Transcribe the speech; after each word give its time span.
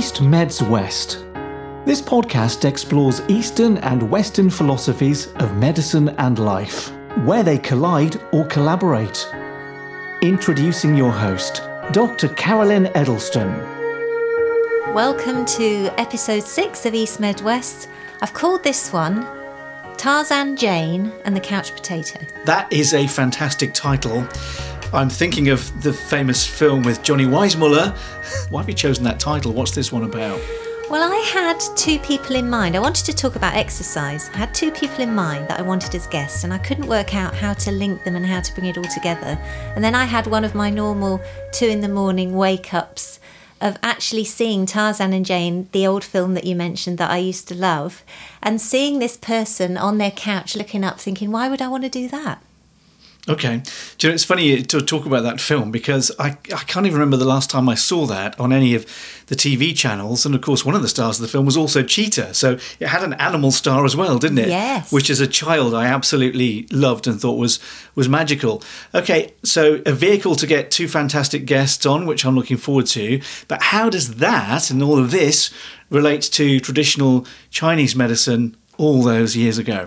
East 0.00 0.22
Meds 0.22 0.66
West. 0.66 1.26
This 1.84 2.00
podcast 2.00 2.64
explores 2.64 3.20
Eastern 3.28 3.76
and 3.76 4.02
Western 4.10 4.48
philosophies 4.48 5.26
of 5.34 5.58
medicine 5.58 6.08
and 6.16 6.38
life, 6.38 6.90
where 7.26 7.42
they 7.42 7.58
collide 7.58 8.18
or 8.32 8.46
collaborate. 8.46 9.28
Introducing 10.22 10.94
your 10.96 11.12
host, 11.12 11.68
Dr. 11.92 12.28
Carolyn 12.28 12.86
Edelston. 12.94 13.50
Welcome 14.94 15.44
to 15.44 15.90
episode 15.98 16.44
six 16.44 16.86
of 16.86 16.94
East 16.94 17.20
Med 17.20 17.42
West. 17.42 17.90
I've 18.22 18.32
called 18.32 18.64
this 18.64 18.94
one 18.94 19.26
Tarzan 19.98 20.56
Jane 20.56 21.12
and 21.26 21.36
the 21.36 21.40
Couch 21.40 21.74
Potato. 21.74 22.20
That 22.46 22.72
is 22.72 22.94
a 22.94 23.06
fantastic 23.06 23.74
title. 23.74 24.26
I'm 24.92 25.08
thinking 25.08 25.50
of 25.50 25.82
the 25.84 25.92
famous 25.92 26.44
film 26.44 26.82
with 26.82 27.04
Johnny 27.04 27.24
Weissmuller. 27.24 27.96
Why 28.50 28.60
have 28.60 28.68
you 28.68 28.74
chosen 28.74 29.04
that 29.04 29.20
title? 29.20 29.52
What's 29.52 29.70
this 29.70 29.92
one 29.92 30.02
about? 30.02 30.40
Well, 30.90 31.12
I 31.12 31.16
had 31.32 31.60
two 31.76 32.00
people 32.00 32.34
in 32.34 32.50
mind. 32.50 32.74
I 32.74 32.80
wanted 32.80 33.04
to 33.04 33.12
talk 33.12 33.36
about 33.36 33.54
exercise. 33.54 34.28
I 34.34 34.38
had 34.38 34.52
two 34.52 34.72
people 34.72 35.00
in 35.00 35.14
mind 35.14 35.46
that 35.46 35.60
I 35.60 35.62
wanted 35.62 35.94
as 35.94 36.08
guests, 36.08 36.42
and 36.42 36.52
I 36.52 36.58
couldn't 36.58 36.88
work 36.88 37.14
out 37.14 37.36
how 37.36 37.52
to 37.52 37.70
link 37.70 38.02
them 38.02 38.16
and 38.16 38.26
how 38.26 38.40
to 38.40 38.52
bring 38.52 38.66
it 38.66 38.76
all 38.76 38.82
together. 38.82 39.38
And 39.76 39.84
then 39.84 39.94
I 39.94 40.06
had 40.06 40.26
one 40.26 40.44
of 40.44 40.56
my 40.56 40.70
normal 40.70 41.20
two 41.52 41.66
in 41.66 41.82
the 41.82 41.88
morning 41.88 42.34
wake 42.34 42.74
ups 42.74 43.20
of 43.60 43.78
actually 43.84 44.24
seeing 44.24 44.66
Tarzan 44.66 45.12
and 45.12 45.24
Jane, 45.24 45.68
the 45.70 45.86
old 45.86 46.02
film 46.02 46.34
that 46.34 46.44
you 46.44 46.56
mentioned 46.56 46.98
that 46.98 47.12
I 47.12 47.18
used 47.18 47.46
to 47.46 47.54
love, 47.54 48.02
and 48.42 48.60
seeing 48.60 48.98
this 48.98 49.16
person 49.16 49.76
on 49.76 49.98
their 49.98 50.10
couch 50.10 50.56
looking 50.56 50.82
up, 50.82 50.98
thinking, 50.98 51.30
why 51.30 51.48
would 51.48 51.62
I 51.62 51.68
want 51.68 51.84
to 51.84 51.88
do 51.88 52.08
that? 52.08 52.42
Okay. 53.28 53.62
Do 53.98 54.06
you 54.06 54.10
know, 54.10 54.14
it's 54.14 54.24
funny 54.24 54.62
to 54.62 54.80
talk 54.80 55.04
about 55.04 55.22
that 55.24 55.40
film 55.40 55.70
because 55.70 56.10
I, 56.18 56.38
I 56.54 56.64
can't 56.64 56.86
even 56.86 56.98
remember 56.98 57.16
the 57.16 57.26
last 57.26 57.50
time 57.50 57.68
I 57.68 57.74
saw 57.74 58.06
that 58.06 58.38
on 58.40 58.52
any 58.52 58.74
of 58.74 58.86
the 59.26 59.36
TV 59.36 59.76
channels. 59.76 60.24
And 60.24 60.34
of 60.34 60.40
course, 60.40 60.64
one 60.64 60.74
of 60.74 60.82
the 60.82 60.88
stars 60.88 61.18
of 61.18 61.22
the 61.22 61.28
film 61.28 61.44
was 61.44 61.56
also 61.56 61.82
Cheetah. 61.82 62.34
So 62.34 62.58
it 62.80 62.88
had 62.88 63.02
an 63.02 63.12
animal 63.14 63.52
star 63.52 63.84
as 63.84 63.94
well, 63.94 64.18
didn't 64.18 64.38
it? 64.38 64.48
Yes. 64.48 64.90
Which 64.90 65.10
as 65.10 65.20
a 65.20 65.26
child 65.26 65.74
I 65.74 65.86
absolutely 65.86 66.66
loved 66.72 67.06
and 67.06 67.20
thought 67.20 67.38
was, 67.38 67.60
was 67.94 68.08
magical. 68.08 68.62
Okay, 68.94 69.34
so 69.44 69.82
a 69.84 69.92
vehicle 69.92 70.34
to 70.36 70.46
get 70.46 70.70
two 70.70 70.88
fantastic 70.88 71.44
guests 71.44 71.84
on, 71.84 72.06
which 72.06 72.24
I'm 72.24 72.34
looking 72.34 72.56
forward 72.56 72.86
to. 72.88 73.20
But 73.48 73.62
how 73.64 73.90
does 73.90 74.16
that 74.16 74.70
and 74.70 74.82
all 74.82 74.98
of 74.98 75.10
this 75.10 75.52
relate 75.90 76.22
to 76.22 76.58
traditional 76.60 77.26
Chinese 77.50 77.94
medicine 77.94 78.56
all 78.78 79.02
those 79.02 79.36
years 79.36 79.58
ago? 79.58 79.86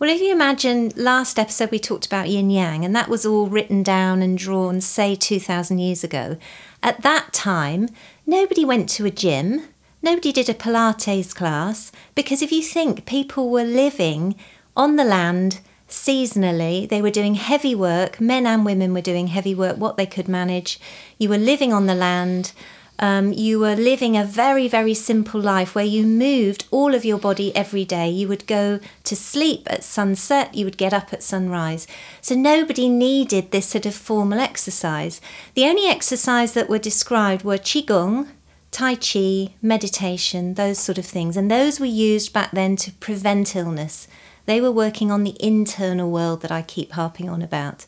Well, 0.00 0.10
if 0.10 0.20
you 0.20 0.30
imagine 0.30 0.92
last 0.94 1.40
episode 1.40 1.72
we 1.72 1.80
talked 1.80 2.06
about 2.06 2.28
yin 2.28 2.50
yang, 2.50 2.84
and 2.84 2.94
that 2.94 3.08
was 3.08 3.26
all 3.26 3.48
written 3.48 3.82
down 3.82 4.22
and 4.22 4.38
drawn, 4.38 4.80
say, 4.80 5.16
2,000 5.16 5.80
years 5.80 6.04
ago. 6.04 6.36
At 6.84 7.02
that 7.02 7.32
time, 7.32 7.88
nobody 8.24 8.64
went 8.64 8.88
to 8.90 9.06
a 9.06 9.10
gym, 9.10 9.64
nobody 10.00 10.30
did 10.30 10.48
a 10.48 10.54
Pilates 10.54 11.34
class, 11.34 11.90
because 12.14 12.42
if 12.42 12.52
you 12.52 12.62
think 12.62 13.06
people 13.06 13.50
were 13.50 13.64
living 13.64 14.36
on 14.76 14.94
the 14.94 15.02
land 15.02 15.58
seasonally, 15.88 16.88
they 16.88 17.02
were 17.02 17.10
doing 17.10 17.34
heavy 17.34 17.74
work, 17.74 18.20
men 18.20 18.46
and 18.46 18.64
women 18.64 18.94
were 18.94 19.00
doing 19.00 19.26
heavy 19.26 19.52
work, 19.52 19.78
what 19.78 19.96
they 19.96 20.06
could 20.06 20.28
manage. 20.28 20.78
You 21.18 21.28
were 21.28 21.38
living 21.38 21.72
on 21.72 21.86
the 21.86 21.96
land 21.96 22.52
um, 22.98 23.32
you 23.32 23.60
were 23.60 23.76
living 23.76 24.16
a 24.16 24.24
very, 24.24 24.66
very 24.66 24.94
simple 24.94 25.40
life 25.40 25.74
where 25.74 25.84
you 25.84 26.04
moved 26.04 26.66
all 26.70 26.94
of 26.94 27.04
your 27.04 27.18
body 27.18 27.54
every 27.54 27.84
day. 27.84 28.10
You 28.10 28.26
would 28.28 28.46
go 28.46 28.80
to 29.04 29.16
sleep 29.16 29.68
at 29.70 29.84
sunset, 29.84 30.54
you 30.54 30.64
would 30.64 30.76
get 30.76 30.92
up 30.92 31.12
at 31.12 31.22
sunrise. 31.22 31.86
So 32.20 32.34
nobody 32.34 32.88
needed 32.88 33.50
this 33.50 33.66
sort 33.66 33.86
of 33.86 33.94
formal 33.94 34.40
exercise. 34.40 35.20
The 35.54 35.66
only 35.66 35.86
exercise 35.86 36.54
that 36.54 36.68
were 36.68 36.78
described 36.78 37.44
were 37.44 37.58
Qigong, 37.58 38.28
Tai 38.70 38.96
Chi, 38.96 39.54
meditation, 39.62 40.54
those 40.54 40.78
sort 40.78 40.98
of 40.98 41.06
things. 41.06 41.36
And 41.36 41.50
those 41.50 41.78
were 41.78 41.86
used 41.86 42.32
back 42.32 42.50
then 42.50 42.76
to 42.76 42.92
prevent 42.92 43.54
illness. 43.54 44.08
They 44.46 44.60
were 44.60 44.72
working 44.72 45.10
on 45.10 45.24
the 45.24 45.36
internal 45.40 46.10
world 46.10 46.42
that 46.42 46.50
I 46.52 46.62
keep 46.62 46.92
harping 46.92 47.28
on 47.28 47.42
about. 47.42 47.86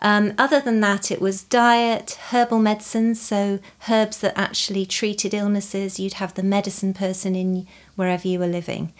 Um, 0.00 0.32
other 0.38 0.60
than 0.60 0.80
that, 0.80 1.10
it 1.10 1.20
was 1.20 1.42
diet, 1.42 2.18
herbal 2.30 2.60
medicines, 2.60 3.20
so 3.20 3.58
herbs 3.88 4.18
that 4.18 4.38
actually 4.38 4.86
treated 4.86 5.34
illnesses. 5.34 5.98
You'd 5.98 6.14
have 6.14 6.34
the 6.34 6.42
medicine 6.42 6.94
person 6.94 7.34
in 7.34 7.66
wherever 7.96 8.28
you 8.28 8.38
were 8.38 8.46
living. 8.46 8.92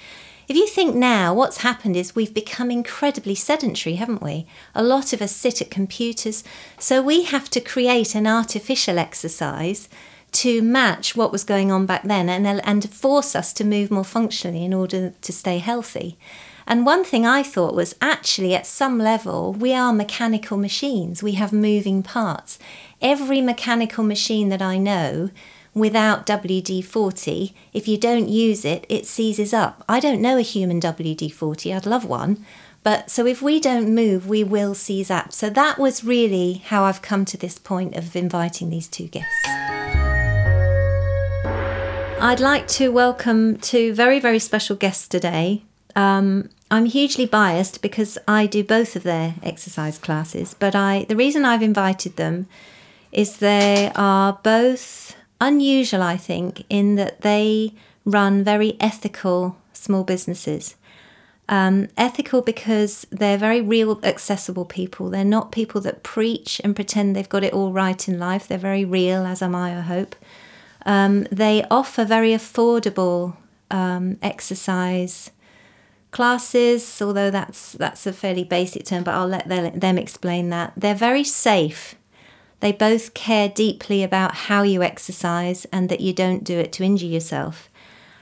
If 0.48 0.56
you 0.56 0.66
think 0.66 0.94
now, 0.96 1.34
what's 1.34 1.58
happened 1.58 1.94
is 1.94 2.16
we've 2.16 2.32
become 2.32 2.70
incredibly 2.70 3.34
sedentary, 3.34 3.96
haven't 3.96 4.22
we? 4.22 4.46
A 4.74 4.82
lot 4.82 5.12
of 5.12 5.20
us 5.20 5.36
sit 5.36 5.60
at 5.60 5.70
computers, 5.70 6.42
so 6.78 7.02
we 7.02 7.24
have 7.24 7.50
to 7.50 7.60
create 7.60 8.14
an 8.14 8.26
artificial 8.26 8.98
exercise 8.98 9.90
to 10.32 10.62
match 10.62 11.14
what 11.14 11.32
was 11.32 11.44
going 11.44 11.70
on 11.70 11.86
back 11.86 12.02
then 12.02 12.28
and, 12.28 12.46
and 12.64 12.90
force 12.90 13.36
us 13.36 13.52
to 13.54 13.64
move 13.64 13.90
more 13.90 14.04
functionally 14.04 14.64
in 14.64 14.74
order 14.74 15.12
to 15.20 15.32
stay 15.32 15.58
healthy. 15.58 16.18
And 16.70 16.84
one 16.84 17.02
thing 17.02 17.24
I 17.24 17.42
thought 17.42 17.74
was 17.74 17.94
actually, 18.02 18.54
at 18.54 18.66
some 18.66 18.98
level, 18.98 19.54
we 19.54 19.72
are 19.72 19.90
mechanical 19.90 20.58
machines. 20.58 21.22
We 21.22 21.32
have 21.32 21.50
moving 21.50 22.02
parts. 22.02 22.58
Every 23.00 23.40
mechanical 23.40 24.04
machine 24.04 24.50
that 24.50 24.60
I 24.60 24.76
know 24.76 25.30
without 25.72 26.26
WD 26.26 26.84
40, 26.84 27.54
if 27.72 27.88
you 27.88 27.96
don't 27.96 28.28
use 28.28 28.66
it, 28.66 28.84
it 28.90 29.06
seizes 29.06 29.54
up. 29.54 29.82
I 29.88 29.98
don't 29.98 30.20
know 30.20 30.36
a 30.36 30.42
human 30.42 30.78
WD 30.78 31.32
40, 31.32 31.72
I'd 31.72 31.86
love 31.86 32.04
one. 32.04 32.44
But 32.82 33.10
so 33.10 33.24
if 33.24 33.40
we 33.40 33.60
don't 33.60 33.94
move, 33.94 34.28
we 34.28 34.44
will 34.44 34.74
seize 34.74 35.10
up. 35.10 35.32
So 35.32 35.48
that 35.48 35.78
was 35.78 36.04
really 36.04 36.62
how 36.66 36.84
I've 36.84 37.00
come 37.00 37.24
to 37.26 37.38
this 37.38 37.58
point 37.58 37.96
of 37.96 38.14
inviting 38.14 38.68
these 38.68 38.88
two 38.88 39.08
guests. 39.08 39.48
I'd 42.20 42.40
like 42.40 42.68
to 42.68 42.92
welcome 42.92 43.56
two 43.56 43.94
very, 43.94 44.20
very 44.20 44.38
special 44.38 44.76
guests 44.76 45.08
today. 45.08 45.62
Um, 45.96 46.50
I'm 46.70 46.84
hugely 46.84 47.24
biased 47.26 47.80
because 47.80 48.18
I 48.28 48.46
do 48.46 48.62
both 48.62 48.94
of 48.94 49.02
their 49.02 49.34
exercise 49.42 49.98
classes, 49.98 50.54
but 50.58 50.74
I 50.74 51.06
the 51.08 51.16
reason 51.16 51.44
I've 51.44 51.62
invited 51.62 52.16
them 52.16 52.46
is 53.10 53.38
they 53.38 53.90
are 53.94 54.38
both 54.42 55.16
unusual, 55.40 56.02
I 56.02 56.16
think, 56.16 56.64
in 56.68 56.96
that 56.96 57.22
they 57.22 57.72
run 58.04 58.44
very 58.44 58.76
ethical 58.80 59.56
small 59.72 60.04
businesses. 60.04 60.74
Um, 61.50 61.88
ethical 61.96 62.42
because 62.42 63.06
they're 63.10 63.38
very 63.38 63.62
real, 63.62 63.98
accessible 64.02 64.66
people. 64.66 65.08
They're 65.08 65.24
not 65.24 65.50
people 65.50 65.80
that 65.80 66.02
preach 66.02 66.60
and 66.62 66.76
pretend 66.76 67.16
they've 67.16 67.26
got 67.26 67.42
it 67.42 67.54
all 67.54 67.72
right 67.72 68.06
in 68.06 68.18
life. 68.18 68.46
They're 68.46 68.58
very 68.58 68.84
real, 68.84 69.24
as 69.24 69.40
am 69.40 69.54
I, 69.54 69.78
I 69.78 69.80
hope. 69.80 70.14
Um, 70.84 71.22
they 71.32 71.64
offer 71.70 72.04
very 72.04 72.32
affordable 72.32 73.36
um, 73.70 74.18
exercise 74.20 75.30
classes, 76.10 77.00
although 77.02 77.30
that's 77.30 77.72
that's 77.72 78.06
a 78.06 78.12
fairly 78.12 78.44
basic 78.44 78.84
term, 78.84 79.04
but 79.04 79.14
I'll 79.14 79.28
let 79.28 79.48
them 79.48 79.98
explain 79.98 80.50
that. 80.50 80.72
They're 80.76 80.94
very 80.94 81.24
safe. 81.24 81.94
They 82.60 82.72
both 82.72 83.14
care 83.14 83.48
deeply 83.48 84.02
about 84.02 84.34
how 84.34 84.62
you 84.62 84.82
exercise 84.82 85.64
and 85.66 85.88
that 85.88 86.00
you 86.00 86.12
don't 86.12 86.42
do 86.42 86.58
it 86.58 86.72
to 86.72 86.84
injure 86.84 87.06
yourself. 87.06 87.68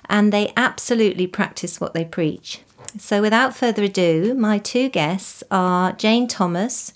And 0.08 0.32
they 0.32 0.52
absolutely 0.56 1.26
practice 1.26 1.80
what 1.80 1.94
they 1.94 2.04
preach. 2.04 2.60
So, 2.98 3.20
without 3.20 3.56
further 3.56 3.84
ado, 3.84 4.34
my 4.34 4.58
two 4.58 4.88
guests 4.88 5.42
are 5.50 5.92
Jane 5.92 6.28
Thomas, 6.28 6.92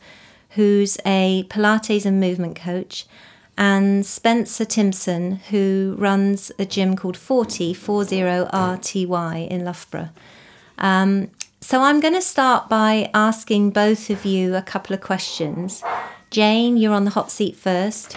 who's 0.51 0.99
a 1.05 1.45
Pilates 1.49 2.07
and 2.07 2.21
movement 2.21 2.57
coach, 2.57 3.07
and 3.57 4.07
Spencer 4.07 4.65
Timson, 4.65 5.37
who 5.51 5.97
runs 5.99 6.53
a 6.59 6.65
gym 6.65 6.97
called 6.97 7.17
40, 7.17 7.75
40RTY 7.75 9.49
in 9.49 9.65
Loughborough. 9.65 10.11
Um, 10.81 11.31
so 11.61 11.83
I'm 11.83 12.01
going 12.01 12.15
to 12.15 12.23
start 12.23 12.69
by 12.69 13.11
asking 13.13 13.71
both 13.71 14.11
of 14.11 14.25
you 14.25 14.57
a 14.57 14.63
couple 14.63 14.95
of 14.95 15.01
questions. 15.01 15.83
Jane, 16.31 16.77
you're 16.77 16.95
on 16.95 17.05
the 17.05 17.11
hot 17.11 17.31
seat 17.31 17.57
first. 17.57 18.17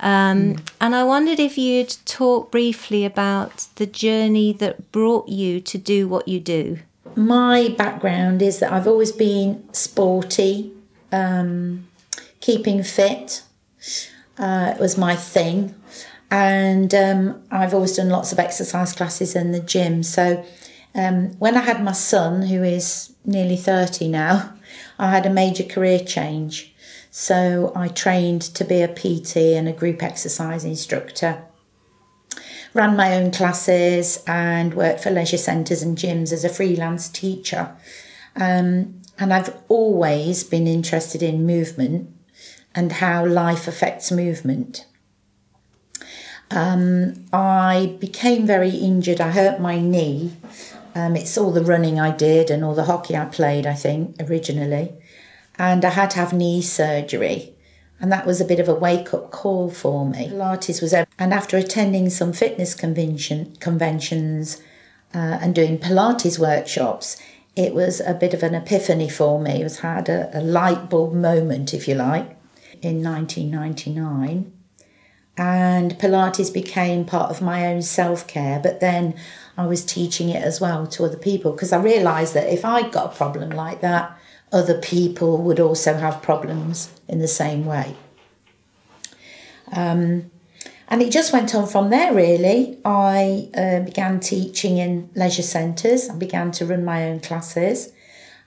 Um, 0.00 0.54
mm. 0.54 0.70
And 0.80 0.94
I 0.94 1.04
wondered 1.04 1.40
if 1.40 1.58
you'd 1.58 1.96
talk 2.04 2.50
briefly 2.50 3.04
about 3.04 3.66
the 3.76 3.86
journey 3.86 4.52
that 4.54 4.92
brought 4.92 5.28
you 5.28 5.60
to 5.60 5.78
do 5.78 6.08
what 6.08 6.28
you 6.28 6.40
do. 6.40 6.78
My 7.16 7.74
background 7.76 8.42
is 8.42 8.60
that 8.60 8.72
I've 8.72 8.86
always 8.86 9.12
been 9.12 9.68
sporty, 9.72 10.72
um, 11.10 11.88
keeping 12.40 12.82
fit 12.82 13.42
uh, 14.38 14.74
was 14.78 14.96
my 14.96 15.16
thing. 15.16 15.74
And 16.30 16.94
um, 16.94 17.42
I've 17.50 17.74
always 17.74 17.96
done 17.96 18.10
lots 18.10 18.32
of 18.32 18.38
exercise 18.38 18.92
classes 18.92 19.34
in 19.34 19.52
the 19.52 19.60
gym. 19.60 20.02
So 20.02 20.44
um, 20.98 21.30
when 21.38 21.56
I 21.56 21.60
had 21.60 21.82
my 21.82 21.92
son, 21.92 22.42
who 22.42 22.64
is 22.64 23.14
nearly 23.24 23.56
30 23.56 24.08
now, 24.08 24.54
I 24.98 25.10
had 25.10 25.26
a 25.26 25.30
major 25.30 25.62
career 25.62 26.00
change. 26.00 26.74
So 27.10 27.72
I 27.76 27.86
trained 27.86 28.42
to 28.42 28.64
be 28.64 28.82
a 28.82 28.88
PT 28.88 29.36
and 29.36 29.68
a 29.68 29.72
group 29.72 30.02
exercise 30.02 30.64
instructor. 30.64 31.44
Ran 32.74 32.96
my 32.96 33.14
own 33.14 33.30
classes 33.30 34.22
and 34.26 34.74
worked 34.74 35.00
for 35.00 35.10
leisure 35.10 35.38
centres 35.38 35.82
and 35.82 35.96
gyms 35.96 36.32
as 36.32 36.44
a 36.44 36.48
freelance 36.48 37.08
teacher. 37.08 37.76
Um, 38.34 39.00
and 39.18 39.32
I've 39.32 39.56
always 39.68 40.42
been 40.42 40.66
interested 40.66 41.22
in 41.22 41.46
movement 41.46 42.10
and 42.74 42.92
how 42.92 43.24
life 43.24 43.68
affects 43.68 44.10
movement. 44.10 44.84
um, 46.50 47.24
I 47.32 47.96
became 48.00 48.46
very 48.46 48.70
injured. 48.70 49.20
I 49.20 49.30
hurt 49.30 49.60
my 49.60 49.78
knee. 49.78 50.36
Um, 50.94 51.16
it's 51.16 51.36
all 51.38 51.52
the 51.52 51.64
running 51.64 52.00
I 52.00 52.14
did 52.14 52.50
and 52.50 52.64
all 52.64 52.74
the 52.74 52.84
hockey 52.84 53.16
I 53.16 53.26
played, 53.26 53.66
I 53.66 53.74
think, 53.74 54.16
originally. 54.20 54.92
And 55.58 55.84
I 55.84 55.90
had 55.90 56.10
to 56.10 56.18
have 56.18 56.32
knee 56.32 56.62
surgery. 56.62 57.54
And 58.00 58.12
that 58.12 58.26
was 58.26 58.40
a 58.40 58.44
bit 58.44 58.60
of 58.60 58.68
a 58.68 58.74
wake 58.74 59.12
up 59.12 59.30
call 59.30 59.70
for 59.70 60.06
me. 60.06 60.28
Pilates 60.28 60.80
was, 60.80 60.92
and 60.92 61.34
after 61.34 61.56
attending 61.56 62.10
some 62.10 62.32
fitness 62.32 62.74
convention, 62.74 63.56
conventions 63.56 64.62
uh, 65.14 65.38
and 65.40 65.54
doing 65.54 65.78
Pilates 65.78 66.38
workshops, 66.38 67.20
it 67.56 67.74
was 67.74 68.00
a 68.00 68.14
bit 68.14 68.34
of 68.34 68.42
an 68.44 68.54
epiphany 68.54 69.08
for 69.08 69.40
me. 69.40 69.60
It 69.60 69.64
was 69.64 69.80
had 69.80 70.08
a, 70.08 70.30
a 70.32 70.40
light 70.40 70.88
bulb 70.88 71.12
moment, 71.12 71.74
if 71.74 71.88
you 71.88 71.96
like, 71.96 72.36
in 72.82 73.02
1999 73.02 74.52
and 75.38 75.96
Pilates 75.98 76.52
became 76.52 77.04
part 77.04 77.30
of 77.30 77.40
my 77.40 77.66
own 77.68 77.80
self 77.80 78.26
care. 78.26 78.58
But 78.58 78.80
then 78.80 79.14
I 79.56 79.66
was 79.66 79.84
teaching 79.84 80.28
it 80.28 80.42
as 80.42 80.60
well 80.60 80.86
to 80.88 81.04
other 81.04 81.16
people 81.16 81.52
because 81.52 81.72
I 81.72 81.80
realised 81.80 82.34
that 82.34 82.52
if 82.52 82.64
I 82.64 82.88
got 82.88 83.12
a 83.12 83.16
problem 83.16 83.50
like 83.50 83.80
that, 83.80 84.18
other 84.50 84.78
people 84.78 85.38
would 85.38 85.60
also 85.60 85.94
have 85.94 86.22
problems 86.22 86.90
in 87.06 87.20
the 87.20 87.28
same 87.28 87.64
way. 87.64 87.94
Um, 89.70 90.30
and 90.88 91.02
it 91.02 91.12
just 91.12 91.32
went 91.32 91.54
on 91.54 91.68
from 91.68 91.90
there, 91.90 92.14
really. 92.14 92.78
I 92.84 93.50
uh, 93.54 93.80
began 93.80 94.20
teaching 94.20 94.78
in 94.78 95.10
leisure 95.14 95.42
centres, 95.42 96.08
I 96.08 96.16
began 96.16 96.50
to 96.52 96.66
run 96.66 96.84
my 96.84 97.04
own 97.04 97.20
classes. 97.20 97.92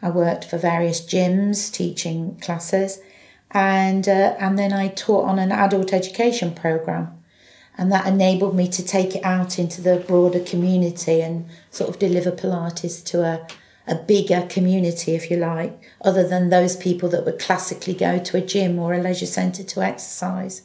I 0.02 0.10
worked 0.10 0.46
for 0.46 0.58
various 0.58 1.00
gyms 1.00 1.72
teaching 1.72 2.40
classes 2.42 3.00
and 3.54 4.08
uh, 4.08 4.36
and 4.40 4.58
then 4.58 4.74
I 4.74 4.90
taught 4.90 5.26
on 5.26 5.40
an 5.40 5.52
adult 5.52 5.94
education 5.94 6.54
program, 6.54 7.22
and 7.78 7.92
that 7.92 8.08
enabled 8.08 8.56
me 8.56 8.68
to 8.70 8.84
take 8.84 9.16
it 9.16 9.24
out 9.24 9.60
into 9.60 9.82
the 9.82 9.98
broader 9.98 10.40
community 10.40 11.22
and 11.22 11.48
sort 11.70 11.90
of 11.90 12.00
deliver 12.00 12.32
Pilates 12.32 13.04
to 13.06 13.24
a 13.24 13.48
a 13.88 13.96
bigger 13.96 14.46
community, 14.50 15.16
if 15.16 15.30
you 15.32 15.38
like, 15.38 15.78
other 16.02 16.28
than 16.28 16.50
those 16.50 16.76
people 16.76 17.10
that 17.10 17.26
would 17.26 17.40
classically 17.40 17.94
go 17.94 18.20
to 18.20 18.38
a 18.38 18.42
gym 18.42 18.80
or 18.80 18.94
a 18.94 19.02
leisure 19.02 19.26
centre 19.26 19.64
to 19.64 19.82
exercise. 19.82 20.64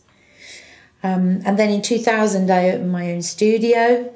Um, 1.02 1.40
and 1.44 1.58
then 1.58 1.70
in 1.70 1.82
2000, 1.82 2.50
I 2.50 2.70
opened 2.70 2.92
my 2.92 3.12
own 3.12 3.22
studio, 3.22 4.14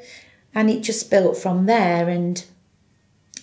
and 0.54 0.70
it 0.70 0.82
just 0.82 1.10
built 1.10 1.36
from 1.36 1.66
there, 1.66 2.08
and 2.08 2.44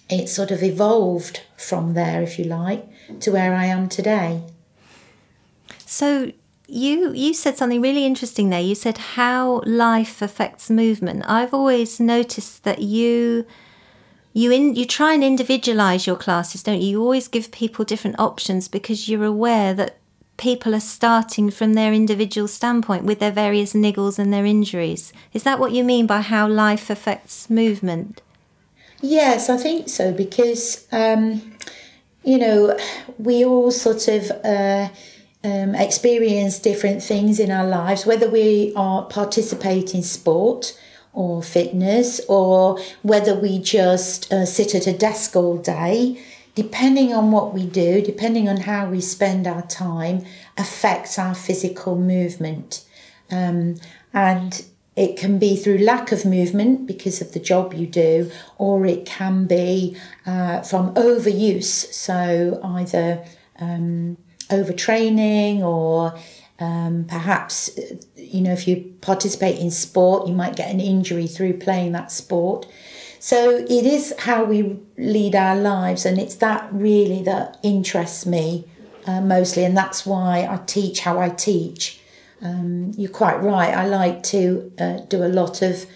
it 0.10 0.30
sort 0.30 0.52
of 0.52 0.64
evolved 0.64 1.42
from 1.58 1.94
there, 1.96 2.22
if 2.22 2.38
you 2.38 2.46
like, 2.46 2.86
to 3.22 3.32
where 3.32 3.54
I 3.54 3.66
am 3.66 3.90
today. 3.90 4.44
So 5.88 6.34
you 6.68 7.14
you 7.14 7.34
said 7.34 7.58
something 7.58 7.82
really 7.82 8.06
interesting 8.06 8.50
there. 8.50 8.60
You 8.62 8.76
said 8.76 8.98
how 8.98 9.62
life 9.66 10.22
affects 10.22 10.70
movement. 10.70 11.24
I've 11.28 11.54
always 11.54 12.00
noticed 12.00 12.66
that 12.66 12.82
you 12.82 13.46
you 14.34 14.52
in 14.52 14.76
you 14.76 14.86
try 14.86 15.14
and 15.14 15.24
individualize 15.24 16.06
your 16.06 16.18
classes, 16.18 16.62
don't 16.62 16.82
you? 16.82 16.90
You 16.90 17.02
always 17.02 17.30
give 17.30 17.52
people 17.52 17.86
different 17.86 18.20
options 18.20 18.68
because 18.68 19.08
you're 19.08 19.24
aware 19.24 19.74
that 19.76 19.98
people 20.36 20.76
are 20.76 20.82
starting 20.82 21.50
from 21.50 21.74
their 21.74 21.94
individual 21.94 22.50
standpoint 22.50 23.06
with 23.06 23.20
their 23.20 23.32
various 23.32 23.74
niggles 23.74 24.20
and 24.20 24.34
their 24.34 24.46
injuries. 24.46 25.14
Is 25.34 25.44
that 25.44 25.58
what 25.58 25.72
you 25.72 25.86
mean 25.86 26.06
by 26.06 26.20
how 26.20 26.50
life 26.50 26.90
affects 26.90 27.50
movement? 27.50 28.22
Yes, 29.02 29.50
I 29.50 29.56
think 29.56 29.88
so 29.88 30.12
because 30.12 30.86
um, 30.92 31.54
you 32.26 32.38
know 32.38 32.78
we 33.18 33.46
all 33.46 33.72
sort 33.72 34.10
of. 34.10 34.32
Uh, 34.44 34.90
um, 35.44 35.76
experience 35.76 36.60
different 36.60 37.02
things 37.02 37.40
in 37.40 37.52
our 37.52 37.66
lives, 37.66 38.06
whether 38.06 38.30
we 38.30 38.74
are 38.76 39.04
participate 39.06 39.94
in 39.94 40.04
sport 40.04 40.80
or 41.14 41.42
fitness, 41.42 42.22
or 42.28 42.80
whether 43.02 43.36
we 43.36 43.60
just 43.60 44.32
uh, 44.32 44.46
sit 44.46 44.76
at 44.76 44.88
a 44.88 44.94
desk 44.98 45.36
all 45.36 45.58
day. 45.58 46.22
Depending 46.56 47.14
on 47.14 47.32
what 47.32 47.54
we 47.54 47.68
do, 47.68 48.02
depending 48.02 48.50
on 48.50 48.58
how 48.58 48.90
we 48.90 49.00
spend 49.00 49.46
our 49.46 49.62
time, 49.62 50.26
affects 50.58 51.20
our 51.20 51.36
physical 51.36 51.96
movement. 51.96 52.84
Um, 53.30 53.76
and 54.12 54.66
it 54.96 55.16
can 55.18 55.38
be 55.38 55.56
through 55.56 55.78
lack 55.78 56.12
of 56.12 56.26
movement 56.26 56.88
because 56.88 57.22
of 57.22 57.34
the 57.34 57.40
job 57.40 57.76
you 57.76 57.86
do, 57.86 58.32
or 58.58 58.88
it 58.88 59.06
can 59.06 59.46
be 59.46 59.96
uh, 60.26 60.62
from 60.62 60.96
overuse. 60.96 61.94
So, 61.94 62.60
either 62.64 63.24
um, 63.60 64.18
overtraining 64.50 65.60
or 65.60 66.18
um, 66.60 67.06
perhaps 67.08 67.70
you 68.16 68.42
know 68.42 68.52
if 68.52 68.68
you 68.68 68.96
participate 69.02 69.60
in 69.60 69.70
sport 69.70 70.28
you 70.28 70.34
might 70.34 70.56
get 70.56 70.72
an 70.72 70.80
injury 70.80 71.28
through 71.28 71.58
playing 71.58 71.92
that 71.94 72.12
sport. 72.12 72.66
So 73.20 73.58
it 73.58 73.86
is 73.86 74.14
how 74.20 74.44
we 74.44 74.80
lead 74.98 75.36
our 75.36 75.56
lives 75.56 76.06
and 76.06 76.20
it's 76.20 76.36
that 76.36 76.70
really 76.72 77.24
that 77.24 77.58
interests 77.64 78.26
me 78.26 78.66
uh, 79.06 79.22
mostly 79.22 79.66
and 79.66 79.76
that's 79.76 80.06
why 80.06 80.48
i 80.50 80.58
teach 80.66 81.02
how 81.02 81.20
i 81.20 81.30
teach. 81.30 82.00
Um, 82.40 82.92
you're 82.96 83.10
quite 83.10 83.42
right 83.42 83.74
i 83.74 83.88
like 83.88 84.22
to 84.24 84.72
uh, 84.78 84.98
do 85.10 85.24
a 85.24 85.28
lot 85.28 85.64
of 85.64 85.88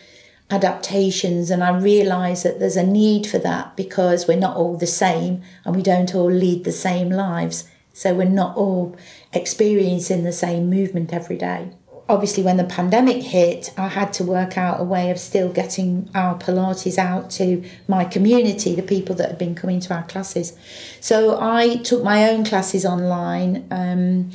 adaptations 0.49 1.51
and 1.51 1.63
i 1.63 1.69
realize 1.69 2.41
that 2.41 2.57
there's 2.59 2.75
a 2.75 2.83
need 2.83 3.27
for 3.27 3.37
that 3.37 3.77
because 3.77 4.27
we're 4.27 4.37
not 4.37 4.57
all 4.57 4.75
the 4.75 4.87
same 4.87 5.43
and 5.63 5.75
we 5.75 5.83
don't 5.83 6.15
all 6.15 6.31
lead 6.31 6.63
the 6.63 6.71
same 6.71 7.11
lives 7.11 7.69
so 7.93 8.13
we're 8.13 8.25
not 8.25 8.55
all 8.55 8.95
experiencing 9.33 10.23
the 10.23 10.31
same 10.31 10.69
movement 10.69 11.13
every 11.13 11.37
day. 11.37 11.71
Obviously, 12.09 12.43
when 12.43 12.57
the 12.57 12.65
pandemic 12.65 13.23
hit, 13.23 13.73
I 13.77 13.87
had 13.87 14.11
to 14.13 14.23
work 14.25 14.57
out 14.57 14.81
a 14.81 14.83
way 14.83 15.11
of 15.11 15.19
still 15.19 15.51
getting 15.51 16.09
our 16.13 16.37
Pilates 16.37 16.97
out 16.97 17.29
to 17.31 17.63
my 17.87 18.03
community, 18.03 18.75
the 18.75 18.81
people 18.81 19.15
that 19.15 19.29
had 19.29 19.37
been 19.37 19.55
coming 19.55 19.79
to 19.81 19.93
our 19.93 20.03
classes. 20.03 20.57
So 20.99 21.39
I 21.39 21.77
took 21.77 22.03
my 22.03 22.29
own 22.29 22.43
classes 22.43 22.85
online 22.85 23.65
um, 23.71 24.31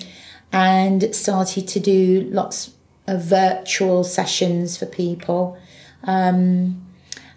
and 0.52 1.14
started 1.14 1.68
to 1.68 1.80
do 1.80 2.28
lots 2.30 2.70
of 3.06 3.22
virtual 3.22 4.04
sessions 4.04 4.78
for 4.78 4.86
people. 4.86 5.58
Um, 6.04 6.82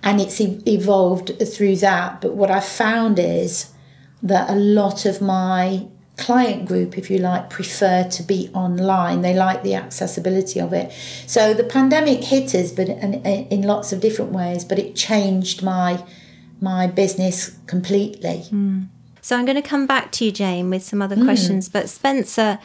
and 0.03 0.21
it's 0.21 0.39
evolved 0.39 1.33
through 1.53 1.77
that. 1.77 2.21
But 2.21 2.35
what 2.35 2.49
I 2.49 2.61
found 2.61 3.19
is 3.19 3.73
that 4.23 4.49
a 4.49 4.55
lot 4.55 5.05
of 5.05 5.21
my 5.21 5.87
client 6.19 6.67
group, 6.67 6.97
if 6.97 7.09
you 7.09 7.17
like, 7.17 7.49
prefer 7.49 8.03
to 8.03 8.23
be 8.23 8.49
online. 8.53 9.21
They 9.21 9.33
like 9.33 9.63
the 9.63 9.75
accessibility 9.75 10.59
of 10.59 10.73
it. 10.73 10.91
So 11.25 11.53
the 11.53 11.63
pandemic 11.63 12.23
hit 12.23 12.53
us, 12.53 12.71
but 12.71 12.89
in, 12.89 13.13
in 13.25 13.61
lots 13.63 13.91
of 13.93 14.01
different 14.01 14.31
ways. 14.31 14.65
But 14.65 14.77
it 14.79 14.95
changed 14.95 15.63
my 15.63 16.03
my 16.61 16.87
business 16.87 17.57
completely. 17.67 18.43
Mm. 18.51 18.87
So 19.21 19.37
I'm 19.37 19.45
going 19.45 19.61
to 19.61 19.69
come 19.69 19.87
back 19.87 20.11
to 20.13 20.25
you, 20.25 20.31
Jane, 20.31 20.69
with 20.69 20.83
some 20.83 21.01
other 21.01 21.15
mm. 21.15 21.23
questions. 21.23 21.69
But 21.69 21.89
Spencer, 21.89 22.59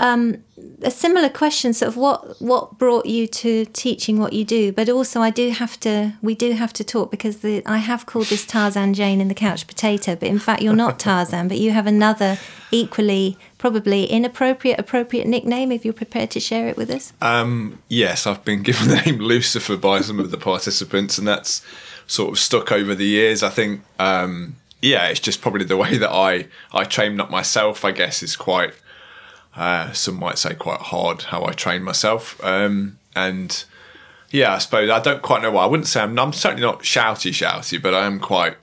um, 0.00 0.42
a 0.82 0.90
similar 0.90 1.28
question 1.28 1.72
sort 1.72 1.88
of 1.88 1.96
what 1.96 2.40
what 2.40 2.78
brought 2.78 3.06
you 3.06 3.26
to 3.26 3.66
teaching 3.66 4.18
what 4.18 4.32
you 4.32 4.44
do? 4.44 4.72
But 4.72 4.88
also 4.88 5.20
i 5.20 5.30
do 5.30 5.50
have 5.50 5.78
to 5.80 6.14
we 6.22 6.34
do 6.34 6.52
have 6.52 6.72
to 6.74 6.84
talk 6.84 7.10
because 7.10 7.38
the, 7.38 7.62
i 7.66 7.78
have 7.78 8.06
called 8.06 8.26
this 8.26 8.46
tarzan 8.46 8.94
jane 8.94 9.20
in 9.20 9.28
the 9.28 9.34
couch 9.34 9.66
potato 9.66 10.16
but 10.16 10.28
in 10.28 10.38
fact 10.38 10.62
you're 10.62 10.74
not 10.74 10.98
tarzan 11.06 11.48
but 11.48 11.58
you 11.58 11.70
have 11.72 11.86
another 11.86 12.38
equally 12.70 13.36
probably 13.58 14.04
inappropriate 14.04 14.78
appropriate 14.78 15.26
nickname 15.26 15.70
if 15.70 15.84
you're 15.84 15.94
prepared 15.94 16.30
to 16.30 16.40
share 16.40 16.68
it 16.68 16.76
with 16.76 16.90
us. 16.90 17.12
Um, 17.20 17.78
yes 17.88 18.26
i've 18.26 18.44
been 18.44 18.62
given 18.62 18.88
the 18.88 18.96
name 19.02 19.18
lucifer 19.18 19.76
by 19.76 20.00
some 20.00 20.18
of 20.18 20.30
the 20.30 20.38
participants 20.38 21.18
and 21.18 21.28
that's 21.28 21.62
sort 22.06 22.30
of 22.30 22.40
stuck 22.40 22.72
over 22.72 22.92
the 22.92 23.06
years. 23.06 23.44
I 23.44 23.50
think 23.50 23.82
um, 24.00 24.56
yeah 24.82 25.06
it's 25.06 25.20
just 25.20 25.40
probably 25.40 25.64
the 25.64 25.76
way 25.76 25.96
that 25.98 26.10
i 26.10 26.46
i 26.72 26.84
trained 26.84 27.20
up 27.20 27.30
myself 27.30 27.84
i 27.84 27.92
guess 27.92 28.22
is 28.22 28.34
quite 28.34 28.72
uh, 29.60 29.92
some 29.92 30.18
might 30.18 30.38
say 30.38 30.54
quite 30.54 30.80
hard 30.80 31.20
how 31.24 31.44
I 31.44 31.52
train 31.52 31.82
myself. 31.82 32.42
Um, 32.42 32.98
and 33.14 33.62
yeah, 34.30 34.54
I 34.54 34.58
suppose 34.58 34.88
I 34.88 35.00
don't 35.00 35.20
quite 35.20 35.42
know 35.42 35.50
why. 35.50 35.64
I 35.64 35.66
wouldn't 35.66 35.86
say 35.86 36.00
I'm, 36.00 36.18
I'm 36.18 36.32
certainly 36.32 36.62
not 36.62 36.80
shouty 36.80 37.30
shouty, 37.30 37.80
but 37.80 37.92
I 37.92 38.06
am 38.06 38.20
quite 38.20 38.56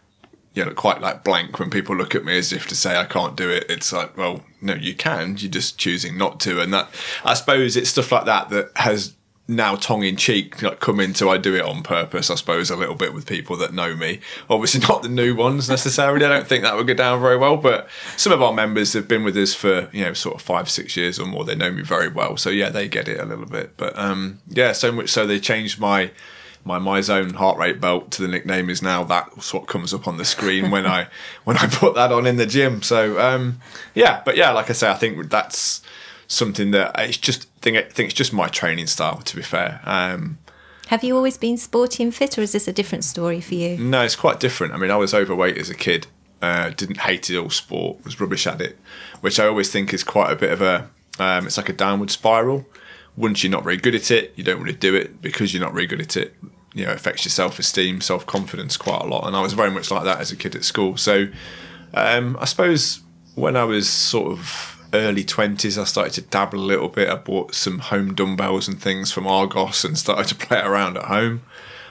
you 0.56 0.66
know 0.66 0.74
quite 0.74 1.00
like 1.00 1.24
blank 1.24 1.60
when 1.60 1.70
people 1.70 1.96
look 1.96 2.16
at 2.16 2.26
me 2.26 2.40
as 2.40 2.52
if 2.52 2.66
to 2.70 2.76
say 2.76 2.98
I 2.98 3.06
can't 3.06 3.36
do 3.36 3.48
it. 3.48 3.68
It's 3.70 3.94
like, 3.94 4.18
well, 4.18 4.44
no, 4.60 4.74
you 4.74 4.96
can. 4.96 5.38
You're 5.38 5.52
just 5.52 5.78
choosing 5.78 6.18
not 6.18 6.40
to, 6.42 6.60
and 6.62 6.74
that 6.74 6.90
I 7.24 7.36
suppose 7.36 7.78
it's 7.78 7.92
stuff 7.92 8.12
like 8.12 8.26
that 8.26 8.50
that 8.50 8.72
has 8.78 9.14
now 9.48 9.76
tongue 9.76 10.04
in 10.04 10.18
cheek 10.18 10.62
like 10.62 10.80
come 10.80 11.00
into 11.00 11.30
I 11.30 11.38
do 11.38 11.56
it 11.56 11.64
on 11.64 11.82
purpose 11.82 12.30
I 12.30 12.36
suppose 12.36 12.70
a 12.70 12.76
little 12.76 12.96
bit 12.96 13.14
with 13.14 13.26
people 13.26 13.56
that 13.58 13.74
know 13.74 13.96
me. 13.96 14.20
Obviously 14.50 14.82
not 14.90 15.04
the 15.04 15.10
new 15.10 15.36
ones 15.36 15.70
necessarily 15.70 16.26
I 16.26 16.30
don't 16.30 16.48
think 16.48 16.64
that 16.64 16.76
would 16.76 16.88
go 16.88 16.94
down 16.94 17.22
very 17.22 17.38
well 17.38 17.58
but 17.58 17.88
some 18.18 18.34
of 18.34 18.42
our 18.42 18.54
members 18.54 18.94
have 18.94 19.08
been 19.08 19.24
with 19.24 19.38
us 19.38 19.54
for 19.54 19.90
you 19.94 20.04
know 20.04 20.14
sort 20.14 20.36
of 20.36 20.42
five 20.42 20.70
six 20.70 20.98
years 20.98 21.20
or 21.20 21.26
more. 21.26 21.46
They 21.46 21.56
know 21.56 21.72
me 21.72 21.82
very 21.82 22.10
well 22.10 22.36
so 22.38 22.50
yeah 22.50 22.70
they 22.70 22.88
get 22.88 23.08
it 23.08 23.20
a 23.20 23.26
little 23.26 23.46
bit. 23.46 23.78
But 23.78 23.98
um 23.98 24.40
yeah 24.50 24.74
so 24.74 24.92
much 24.92 25.10
so 25.10 25.26
they 25.26 25.40
changed 25.40 25.80
my 25.80 26.12
my 26.66 26.78
MyZone 26.78 27.36
heart 27.36 27.58
rate 27.58 27.80
belt 27.80 28.12
to 28.12 28.22
the 28.22 28.28
nickname 28.28 28.70
is 28.70 28.82
now 28.82 29.06
that's 29.06 29.54
what 29.54 29.68
comes 29.68 29.94
up 29.94 30.08
on 30.08 30.18
the 30.18 30.26
screen 30.26 30.70
when 30.70 30.86
I 30.86 31.08
when 31.46 31.58
I 31.58 31.68
put 31.68 31.96
that 31.96 32.12
on 32.12 32.28
in 32.28 32.36
the 32.36 32.46
gym. 32.46 32.82
So 32.82 33.20
um 33.20 33.62
yeah 33.96 34.22
but 34.26 34.36
yeah 34.36 34.52
like 34.52 34.70
I 34.70 34.74
say 34.74 34.90
I 34.90 34.96
think 34.96 35.30
that's 35.30 35.82
something 36.28 36.72
that 36.72 36.92
it's 37.00 37.18
just 37.18 37.50
think 37.62 37.78
I 37.78 37.84
think 37.84 38.10
it's 38.10 38.18
just 38.18 38.34
my 38.34 38.48
training 38.48 38.88
style. 38.88 39.18
To 39.18 39.36
be 39.36 39.42
fair, 39.42 39.82
um, 39.84 40.38
Have 40.88 41.04
you 41.04 41.16
always 41.16 41.38
been 41.38 41.58
sporty 41.58 42.04
and 42.04 42.14
fit, 42.14 42.38
or 42.38 42.42
is 42.42 42.52
this 42.52 42.68
a 42.68 42.74
different 42.74 43.04
story 43.04 43.42
for 43.42 43.56
you? 43.56 43.78
no, 43.78 44.02
it's 44.04 44.16
quite 44.16 44.40
different. 44.40 44.74
I 44.74 44.78
mean, 44.78 44.92
I 44.92 44.96
was 44.98 45.14
overweight 45.14 45.58
as 45.58 45.70
a 45.70 45.76
kid. 45.76 46.08
Uh, 46.42 46.70
didn't 46.70 47.00
hate 47.00 47.30
it 47.32 47.38
all 47.38 47.50
sport. 47.50 48.04
Was 48.06 48.20
rubbish 48.22 48.46
at 48.46 48.62
it, 48.62 48.78
which 49.22 49.40
I 49.40 49.48
always 49.48 49.72
think 49.72 49.94
is 49.94 50.04
quite 50.04 50.32
a 50.32 50.36
bit 50.36 50.52
of 50.52 50.62
a. 50.62 50.90
Um, 51.20 51.48
it's 51.48 51.58
like 51.58 51.70
a 51.70 51.74
downward 51.74 52.12
spiral. 52.12 52.66
Once 53.16 53.44
you're 53.44 53.52
not 53.52 53.64
very 53.64 53.78
good 53.78 53.96
at 53.96 54.12
it, 54.12 54.32
you 54.36 54.44
don't 54.44 54.60
want 54.60 54.70
to 54.70 54.78
do 54.78 54.94
it 54.94 55.20
because 55.20 55.52
you're 55.52 55.64
not 55.64 55.74
very 55.74 55.88
good 55.88 56.00
at 56.00 56.16
it. 56.16 56.36
You 56.76 56.86
know, 56.86 56.92
it 56.92 56.96
affects 56.98 57.26
your 57.26 57.32
self 57.32 57.58
esteem, 57.58 58.02
self 58.02 58.28
confidence 58.28 58.78
quite 58.78 59.02
a 59.02 59.08
lot. 59.08 59.26
And 59.26 59.36
I 59.36 59.42
was 59.42 59.54
very 59.54 59.72
much 59.72 59.90
like 59.90 60.04
that 60.04 60.20
as 60.22 60.32
a 60.32 60.36
kid 60.36 60.56
at 60.56 60.64
school. 60.64 60.96
So 60.96 61.28
um, 61.96 62.38
I 62.40 62.46
suppose 62.46 63.00
when 63.34 63.56
I 63.56 63.64
was 63.64 63.90
sort 63.90 64.32
of 64.32 64.77
early 64.94 65.24
20s, 65.24 65.80
I 65.80 65.84
started 65.84 66.14
to 66.14 66.22
dabble 66.22 66.60
a 66.60 66.62
little 66.62 66.88
bit. 66.88 67.10
I 67.10 67.16
bought 67.16 67.54
some 67.54 67.80
home 67.80 68.14
dumbbells 68.14 68.68
and 68.68 68.82
things 68.82 69.12
from 69.12 69.28
Argos 69.28 69.84
and 69.84 69.98
started 69.98 70.28
to 70.28 70.36
play 70.48 70.60
around 70.60 70.98
at 70.98 71.06
home. 71.06 71.42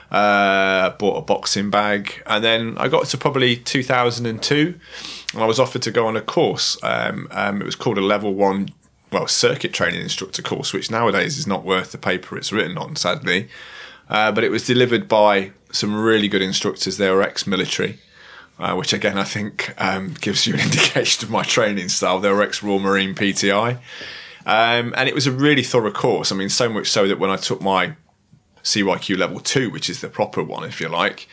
Uh, 0.09 0.91
bought 0.91 1.17
a 1.17 1.21
boxing 1.21 1.69
bag. 1.69 2.23
And 2.25 2.43
then 2.43 2.77
I 2.77 2.87
got 2.87 3.05
to 3.07 3.17
probably 3.17 3.57
2002 3.57 4.79
and 5.33 5.43
I 5.43 5.45
was 5.45 5.59
offered 5.59 5.81
to 5.83 5.91
go 5.91 6.07
on 6.07 6.15
a 6.15 6.21
course. 6.21 6.77
Um, 6.81 7.27
um, 7.31 7.61
it 7.61 7.65
was 7.65 7.75
called 7.75 7.97
a 7.97 8.01
level 8.01 8.33
one, 8.33 8.69
well, 9.11 9.27
circuit 9.27 9.73
training 9.73 10.01
instructor 10.01 10.41
course, 10.41 10.73
which 10.73 10.89
nowadays 10.89 11.37
is 11.37 11.47
not 11.47 11.63
worth 11.65 11.91
the 11.91 11.97
paper 11.97 12.37
it's 12.37 12.53
written 12.53 12.77
on, 12.77 12.95
sadly. 12.95 13.49
Uh, 14.09 14.31
but 14.31 14.45
it 14.45 14.51
was 14.51 14.65
delivered 14.65 15.09
by 15.09 15.51
some 15.71 15.93
really 15.93 16.29
good 16.29 16.41
instructors. 16.41 16.97
They 16.97 17.11
were 17.11 17.21
ex 17.21 17.45
military 17.45 17.99
uh, 18.59 18.75
which 18.75 18.93
again 18.93 19.17
I 19.17 19.23
think 19.23 19.73
um, 19.77 20.13
gives 20.19 20.47
you 20.47 20.53
an 20.53 20.59
indication 20.61 21.25
of 21.25 21.31
my 21.31 21.43
training 21.43 21.89
style. 21.89 22.19
They 22.19 22.31
were 22.31 22.41
ex 22.41 22.63
Royal 22.63 22.79
Marine 22.79 23.15
PTI, 23.15 23.79
um, 24.45 24.93
and 24.97 25.07
it 25.07 25.15
was 25.15 25.27
a 25.27 25.31
really 25.31 25.63
thorough 25.63 25.91
course. 25.91 26.31
I 26.31 26.35
mean, 26.35 26.49
so 26.49 26.69
much 26.69 26.89
so 26.89 27.07
that 27.07 27.19
when 27.19 27.29
I 27.29 27.37
took 27.37 27.61
my 27.61 27.95
CYQ 28.63 29.17
level 29.17 29.39
two, 29.39 29.69
which 29.69 29.89
is 29.89 30.01
the 30.01 30.09
proper 30.09 30.43
one, 30.43 30.63
if 30.63 30.81
you 30.81 30.89
like. 30.89 31.27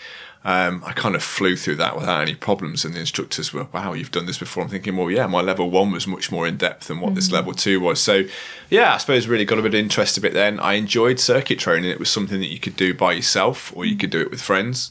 Um, 0.47 0.83
I 0.85 0.93
kind 0.93 1.15
of 1.15 1.23
flew 1.23 1.57
through 1.57 1.77
that 1.77 1.97
without 1.97 2.21
any 2.21 2.35
problems, 2.35 2.85
and 2.85 2.93
the 2.93 3.01
instructors 3.01 3.55
were, 3.55 3.67
"Wow, 3.73 3.95
you've 3.95 4.11
done 4.11 4.27
this 4.27 4.37
before." 4.37 4.63
I'm 4.63 4.69
thinking, 4.69 4.95
"Well, 4.95 5.11
yeah, 5.11 5.27
my 5.27 5.41
level 5.41 5.71
one 5.71 5.91
was 5.91 6.07
much 6.07 6.31
more 6.31 6.47
in 6.47 6.59
depth 6.59 6.89
than 6.89 7.01
what 7.01 7.09
mm-hmm. 7.09 7.15
this 7.15 7.33
level 7.33 7.55
two 7.55 7.81
was." 7.81 7.99
So, 7.99 8.25
yeah, 8.69 8.93
I 8.93 8.99
suppose 8.99 9.27
really 9.27 9.47
got 9.47 9.59
a 9.59 9.63
bit 9.63 9.73
of 9.73 9.81
interest 9.81 10.19
a 10.19 10.21
bit 10.21 10.35
then. 10.35 10.61
I 10.61 10.75
enjoyed 10.75 11.19
circuit 11.19 11.59
training; 11.59 11.91
it 11.91 11.99
was 11.99 12.11
something 12.11 12.41
that 12.41 12.53
you 12.53 12.59
could 12.59 12.77
do 12.77 12.93
by 12.93 13.15
yourself, 13.15 13.75
or 13.75 13.87
you 13.87 13.97
could 13.97 14.11
do 14.11 14.21
it 14.21 14.31
with 14.31 14.43
friends. 14.43 14.91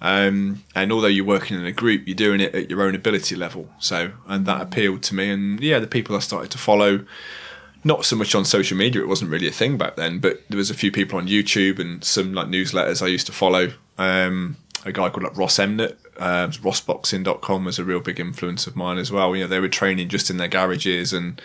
Um, 0.00 0.62
and 0.74 0.92
although 0.92 1.06
you're 1.06 1.24
working 1.24 1.58
in 1.58 1.64
a 1.64 1.72
group, 1.72 2.06
you're 2.06 2.14
doing 2.14 2.40
it 2.40 2.54
at 2.54 2.70
your 2.70 2.82
own 2.82 2.94
ability 2.94 3.34
level. 3.34 3.68
So, 3.78 4.12
and 4.26 4.46
that 4.46 4.60
appealed 4.60 5.02
to 5.04 5.14
me. 5.14 5.30
And 5.30 5.60
yeah, 5.60 5.78
the 5.78 5.86
people 5.86 6.16
I 6.16 6.20
started 6.20 6.50
to 6.52 6.58
follow, 6.58 7.04
not 7.84 8.04
so 8.04 8.16
much 8.16 8.34
on 8.34 8.44
social 8.44 8.76
media, 8.76 9.02
it 9.02 9.08
wasn't 9.08 9.30
really 9.30 9.48
a 9.48 9.52
thing 9.52 9.78
back 9.78 9.96
then, 9.96 10.18
but 10.18 10.42
there 10.48 10.58
was 10.58 10.70
a 10.70 10.74
few 10.74 10.92
people 10.92 11.18
on 11.18 11.28
YouTube 11.28 11.78
and 11.78 12.04
some 12.04 12.34
like 12.34 12.48
newsletters 12.48 13.02
I 13.02 13.06
used 13.06 13.26
to 13.26 13.32
follow. 13.32 13.72
Um, 13.96 14.56
a 14.84 14.92
guy 14.92 15.08
called 15.08 15.24
like 15.24 15.36
Ross 15.36 15.56
Enamait, 15.58 15.96
uh, 16.18 16.48
rossboxing.com 16.48 17.64
was 17.64 17.78
a 17.78 17.84
real 17.84 18.00
big 18.00 18.20
influence 18.20 18.66
of 18.66 18.76
mine 18.76 18.98
as 18.98 19.10
well. 19.10 19.34
You 19.34 19.42
know, 19.42 19.48
they 19.48 19.60
were 19.60 19.68
training 19.68 20.08
just 20.08 20.30
in 20.30 20.36
their 20.36 20.48
garages 20.48 21.12
and, 21.12 21.40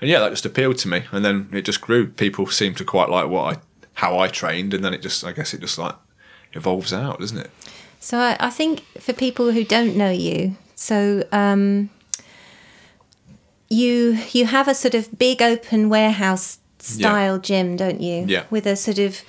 and 0.00 0.10
yeah, 0.10 0.18
that 0.18 0.30
just 0.30 0.44
appealed 0.44 0.78
to 0.78 0.88
me. 0.88 1.04
And 1.12 1.24
then 1.24 1.48
it 1.52 1.62
just 1.62 1.80
grew. 1.80 2.08
People 2.08 2.46
seemed 2.46 2.76
to 2.78 2.84
quite 2.84 3.08
like 3.08 3.28
what 3.28 3.56
I, 3.56 3.60
how 3.94 4.18
I 4.18 4.28
trained. 4.28 4.74
And 4.74 4.84
then 4.84 4.92
it 4.92 5.00
just, 5.00 5.24
I 5.24 5.32
guess 5.32 5.54
it 5.54 5.60
just 5.60 5.78
like 5.78 5.94
evolves 6.52 6.92
out, 6.92 7.20
doesn't 7.20 7.38
it? 7.38 7.50
So 8.04 8.18
I, 8.18 8.36
I 8.38 8.50
think 8.50 8.84
for 9.00 9.14
people 9.14 9.50
who 9.52 9.64
don't 9.64 9.96
know 9.96 10.10
you, 10.10 10.56
so 10.74 11.24
um, 11.32 11.88
you 13.70 14.18
you 14.32 14.44
have 14.44 14.68
a 14.68 14.74
sort 14.74 14.94
of 14.94 15.18
big 15.18 15.40
open 15.40 15.88
warehouse 15.88 16.58
style 16.80 17.36
yeah. 17.36 17.40
gym, 17.40 17.76
don't 17.76 18.02
you? 18.02 18.26
Yeah. 18.28 18.44
With 18.50 18.66
a 18.66 18.76
sort 18.76 18.98
of 18.98 19.22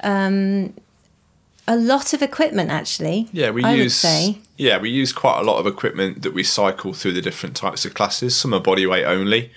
um, 0.00 0.74
a 1.68 1.76
lot 1.76 2.14
of 2.14 2.20
equipment, 2.20 2.68
actually. 2.68 3.28
Yeah, 3.30 3.50
we 3.50 3.62
I 3.62 3.74
use. 3.74 4.04
Yeah, 4.56 4.78
we 4.78 4.90
use 4.90 5.12
quite 5.12 5.38
a 5.38 5.44
lot 5.44 5.60
of 5.60 5.66
equipment 5.68 6.22
that 6.22 6.34
we 6.34 6.42
cycle 6.42 6.94
through 6.94 7.12
the 7.12 7.22
different 7.22 7.54
types 7.54 7.84
of 7.84 7.94
classes. 7.94 8.34
Some 8.34 8.52
are 8.52 8.60
body 8.60 8.88
weight 8.88 9.04
only. 9.04 9.52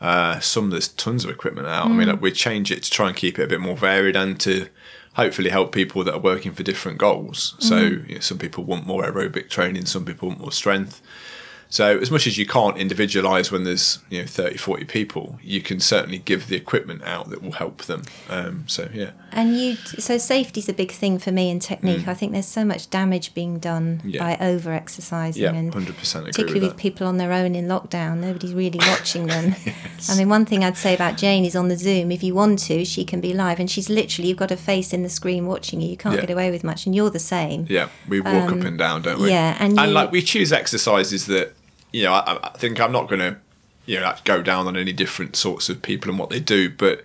Uh, 0.00 0.38
some 0.38 0.70
there's 0.70 0.86
tons 0.86 1.24
of 1.24 1.30
equipment 1.30 1.66
out. 1.66 1.88
Mm. 1.88 1.90
I 1.90 1.94
mean, 1.94 2.08
mm. 2.08 2.20
we 2.20 2.30
change 2.30 2.70
it 2.70 2.84
to 2.84 2.90
try 2.92 3.08
and 3.08 3.16
keep 3.16 3.40
it 3.40 3.42
a 3.42 3.48
bit 3.48 3.60
more 3.60 3.76
varied 3.76 4.14
and 4.14 4.38
to 4.38 4.68
hopefully 5.14 5.50
help 5.50 5.72
people 5.72 6.04
that 6.04 6.14
are 6.14 6.20
working 6.20 6.52
for 6.52 6.62
different 6.62 6.98
goals. 6.98 7.54
So 7.58 7.76
mm-hmm. 7.76 8.08
you 8.08 8.14
know, 8.16 8.20
some 8.20 8.38
people 8.38 8.64
want 8.64 8.86
more 8.86 9.04
aerobic 9.04 9.48
training, 9.48 9.86
some 9.86 10.04
people 10.04 10.28
want 10.28 10.40
more 10.40 10.52
strength. 10.52 11.02
So 11.72 11.96
as 11.96 12.10
much 12.10 12.26
as 12.26 12.36
you 12.36 12.44
can't 12.44 12.76
individualize 12.76 13.50
when 13.50 13.64
there's 13.64 14.00
you 14.10 14.20
know 14.20 14.26
30, 14.26 14.58
40 14.58 14.84
people, 14.84 15.38
you 15.42 15.62
can 15.62 15.80
certainly 15.80 16.18
give 16.18 16.48
the 16.48 16.54
equipment 16.54 17.02
out 17.02 17.30
that 17.30 17.42
will 17.42 17.52
help 17.52 17.84
them. 17.84 18.02
Um, 18.28 18.64
so 18.68 18.90
yeah. 18.92 19.12
And 19.30 19.56
you 19.56 19.76
so 19.76 20.18
safety's 20.18 20.68
a 20.68 20.74
big 20.74 20.92
thing 20.92 21.18
for 21.18 21.32
me 21.32 21.48
in 21.48 21.60
technique. 21.60 22.02
Mm. 22.02 22.08
I 22.08 22.12
think 22.12 22.32
there's 22.32 22.44
so 22.44 22.66
much 22.66 22.90
damage 22.90 23.32
being 23.32 23.58
done 23.58 24.02
yeah. 24.04 24.20
by 24.20 24.46
over 24.46 24.70
exercising 24.70 25.44
yeah, 25.44 25.54
and 25.54 25.72
100% 25.72 25.96
particularly 26.26 26.60
with, 26.60 26.72
with 26.72 26.76
people 26.76 27.06
on 27.06 27.16
their 27.16 27.32
own 27.32 27.54
in 27.54 27.68
lockdown. 27.68 28.18
Nobody's 28.18 28.52
really 28.52 28.78
watching 28.88 29.28
them. 29.28 29.54
yes. 29.64 30.10
I 30.10 30.18
mean 30.18 30.28
one 30.28 30.44
thing 30.44 30.62
I'd 30.64 30.76
say 30.76 30.94
about 30.94 31.16
Jane 31.16 31.46
is 31.46 31.56
on 31.56 31.68
the 31.68 31.78
Zoom, 31.78 32.12
if 32.12 32.22
you 32.22 32.34
want 32.34 32.58
to, 32.66 32.84
she 32.84 33.02
can 33.02 33.22
be 33.22 33.32
live 33.32 33.58
and 33.58 33.70
she's 33.70 33.88
literally 33.88 34.28
you've 34.28 34.36
got 34.36 34.50
a 34.50 34.58
face 34.58 34.92
in 34.92 35.04
the 35.04 35.08
screen 35.08 35.46
watching 35.46 35.80
you. 35.80 35.88
You 35.88 35.96
can't 35.96 36.16
yeah. 36.16 36.20
get 36.20 36.30
away 36.30 36.50
with 36.50 36.64
much 36.64 36.84
and 36.84 36.94
you're 36.94 37.08
the 37.08 37.18
same. 37.18 37.64
Yeah. 37.70 37.88
We 38.06 38.20
walk 38.20 38.50
um, 38.52 38.60
up 38.60 38.66
and 38.66 38.76
down, 38.76 39.00
don't 39.00 39.20
we? 39.20 39.30
Yeah. 39.30 39.56
And, 39.58 39.78
and 39.78 39.88
you, 39.88 39.94
like 39.94 40.12
we 40.12 40.20
choose 40.20 40.52
exercises 40.52 41.24
that 41.28 41.54
you 41.92 42.04
know, 42.04 42.12
I, 42.12 42.38
I 42.42 42.50
think 42.56 42.80
I'm 42.80 42.92
not 42.92 43.08
going 43.08 43.20
to, 43.20 43.36
you 43.86 44.00
know, 44.00 44.14
go 44.24 44.42
down 44.42 44.66
on 44.66 44.76
any 44.76 44.92
different 44.92 45.36
sorts 45.36 45.68
of 45.68 45.82
people 45.82 46.10
and 46.10 46.18
what 46.18 46.30
they 46.30 46.40
do, 46.40 46.70
but 46.70 47.04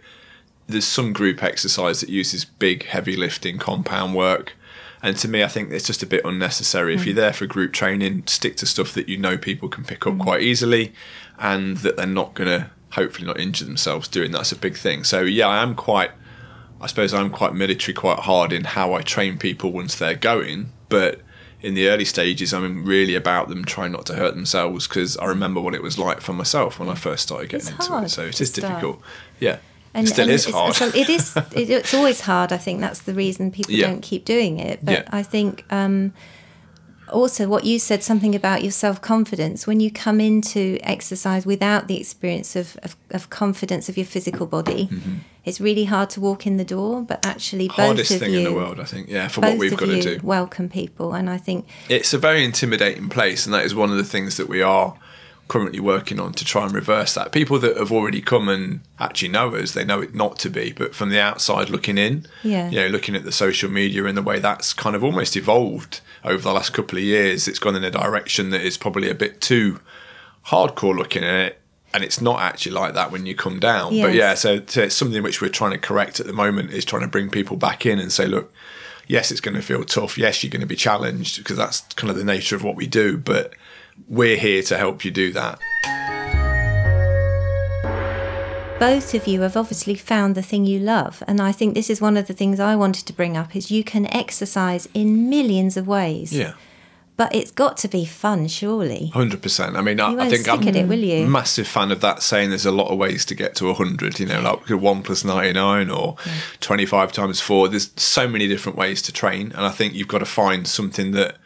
there's 0.67 0.85
some 0.85 1.13
group 1.13 1.43
exercise 1.43 2.01
that 2.01 2.09
uses 2.09 2.45
big, 2.45 2.85
heavy 2.85 3.15
lifting, 3.15 3.57
compound 3.57 4.15
work. 4.15 4.53
And 5.01 5.15
to 5.17 5.27
me, 5.27 5.43
I 5.43 5.47
think 5.47 5.71
it's 5.71 5.85
just 5.85 6.03
a 6.03 6.07
bit 6.07 6.25
unnecessary. 6.25 6.95
Mm. 6.95 6.99
If 6.99 7.05
you're 7.05 7.15
there 7.15 7.33
for 7.33 7.45
group 7.45 7.71
training, 7.71 8.23
stick 8.27 8.57
to 8.57 8.65
stuff 8.65 8.93
that 8.93 9.07
you 9.07 9.17
know 9.17 9.37
people 9.37 9.69
can 9.69 9.83
pick 9.83 10.05
up 10.07 10.13
mm. 10.13 10.19
quite 10.19 10.41
easily 10.41 10.93
and 11.37 11.77
that 11.77 11.97
they're 11.97 12.05
not 12.05 12.33
going 12.33 12.49
to 12.49 12.69
hopefully 12.91 13.27
not 13.27 13.39
injure 13.39 13.65
themselves 13.65 14.07
doing 14.07 14.31
that's 14.31 14.51
a 14.51 14.55
big 14.55 14.75
thing. 14.75 15.03
So, 15.03 15.21
yeah, 15.21 15.47
I 15.47 15.61
am 15.61 15.75
quite, 15.75 16.11
I 16.81 16.87
suppose 16.87 17.13
I'm 17.13 17.29
quite 17.29 17.53
military, 17.53 17.93
quite 17.93 18.19
hard 18.19 18.51
in 18.51 18.63
how 18.63 18.93
I 18.93 19.01
train 19.01 19.37
people 19.37 19.71
once 19.71 19.95
they're 19.95 20.15
going. 20.15 20.71
But 20.89 21.21
in 21.61 21.73
the 21.73 21.89
early 21.89 22.05
stages, 22.05 22.53
I'm 22.53 22.85
really 22.85 23.15
about 23.15 23.49
them 23.49 23.65
trying 23.65 23.91
not 23.91 24.05
to 24.07 24.15
hurt 24.15 24.35
themselves 24.35 24.87
because 24.87 25.17
I 25.17 25.25
remember 25.25 25.59
what 25.59 25.73
it 25.73 25.81
was 25.81 25.97
like 25.97 26.21
for 26.21 26.33
myself 26.33 26.79
when 26.79 26.89
I 26.89 26.95
first 26.95 27.23
started 27.23 27.49
getting 27.49 27.73
it's 27.75 27.87
into 27.87 28.03
it. 28.03 28.09
So 28.09 28.23
it 28.23 28.39
is 28.39 28.49
start. 28.49 28.73
difficult. 28.73 29.01
Yeah. 29.39 29.57
And, 29.93 30.05
it 30.05 30.11
still 30.11 30.25
and 30.25 30.33
is 30.33 30.45
hard. 30.45 30.75
It's, 30.79 30.95
it 30.95 31.09
is. 31.09 31.37
It's 31.53 31.93
always 31.93 32.21
hard. 32.21 32.51
I 32.51 32.57
think 32.57 32.81
that's 32.81 33.01
the 33.01 33.13
reason 33.13 33.51
people 33.51 33.73
yeah. 33.73 33.87
don't 33.87 34.01
keep 34.01 34.25
doing 34.25 34.59
it. 34.59 34.85
But 34.85 34.91
yeah. 34.91 35.09
I 35.11 35.23
think 35.23 35.65
um, 35.71 36.13
also 37.09 37.47
what 37.47 37.63
you 37.63 37.79
said 37.79 38.03
something 38.03 38.35
about 38.35 38.61
your 38.61 38.71
self 38.71 39.01
confidence 39.01 39.65
when 39.65 39.79
you 39.79 39.89
come 39.89 40.19
into 40.19 40.77
exercise 40.83 41.47
without 41.47 41.87
the 41.87 41.99
experience 41.99 42.55
of, 42.55 42.77
of, 42.83 42.95
of 43.09 43.31
confidence 43.31 43.89
of 43.89 43.97
your 43.97 44.05
physical 44.05 44.45
body. 44.45 44.87
Mm-hmm. 44.91 45.15
It's 45.47 45.61
really 45.61 45.85
hard 45.85 46.09
to 46.09 46.19
walk 46.19 46.45
in 46.45 46.57
the 46.57 46.65
door, 46.65 47.01
but 47.01 47.25
actually, 47.25 47.67
hardest 47.67 48.11
both 48.11 48.15
of 48.17 48.21
thing 48.21 48.33
you, 48.33 48.39
in 48.39 48.43
the 48.43 48.53
world, 48.53 48.81
I 48.81 48.83
think. 48.83 49.07
Yeah, 49.07 49.29
for 49.29 49.39
what 49.39 49.57
we've 49.57 49.77
got 49.77 49.85
to 49.85 50.01
do, 50.01 50.19
welcome 50.21 50.67
people, 50.67 51.13
and 51.13 51.29
I 51.29 51.37
think 51.37 51.65
it's 51.87 52.13
a 52.13 52.17
very 52.17 52.43
intimidating 52.43 53.07
place, 53.07 53.45
and 53.45 53.53
that 53.53 53.63
is 53.63 53.73
one 53.73 53.89
of 53.89 53.95
the 53.95 54.03
things 54.03 54.35
that 54.35 54.49
we 54.49 54.61
are 54.61 54.99
currently 55.47 55.79
working 55.79 56.19
on 56.19 56.33
to 56.33 56.43
try 56.43 56.65
and 56.65 56.73
reverse 56.73 57.13
that. 57.13 57.31
People 57.31 57.59
that 57.59 57.77
have 57.77 57.93
already 57.93 58.19
come 58.19 58.49
and 58.49 58.81
actually 58.99 59.29
know 59.29 59.55
us, 59.55 59.71
they 59.71 59.85
know 59.85 60.01
it 60.01 60.13
not 60.13 60.37
to 60.39 60.49
be, 60.49 60.73
but 60.73 60.93
from 60.93 61.11
the 61.11 61.21
outside 61.21 61.69
looking 61.69 61.97
in, 61.97 62.25
yeah, 62.43 62.69
you 62.69 62.81
know, 62.81 62.87
looking 62.87 63.15
at 63.15 63.23
the 63.23 63.31
social 63.31 63.69
media 63.69 64.03
and 64.03 64.17
the 64.17 64.21
way 64.21 64.39
that's 64.39 64.73
kind 64.73 64.97
of 64.97 65.01
almost 65.01 65.37
evolved 65.37 66.01
over 66.25 66.43
the 66.43 66.51
last 66.51 66.73
couple 66.73 66.97
of 66.97 67.05
years, 67.05 67.47
it's 67.47 67.59
gone 67.59 67.77
in 67.77 67.85
a 67.85 67.91
direction 67.91 68.49
that 68.49 68.63
is 68.65 68.77
probably 68.77 69.09
a 69.09 69.15
bit 69.15 69.39
too 69.39 69.79
hardcore 70.47 70.93
looking 70.93 71.23
at 71.23 71.39
it. 71.39 71.61
And 71.93 72.03
it's 72.03 72.21
not 72.21 72.41
actually 72.41 72.73
like 72.73 72.93
that 72.93 73.11
when 73.11 73.25
you 73.25 73.35
come 73.35 73.59
down. 73.59 73.93
Yes. 73.93 74.05
But 74.05 74.13
yeah, 74.13 74.33
so, 74.33 74.61
so 74.67 74.83
it's 74.83 74.95
something 74.95 75.23
which 75.23 75.41
we're 75.41 75.49
trying 75.49 75.71
to 75.71 75.77
correct 75.77 76.19
at 76.19 76.27
the 76.27 76.33
moment 76.33 76.71
is 76.71 76.85
trying 76.85 77.01
to 77.01 77.07
bring 77.07 77.29
people 77.29 77.57
back 77.57 77.85
in 77.85 77.97
and 77.97 78.11
say, 78.11 78.27
look, 78.27 78.53
yes, 79.07 79.31
it's 79.31 79.41
going 79.41 79.55
to 79.55 79.61
feel 79.61 79.83
tough. 79.83 80.17
Yes, 80.17 80.43
you're 80.43 80.51
going 80.51 80.61
to 80.61 80.67
be 80.67 80.75
challenged 80.75 81.37
because 81.37 81.57
that's 81.57 81.81
kind 81.95 82.11
of 82.11 82.17
the 82.17 82.23
nature 82.23 82.55
of 82.55 82.63
what 82.63 82.75
we 82.75 82.87
do. 82.87 83.17
But 83.17 83.53
we're 84.07 84.37
here 84.37 84.61
to 84.63 84.77
help 84.77 85.05
you 85.05 85.11
do 85.11 85.31
that. 85.33 85.59
Both 88.79 89.15
of 89.15 89.25
you 89.25 89.41
have 89.41 89.57
obviously 89.57 89.95
found 89.95 90.35
the 90.35 90.43
thing 90.43 90.65
you 90.65 90.77
love, 90.77 91.23
and 91.27 91.41
I 91.41 91.51
think 91.51 91.73
this 91.73 91.89
is 91.89 91.99
one 91.99 92.15
of 92.15 92.27
the 92.27 92.33
things 92.33 92.59
I 92.59 92.75
wanted 92.75 93.07
to 93.07 93.13
bring 93.13 93.35
up 93.35 93.55
is 93.55 93.71
you 93.71 93.83
can 93.83 94.05
exercise 94.13 94.87
in 94.93 95.31
millions 95.31 95.77
of 95.77 95.87
ways. 95.87 96.31
Yeah. 96.31 96.53
But 97.17 97.33
it's 97.33 97.49
got 97.49 97.77
to 97.77 97.87
be 97.87 98.05
fun, 98.05 98.47
surely. 98.47 99.07
Hundred 99.07 99.41
percent. 99.41 99.75
I 99.75 99.81
mean, 99.81 99.99
I, 99.99 100.13
I, 100.13 100.29
think 100.29 100.47
I'm 100.47 100.65
it, 100.67 100.87
will 100.87 100.99
you? 100.99 101.25
massive 101.27 101.67
fan 101.67 101.91
of 101.91 101.99
that 102.01 102.21
saying. 102.21 102.49
There's 102.49 102.65
a 102.65 102.71
lot 102.71 102.91
of 102.91 102.97
ways 102.99 103.25
to 103.25 103.35
get 103.35 103.55
to 103.55 103.73
hundred. 103.73 104.19
You 104.19 104.27
know, 104.27 104.41
like 104.41 104.69
one 104.69 105.01
plus 105.01 105.25
ninety 105.25 105.53
nine 105.53 105.89
or 105.89 106.15
yeah. 106.25 106.33
twenty 106.59 106.85
five 106.85 107.11
times 107.11 107.41
four. 107.41 107.67
There's 107.67 107.91
so 107.95 108.27
many 108.27 108.47
different 108.47 108.77
ways 108.77 109.01
to 109.01 109.11
train, 109.11 109.51
and 109.53 109.65
I 109.65 109.71
think 109.71 109.95
you've 109.95 110.07
got 110.07 110.19
to 110.19 110.25
find 110.25 110.67
something 110.67 111.11
that 111.11 111.37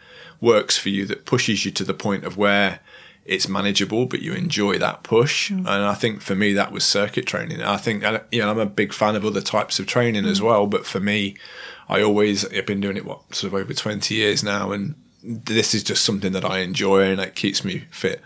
works 0.41 0.77
for 0.77 0.89
you 0.89 1.05
that 1.05 1.25
pushes 1.25 1.63
you 1.63 1.71
to 1.71 1.83
the 1.85 1.93
point 1.93 2.25
of 2.25 2.35
where 2.35 2.81
it's 3.23 3.47
manageable, 3.47 4.07
but 4.07 4.21
you 4.21 4.33
enjoy 4.33 4.77
that 4.79 5.03
push. 5.03 5.51
Mm. 5.51 5.59
And 5.59 5.85
I 5.85 5.93
think 5.93 6.21
for 6.21 6.35
me, 6.35 6.53
that 6.53 6.71
was 6.71 6.83
circuit 6.83 7.25
training. 7.25 7.61
I 7.61 7.77
think, 7.77 8.03
you 8.31 8.41
know, 8.41 8.49
I'm 8.49 8.59
a 8.59 8.65
big 8.65 8.93
fan 8.93 9.15
of 9.15 9.23
other 9.23 9.41
types 9.41 9.79
of 9.79 9.85
training 9.85 10.25
as 10.25 10.39
mm. 10.39 10.45
well. 10.45 10.67
But 10.67 10.85
for 10.85 10.99
me, 10.99 11.37
I 11.87 12.01
always, 12.01 12.45
I've 12.51 12.65
been 12.65 12.81
doing 12.81 12.97
it, 12.97 13.05
what, 13.05 13.35
sort 13.35 13.53
of 13.53 13.59
over 13.59 13.73
20 13.73 14.15
years 14.15 14.43
now. 14.43 14.71
And 14.71 14.95
this 15.23 15.73
is 15.73 15.83
just 15.83 16.03
something 16.03 16.31
that 16.33 16.45
I 16.45 16.59
enjoy 16.59 17.11
and 17.11 17.19
it 17.19 17.35
keeps 17.35 17.63
me 17.63 17.85
fit. 17.91 18.21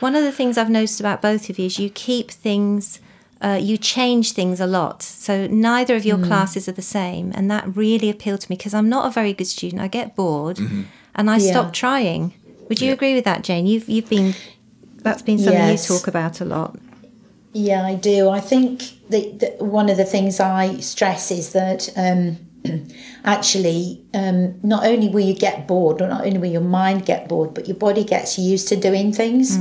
One 0.00 0.14
of 0.14 0.22
the 0.24 0.32
things 0.32 0.56
I've 0.56 0.70
noticed 0.70 1.00
about 1.00 1.20
both 1.22 1.50
of 1.50 1.58
you 1.58 1.66
is 1.66 1.78
you 1.78 1.90
keep 1.90 2.30
things, 2.30 3.00
uh, 3.42 3.58
you 3.60 3.76
change 3.76 4.32
things 4.32 4.60
a 4.60 4.66
lot. 4.66 5.02
So 5.02 5.46
neither 5.46 5.94
of 5.94 6.04
your 6.04 6.18
classes 6.18 6.68
are 6.68 6.72
the 6.72 6.82
same. 6.82 7.32
And 7.34 7.50
that 7.50 7.76
really 7.76 8.08
appealed 8.08 8.40
to 8.42 8.50
me 8.50 8.56
because 8.56 8.72
I'm 8.74 8.88
not 8.88 9.06
a 9.06 9.10
very 9.10 9.32
good 9.32 9.46
student. 9.46 9.82
I 9.82 9.88
get 9.88 10.16
bored 10.16 10.58
and 11.14 11.30
I 11.30 11.36
Yeah. 11.36 11.50
stop 11.50 11.72
trying. 11.72 12.34
Would 12.68 12.80
you 12.80 12.92
agree 12.92 13.14
with 13.14 13.24
that, 13.24 13.42
Jane? 13.42 13.66
You've, 13.66 13.88
you've 13.88 14.08
been, 14.08 14.34
that's 15.02 15.22
been 15.22 15.38
something 15.38 15.54
Yes. 15.54 15.88
you 15.90 15.96
talk 15.96 16.06
about 16.06 16.40
a 16.40 16.44
lot. 16.44 16.78
Yeah, 17.52 17.84
I 17.84 17.96
do. 17.96 18.28
I 18.28 18.40
think 18.40 18.82
that, 19.10 19.40
that 19.40 19.60
one 19.60 19.88
of 19.90 19.96
the 19.96 20.04
things 20.04 20.38
I 20.38 20.76
stress 20.78 21.30
is 21.32 21.52
that 21.52 21.90
um, 21.96 22.38
actually, 23.24 24.02
um, 24.14 24.58
not 24.62 24.84
only 24.84 25.08
will 25.08 25.24
you 25.24 25.34
get 25.34 25.66
bored, 25.66 26.00
or 26.02 26.08
not 26.08 26.24
only 26.26 26.38
will 26.38 26.50
your 26.50 26.60
mind 26.60 27.06
get 27.06 27.28
bored, 27.28 27.54
but 27.54 27.68
your 27.68 27.76
body 27.76 28.04
gets 28.04 28.38
used 28.38 28.68
to 28.68 28.76
doing 28.76 29.12
things. 29.12 29.58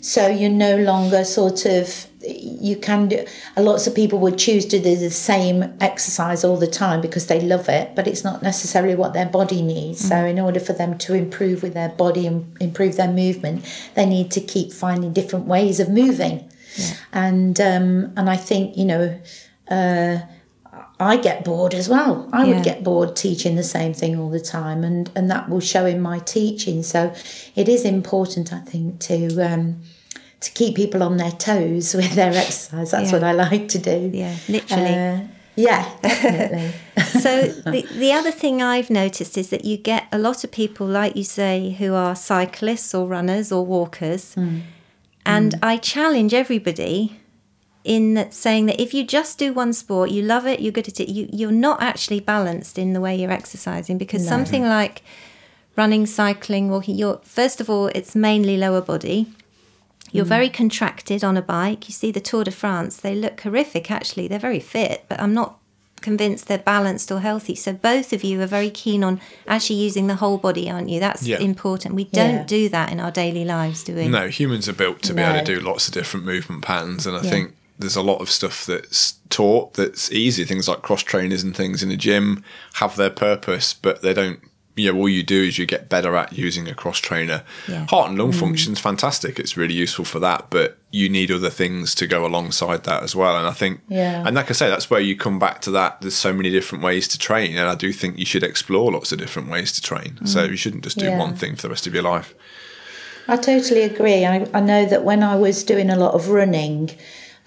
So 0.00 0.28
you're 0.28 0.50
no 0.50 0.76
longer 0.76 1.24
sort 1.24 1.66
of 1.66 2.06
you 2.20 2.76
can 2.76 3.08
do. 3.08 3.24
Lots 3.56 3.86
of 3.86 3.94
people 3.94 4.18
would 4.20 4.38
choose 4.38 4.66
to 4.66 4.78
do 4.78 4.96
the 4.96 5.10
same 5.10 5.74
exercise 5.80 6.44
all 6.44 6.56
the 6.56 6.66
time 6.66 7.00
because 7.00 7.26
they 7.26 7.40
love 7.40 7.68
it, 7.68 7.94
but 7.96 8.06
it's 8.06 8.24
not 8.24 8.42
necessarily 8.42 8.94
what 8.94 9.12
their 9.12 9.26
body 9.26 9.62
needs. 9.62 10.06
So 10.06 10.24
in 10.24 10.38
order 10.38 10.60
for 10.60 10.72
them 10.72 10.98
to 10.98 11.14
improve 11.14 11.62
with 11.62 11.74
their 11.74 11.88
body 11.90 12.26
and 12.26 12.56
improve 12.60 12.96
their 12.96 13.10
movement, 13.10 13.64
they 13.94 14.06
need 14.06 14.30
to 14.32 14.40
keep 14.40 14.72
finding 14.72 15.12
different 15.12 15.46
ways 15.46 15.80
of 15.80 15.88
moving 15.88 16.48
and 17.12 17.60
um, 17.60 18.12
and 18.16 18.30
I 18.30 18.36
think 18.36 18.76
you 18.76 18.84
know 18.84 19.20
uh, 19.70 20.18
I 21.00 21.16
get 21.16 21.44
bored 21.44 21.74
as 21.74 21.88
well. 21.88 22.28
I 22.32 22.44
Yeah. 22.44 22.54
would 22.54 22.64
get 22.64 22.82
bored 22.82 23.14
teaching 23.14 23.54
the 23.56 23.62
same 23.62 23.94
thing 23.94 24.18
all 24.18 24.30
the 24.30 24.40
time, 24.40 24.82
and 24.84 25.10
and 25.14 25.30
that 25.30 25.48
will 25.48 25.60
show 25.60 25.86
in 25.86 26.00
my 26.00 26.18
teaching. 26.20 26.82
So 26.82 27.12
it 27.54 27.68
is 27.68 27.84
important, 27.84 28.52
I 28.52 28.58
think, 28.60 28.98
to 29.00 29.16
um, 29.40 29.76
to 30.40 30.50
keep 30.52 30.74
people 30.76 31.02
on 31.02 31.16
their 31.16 31.30
toes 31.32 31.94
with 31.98 32.12
their 32.14 32.32
exercise. 32.32 32.90
That's 32.90 33.10
Yeah. 33.10 33.12
what 33.12 33.24
I 33.24 33.32
like 33.32 33.68
to 33.68 33.78
do. 33.78 34.10
Yeah, 34.12 34.34
literally. 34.48 34.94
Uh, 34.94 35.18
yeah, 35.56 35.88
definitely. 36.02 36.70
so 37.20 37.48
the, 37.72 37.82
the 37.98 38.12
other 38.12 38.30
thing 38.30 38.62
I've 38.62 38.90
noticed 38.90 39.36
is 39.36 39.50
that 39.50 39.64
you 39.64 39.76
get 39.76 40.04
a 40.12 40.18
lot 40.18 40.44
of 40.44 40.52
people, 40.52 40.86
like 40.86 41.16
you 41.16 41.24
say, 41.24 41.74
who 41.80 41.94
are 41.94 42.14
cyclists 42.14 42.94
or 42.94 43.08
runners 43.08 43.50
or 43.50 43.66
walkers. 43.66 44.36
And 45.26 45.54
I 45.62 45.76
challenge 45.78 46.32
everybody 46.32 47.18
in 47.88 48.12
that 48.14 48.34
saying 48.34 48.66
that 48.66 48.78
if 48.78 48.92
you 48.92 49.02
just 49.02 49.38
do 49.38 49.54
one 49.54 49.72
sport, 49.72 50.10
you 50.10 50.20
love 50.22 50.46
it, 50.46 50.60
you're 50.60 50.70
good 50.70 50.88
at 50.88 51.00
it, 51.00 51.08
you, 51.08 51.26
you're 51.32 51.50
not 51.50 51.82
actually 51.82 52.20
balanced 52.20 52.78
in 52.78 52.92
the 52.92 53.00
way 53.00 53.16
you're 53.16 53.30
exercising 53.30 53.96
because 53.96 54.28
something 54.28 54.62
like 54.62 55.02
running, 55.74 56.04
cycling, 56.04 56.68
walking, 56.68 56.96
you're 56.96 57.18
first 57.24 57.62
of 57.62 57.70
all, 57.70 57.86
it's 57.94 58.14
mainly 58.14 58.58
lower 58.58 58.82
body. 58.82 59.26
You're 60.12 60.26
mm. 60.26 60.36
very 60.36 60.50
contracted 60.50 61.24
on 61.24 61.38
a 61.38 61.42
bike. 61.42 61.88
You 61.88 61.94
see 61.94 62.12
the 62.12 62.20
Tour 62.20 62.44
de 62.44 62.50
France, 62.50 62.98
they 62.98 63.14
look 63.14 63.40
horrific 63.40 63.90
actually. 63.90 64.28
They're 64.28 64.38
very 64.38 64.60
fit, 64.60 65.06
but 65.08 65.18
I'm 65.18 65.32
not 65.32 65.58
convinced 66.02 66.46
they're 66.46 66.58
balanced 66.58 67.10
or 67.10 67.20
healthy. 67.20 67.54
So 67.54 67.72
both 67.72 68.12
of 68.12 68.22
you 68.22 68.40
are 68.42 68.46
very 68.46 68.70
keen 68.70 69.02
on 69.02 69.18
actually 69.46 69.76
using 69.76 70.08
the 70.08 70.16
whole 70.16 70.36
body, 70.36 70.70
aren't 70.70 70.90
you? 70.90 71.00
That's 71.00 71.22
Yeah. 71.26 71.38
important. 71.38 71.94
We 71.94 72.04
don't 72.04 72.36
Yeah. 72.36 72.44
do 72.44 72.68
that 72.68 72.92
in 72.92 73.00
our 73.00 73.10
daily 73.10 73.46
lives, 73.46 73.82
do 73.82 73.94
we? 73.94 74.08
No, 74.08 74.28
humans 74.28 74.68
are 74.68 74.74
built 74.74 75.00
to 75.02 75.14
be 75.14 75.22
able 75.22 75.38
to 75.42 75.54
do 75.54 75.60
lots 75.60 75.88
of 75.88 75.94
different 75.94 76.26
movement 76.26 76.62
patterns, 76.62 77.06
and 77.06 77.16
I 77.16 77.22
Yeah. 77.22 77.30
think 77.30 77.54
there's 77.78 77.96
a 77.96 78.02
lot 78.02 78.20
of 78.20 78.30
stuff 78.30 78.66
that's 78.66 79.14
taught 79.30 79.74
that's 79.74 80.10
easy. 80.12 80.44
Things 80.44 80.68
like 80.68 80.82
cross 80.82 81.02
trainers 81.02 81.42
and 81.42 81.56
things 81.56 81.82
in 81.82 81.90
a 81.90 81.96
gym 81.96 82.42
have 82.74 82.96
their 82.96 83.10
purpose, 83.10 83.74
but 83.74 84.02
they 84.02 84.12
don't. 84.14 84.40
You 84.76 84.92
know, 84.92 85.00
all 85.00 85.08
you 85.08 85.24
do 85.24 85.42
is 85.42 85.58
you 85.58 85.66
get 85.66 85.88
better 85.88 86.14
at 86.14 86.32
using 86.38 86.68
a 86.68 86.74
cross 86.74 86.98
trainer. 87.00 87.42
Yeah. 87.66 87.86
Heart 87.86 88.10
and 88.10 88.18
lung 88.18 88.30
mm. 88.30 88.38
function's 88.38 88.78
fantastic. 88.78 89.40
It's 89.40 89.56
really 89.56 89.74
useful 89.74 90.04
for 90.04 90.20
that, 90.20 90.50
but 90.50 90.78
you 90.92 91.08
need 91.08 91.32
other 91.32 91.50
things 91.50 91.96
to 91.96 92.06
go 92.06 92.24
alongside 92.24 92.84
that 92.84 93.02
as 93.02 93.16
well. 93.16 93.36
And 93.36 93.48
I 93.48 93.50
think, 93.50 93.80
Yeah. 93.88 94.22
and 94.24 94.36
like 94.36 94.50
I 94.50 94.52
say, 94.52 94.68
that's 94.70 94.88
where 94.88 95.00
you 95.00 95.16
come 95.16 95.40
back 95.40 95.60
to 95.62 95.72
that. 95.72 96.00
There's 96.00 96.14
so 96.14 96.32
many 96.32 96.50
different 96.50 96.84
ways 96.84 97.08
to 97.08 97.18
train, 97.18 97.56
and 97.56 97.68
I 97.68 97.74
do 97.74 97.92
think 97.92 98.18
you 98.18 98.24
should 98.24 98.44
explore 98.44 98.92
lots 98.92 99.10
of 99.10 99.18
different 99.18 99.50
ways 99.50 99.72
to 99.72 99.82
train. 99.82 100.16
Mm. 100.22 100.28
So 100.28 100.44
you 100.44 100.56
shouldn't 100.56 100.84
just 100.84 100.96
do 100.96 101.06
Yeah. 101.06 101.18
one 101.18 101.34
thing 101.34 101.56
for 101.56 101.62
the 101.62 101.70
rest 101.70 101.88
of 101.88 101.94
your 101.94 102.04
life. 102.04 102.32
I 103.26 103.36
totally 103.36 103.82
agree. 103.82 104.24
I, 104.24 104.46
I 104.54 104.60
know 104.60 104.86
that 104.86 105.02
when 105.02 105.24
I 105.24 105.34
was 105.34 105.64
doing 105.64 105.90
a 105.90 105.96
lot 105.96 106.14
of 106.14 106.28
running, 106.28 106.90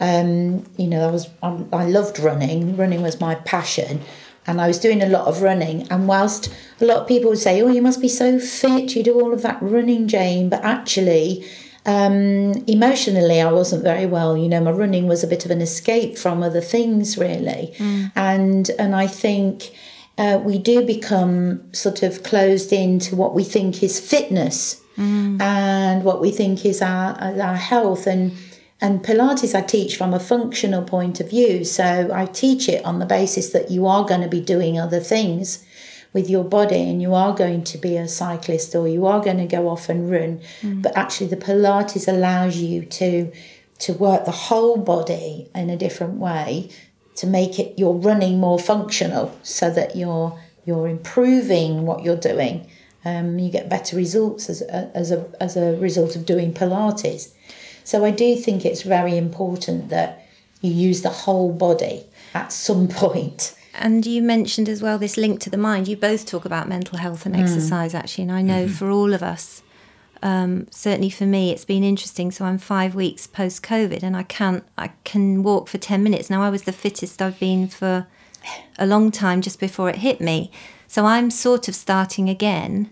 um, 0.02 0.66
you 0.78 0.88
know, 0.88 1.08
I 1.08 1.12
was 1.12 1.30
I, 1.42 1.64
I 1.72 1.86
loved 1.86 2.20
running. 2.20 2.76
Running 2.76 3.02
was 3.02 3.22
my 3.22 3.36
passion, 3.36 4.02
and 4.48 4.60
I 4.60 4.68
was 4.68 4.80
doing 4.80 5.02
a 5.02 5.06
lot 5.08 5.28
of 5.28 5.42
running. 5.42 5.88
And 5.90 6.08
whilst 6.08 6.52
a 6.82 6.86
lot 6.86 6.98
of 6.98 7.08
people 7.08 7.30
would 7.30 7.40
say, 7.40 7.62
"Oh, 7.62 7.68
you 7.70 7.82
must 7.82 8.02
be 8.02 8.10
so 8.10 8.40
fit, 8.40 8.96
you 8.96 9.04
do 9.04 9.22
all 9.22 9.32
of 9.32 9.44
that 9.44 9.62
running, 9.62 10.08
Jane," 10.08 10.50
but 10.50 10.64
actually. 10.64 11.46
Um, 11.84 12.64
emotionally, 12.68 13.42
I 13.42 13.52
wasn't 13.52 13.82
very 13.84 14.06
well. 14.06 14.38
You 14.38 14.48
know, 14.48 14.62
my 14.62 14.70
running 14.70 15.08
was 15.08 15.24
a 15.24 15.28
bit 15.28 15.46
of 15.46 15.52
an 15.52 15.62
escape 15.62 16.16
from 16.16 16.44
other 16.44 16.62
things, 16.62 17.18
really, 17.18 17.74
and 18.16 18.70
and 18.78 18.96
I 18.96 19.08
think 19.08 19.72
uh, 20.20 20.40
we 20.44 20.60
do 20.60 20.86
become 20.86 21.74
sort 21.74 22.04
of 22.04 22.22
closed 22.22 22.72
into 22.72 23.16
what 23.16 23.34
we 23.34 23.44
think 23.44 23.82
is 23.82 24.00
fitness 24.00 24.80
and 25.42 26.04
what 26.04 26.22
we 26.22 26.30
think 26.30 26.64
is 26.66 26.84
our 26.84 27.16
our 27.42 27.56
health 27.56 28.06
and 28.06 28.32
and 28.82 29.04
Pilates 29.04 29.54
I 29.54 29.62
teach 29.62 29.96
from 29.96 30.14
a 30.14 30.20
functional 30.20 30.84
point 30.84 31.20
of 31.20 31.30
view. 31.30 31.64
So 31.64 32.10
I 32.12 32.26
teach 32.26 32.68
it 32.68 32.84
on 32.84 33.00
the 33.00 33.06
basis 33.06 33.52
that 33.52 33.70
you 33.70 33.86
are 33.86 34.06
going 34.06 34.22
to 34.22 34.28
be 34.28 34.42
doing 34.42 34.80
other 34.80 35.00
things 35.00 35.64
with 36.14 36.30
your 36.30 36.44
body 36.44 36.90
and 36.90 37.02
you 37.02 37.14
are 37.14 37.34
going 37.34 37.64
to 37.64 37.78
be 37.78 37.96
a 37.96 38.08
cyclist 38.08 38.76
or 38.76 38.88
you 38.88 39.06
are 39.06 39.24
going 39.24 39.38
to 39.38 39.46
go 39.46 39.70
off 39.70 39.88
and 39.88 40.12
run. 40.12 40.42
But 40.82 40.98
actually 40.98 41.28
the 41.28 41.38
Pilates 41.38 42.08
allows 42.08 42.58
you 42.58 42.86
to 42.86 43.32
to 43.80 43.94
work 43.94 44.26
the 44.26 44.32
whole 44.32 44.78
body 44.78 45.50
in 45.56 45.70
a 45.70 45.78
different 45.78 46.16
way 46.16 46.70
to 47.16 47.26
make 47.26 47.58
it 47.58 47.80
your 47.80 47.96
running 47.96 48.40
more 48.40 48.60
functional 48.60 49.38
so 49.44 49.70
that 49.72 49.96
you're 49.96 50.40
you're 50.66 50.88
improving 50.88 51.86
what 51.86 52.04
you're 52.04 52.16
doing 52.16 52.68
um, 53.04 53.40
you 53.40 53.50
get 53.50 53.70
better 53.70 53.96
results 53.96 54.50
as 54.50 54.62
as 54.62 55.12
a 55.12 55.26
as 55.40 55.58
a 55.58 55.76
result 55.78 56.16
of 56.16 56.26
doing 56.26 56.54
Pilates. 56.54 57.34
So 57.84 58.06
I 58.06 58.12
do 58.12 58.36
think 58.36 58.66
it's 58.66 58.82
very 58.84 59.18
important 59.18 59.90
that 59.90 60.26
you 60.62 60.72
use 60.72 61.02
the 61.02 61.10
whole 61.10 61.52
body 61.52 62.06
at 62.34 62.52
some 62.52 62.88
point. 63.04 63.56
And 63.74 64.06
you 64.06 64.22
mentioned 64.22 64.68
as 64.68 64.82
well 64.82 64.98
this 64.98 65.18
link 65.18 65.40
to 65.42 65.50
the 65.50 65.58
mind. 65.58 65.88
You 65.88 65.96
both 65.96 66.26
talk 66.26 66.46
about 66.46 66.68
mental 66.68 66.98
health 66.98 67.26
and 67.26 67.36
exercise, 67.36 67.96
actually. 67.96 68.24
And 68.26 68.32
I 68.34 68.42
know 68.42 68.68
for 68.68 68.90
all 68.90 69.14
of 69.14 69.24
us, 69.24 69.64
um, 70.22 70.68
certainly 70.70 71.10
for 71.10 71.26
me, 71.26 71.52
it's 71.52 71.66
been 71.66 71.84
interesting. 71.84 72.32
So 72.32 72.46
I'm 72.46 72.58
five 72.58 72.96
weeks 72.96 73.28
post 73.28 73.64
COVID, 73.64 74.04
and 74.04 74.16
I 74.16 74.24
can't. 74.24 74.64
I 74.78 74.90
can 75.06 75.42
walk 75.42 75.70
for 75.70 75.78
ten 75.78 76.04
minutes 76.04 76.30
now. 76.30 76.44
I 76.44 76.50
was 76.50 76.64
the 76.64 76.74
fittest 76.74 77.22
I've 77.22 77.40
been 77.40 77.68
for 77.68 78.08
a 78.78 78.86
long 78.86 79.10
time 79.10 79.42
just 79.42 79.60
before 79.60 79.90
it 79.90 79.98
hit 79.98 80.20
me. 80.20 80.52
So 80.88 81.06
I'm 81.06 81.32
sort 81.32 81.68
of 81.70 81.76
starting 81.76 82.30
again 82.30 82.90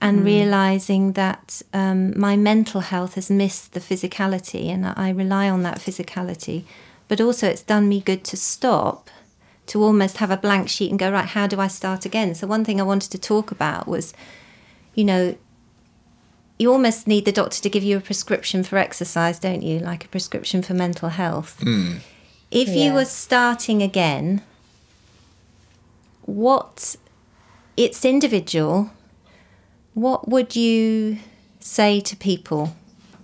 and 0.00 0.24
realizing 0.24 1.12
that 1.12 1.60
um, 1.74 2.18
my 2.18 2.36
mental 2.36 2.80
health 2.80 3.14
has 3.14 3.30
missed 3.30 3.72
the 3.72 3.80
physicality 3.80 4.68
and 4.68 4.86
I 4.86 5.10
rely 5.10 5.48
on 5.48 5.62
that 5.64 5.78
physicality. 5.78 6.64
But 7.06 7.20
also, 7.20 7.48
it's 7.48 7.62
done 7.62 7.88
me 7.88 8.00
good 8.00 8.24
to 8.24 8.36
stop, 8.36 9.10
to 9.66 9.82
almost 9.82 10.18
have 10.18 10.30
a 10.30 10.36
blank 10.36 10.68
sheet 10.68 10.90
and 10.90 10.98
go, 10.98 11.10
right, 11.10 11.26
how 11.26 11.46
do 11.46 11.60
I 11.60 11.66
start 11.66 12.06
again? 12.06 12.34
So, 12.34 12.46
one 12.46 12.64
thing 12.64 12.80
I 12.80 12.84
wanted 12.84 13.10
to 13.12 13.18
talk 13.18 13.50
about 13.50 13.86
was, 13.88 14.14
you 14.94 15.04
know, 15.04 15.36
you 16.58 16.72
almost 16.72 17.06
need 17.06 17.24
the 17.24 17.32
doctor 17.32 17.60
to 17.62 17.68
give 17.68 17.82
you 17.82 17.96
a 17.96 18.00
prescription 18.00 18.62
for 18.62 18.76
exercise, 18.78 19.38
don't 19.38 19.62
you? 19.62 19.80
Like 19.80 20.04
a 20.04 20.08
prescription 20.08 20.62
for 20.62 20.74
mental 20.74 21.08
health. 21.08 21.58
If 22.50 22.68
you 22.68 22.92
were 22.92 23.04
starting 23.06 23.82
again, 23.82 24.42
what 26.22 26.96
it's 27.76 28.04
individual, 28.04 28.90
what 29.94 30.28
would 30.28 30.56
you 30.56 31.18
say 31.60 32.00
to 32.00 32.16
people? 32.16 32.76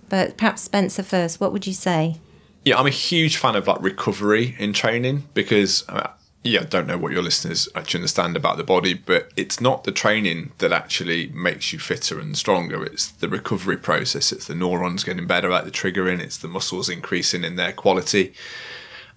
But 0.09 0.37
perhaps 0.37 0.61
Spencer 0.61 1.03
first, 1.03 1.39
what 1.39 1.51
would 1.51 1.67
you 1.67 1.73
say? 1.73 2.17
Yeah, 2.63 2.77
I'm 2.79 2.87
a 2.87 2.91
huge 2.91 3.37
fan 3.37 3.55
of 3.55 3.67
like 3.67 3.81
recovery 3.81 4.55
in 4.59 4.73
training 4.73 5.27
because 5.33 5.87
uh, 5.89 6.09
yeah, 6.43 6.61
I 6.61 6.63
don't 6.63 6.87
know 6.87 6.97
what 6.97 7.11
your 7.11 7.21
listeners 7.21 7.67
actually 7.75 7.99
understand 7.99 8.37
about 8.37 8.57
the 8.57 8.63
body, 8.63 8.93
but 8.93 9.31
it's 9.35 9.59
not 9.59 9.83
the 9.83 9.91
training 9.91 10.51
that 10.59 10.71
actually 10.71 11.27
makes 11.27 11.73
you 11.73 11.79
fitter 11.79 12.19
and 12.19 12.37
stronger. 12.37 12.83
It's 12.83 13.07
the 13.07 13.27
recovery 13.27 13.77
process. 13.77 14.31
It's 14.31 14.47
the 14.47 14.55
neurons 14.55 15.03
getting 15.03 15.27
better 15.27 15.51
at 15.51 15.65
the 15.65 15.71
triggering. 15.71 16.19
It's 16.19 16.37
the 16.37 16.47
muscles 16.47 16.89
increasing 16.89 17.43
in 17.43 17.55
their 17.55 17.73
quality, 17.73 18.33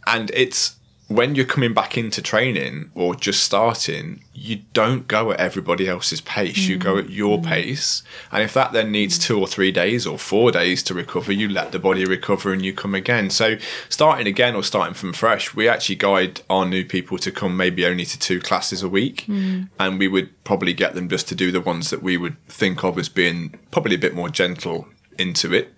and 0.06 0.30
it's 0.34 0.76
when 1.10 1.34
you're 1.34 1.44
coming 1.44 1.74
back 1.74 1.98
into 1.98 2.22
training 2.22 2.88
or 2.94 3.16
just 3.16 3.42
starting, 3.42 4.22
you 4.32 4.60
don't 4.72 5.08
go 5.08 5.32
at 5.32 5.40
everybody 5.40 5.88
else's 5.88 6.20
pace. 6.20 6.68
You 6.68 6.76
go 6.76 6.98
at 6.98 7.06
mm. 7.06 7.16
your 7.16 7.38
mm. 7.38 7.44
pace. 7.44 8.04
And 8.30 8.44
if 8.44 8.54
that 8.54 8.70
then 8.70 8.92
needs 8.92 9.18
two 9.18 9.36
or 9.40 9.48
three 9.48 9.72
days 9.72 10.06
or 10.06 10.20
four 10.20 10.52
days 10.52 10.84
to 10.84 10.94
recover, 10.94 11.32
you 11.32 11.48
let 11.48 11.72
the 11.72 11.80
body 11.80 12.04
recover 12.04 12.52
and 12.52 12.64
you 12.64 12.72
come 12.72 12.94
again. 12.94 13.28
So, 13.28 13.56
starting 13.88 14.28
again 14.28 14.54
or 14.54 14.62
starting 14.62 14.94
from 14.94 15.12
fresh, 15.12 15.52
we 15.52 15.68
actually 15.68 15.96
guide 15.96 16.42
our 16.48 16.64
new 16.64 16.84
people 16.84 17.18
to 17.18 17.32
come 17.32 17.56
maybe 17.56 17.84
only 17.84 18.04
to 18.04 18.16
two 18.16 18.38
classes 18.38 18.80
a 18.84 18.88
week. 18.88 19.24
Mm. 19.26 19.68
And 19.80 19.98
we 19.98 20.06
would 20.06 20.44
probably 20.44 20.74
get 20.74 20.94
them 20.94 21.08
just 21.08 21.26
to 21.30 21.34
do 21.34 21.50
the 21.50 21.60
ones 21.60 21.90
that 21.90 22.04
we 22.04 22.18
would 22.18 22.36
think 22.46 22.84
of 22.84 22.96
as 22.96 23.08
being 23.08 23.58
probably 23.72 23.96
a 23.96 23.98
bit 23.98 24.14
more 24.14 24.28
gentle 24.28 24.86
into 25.18 25.52
it. 25.52 25.74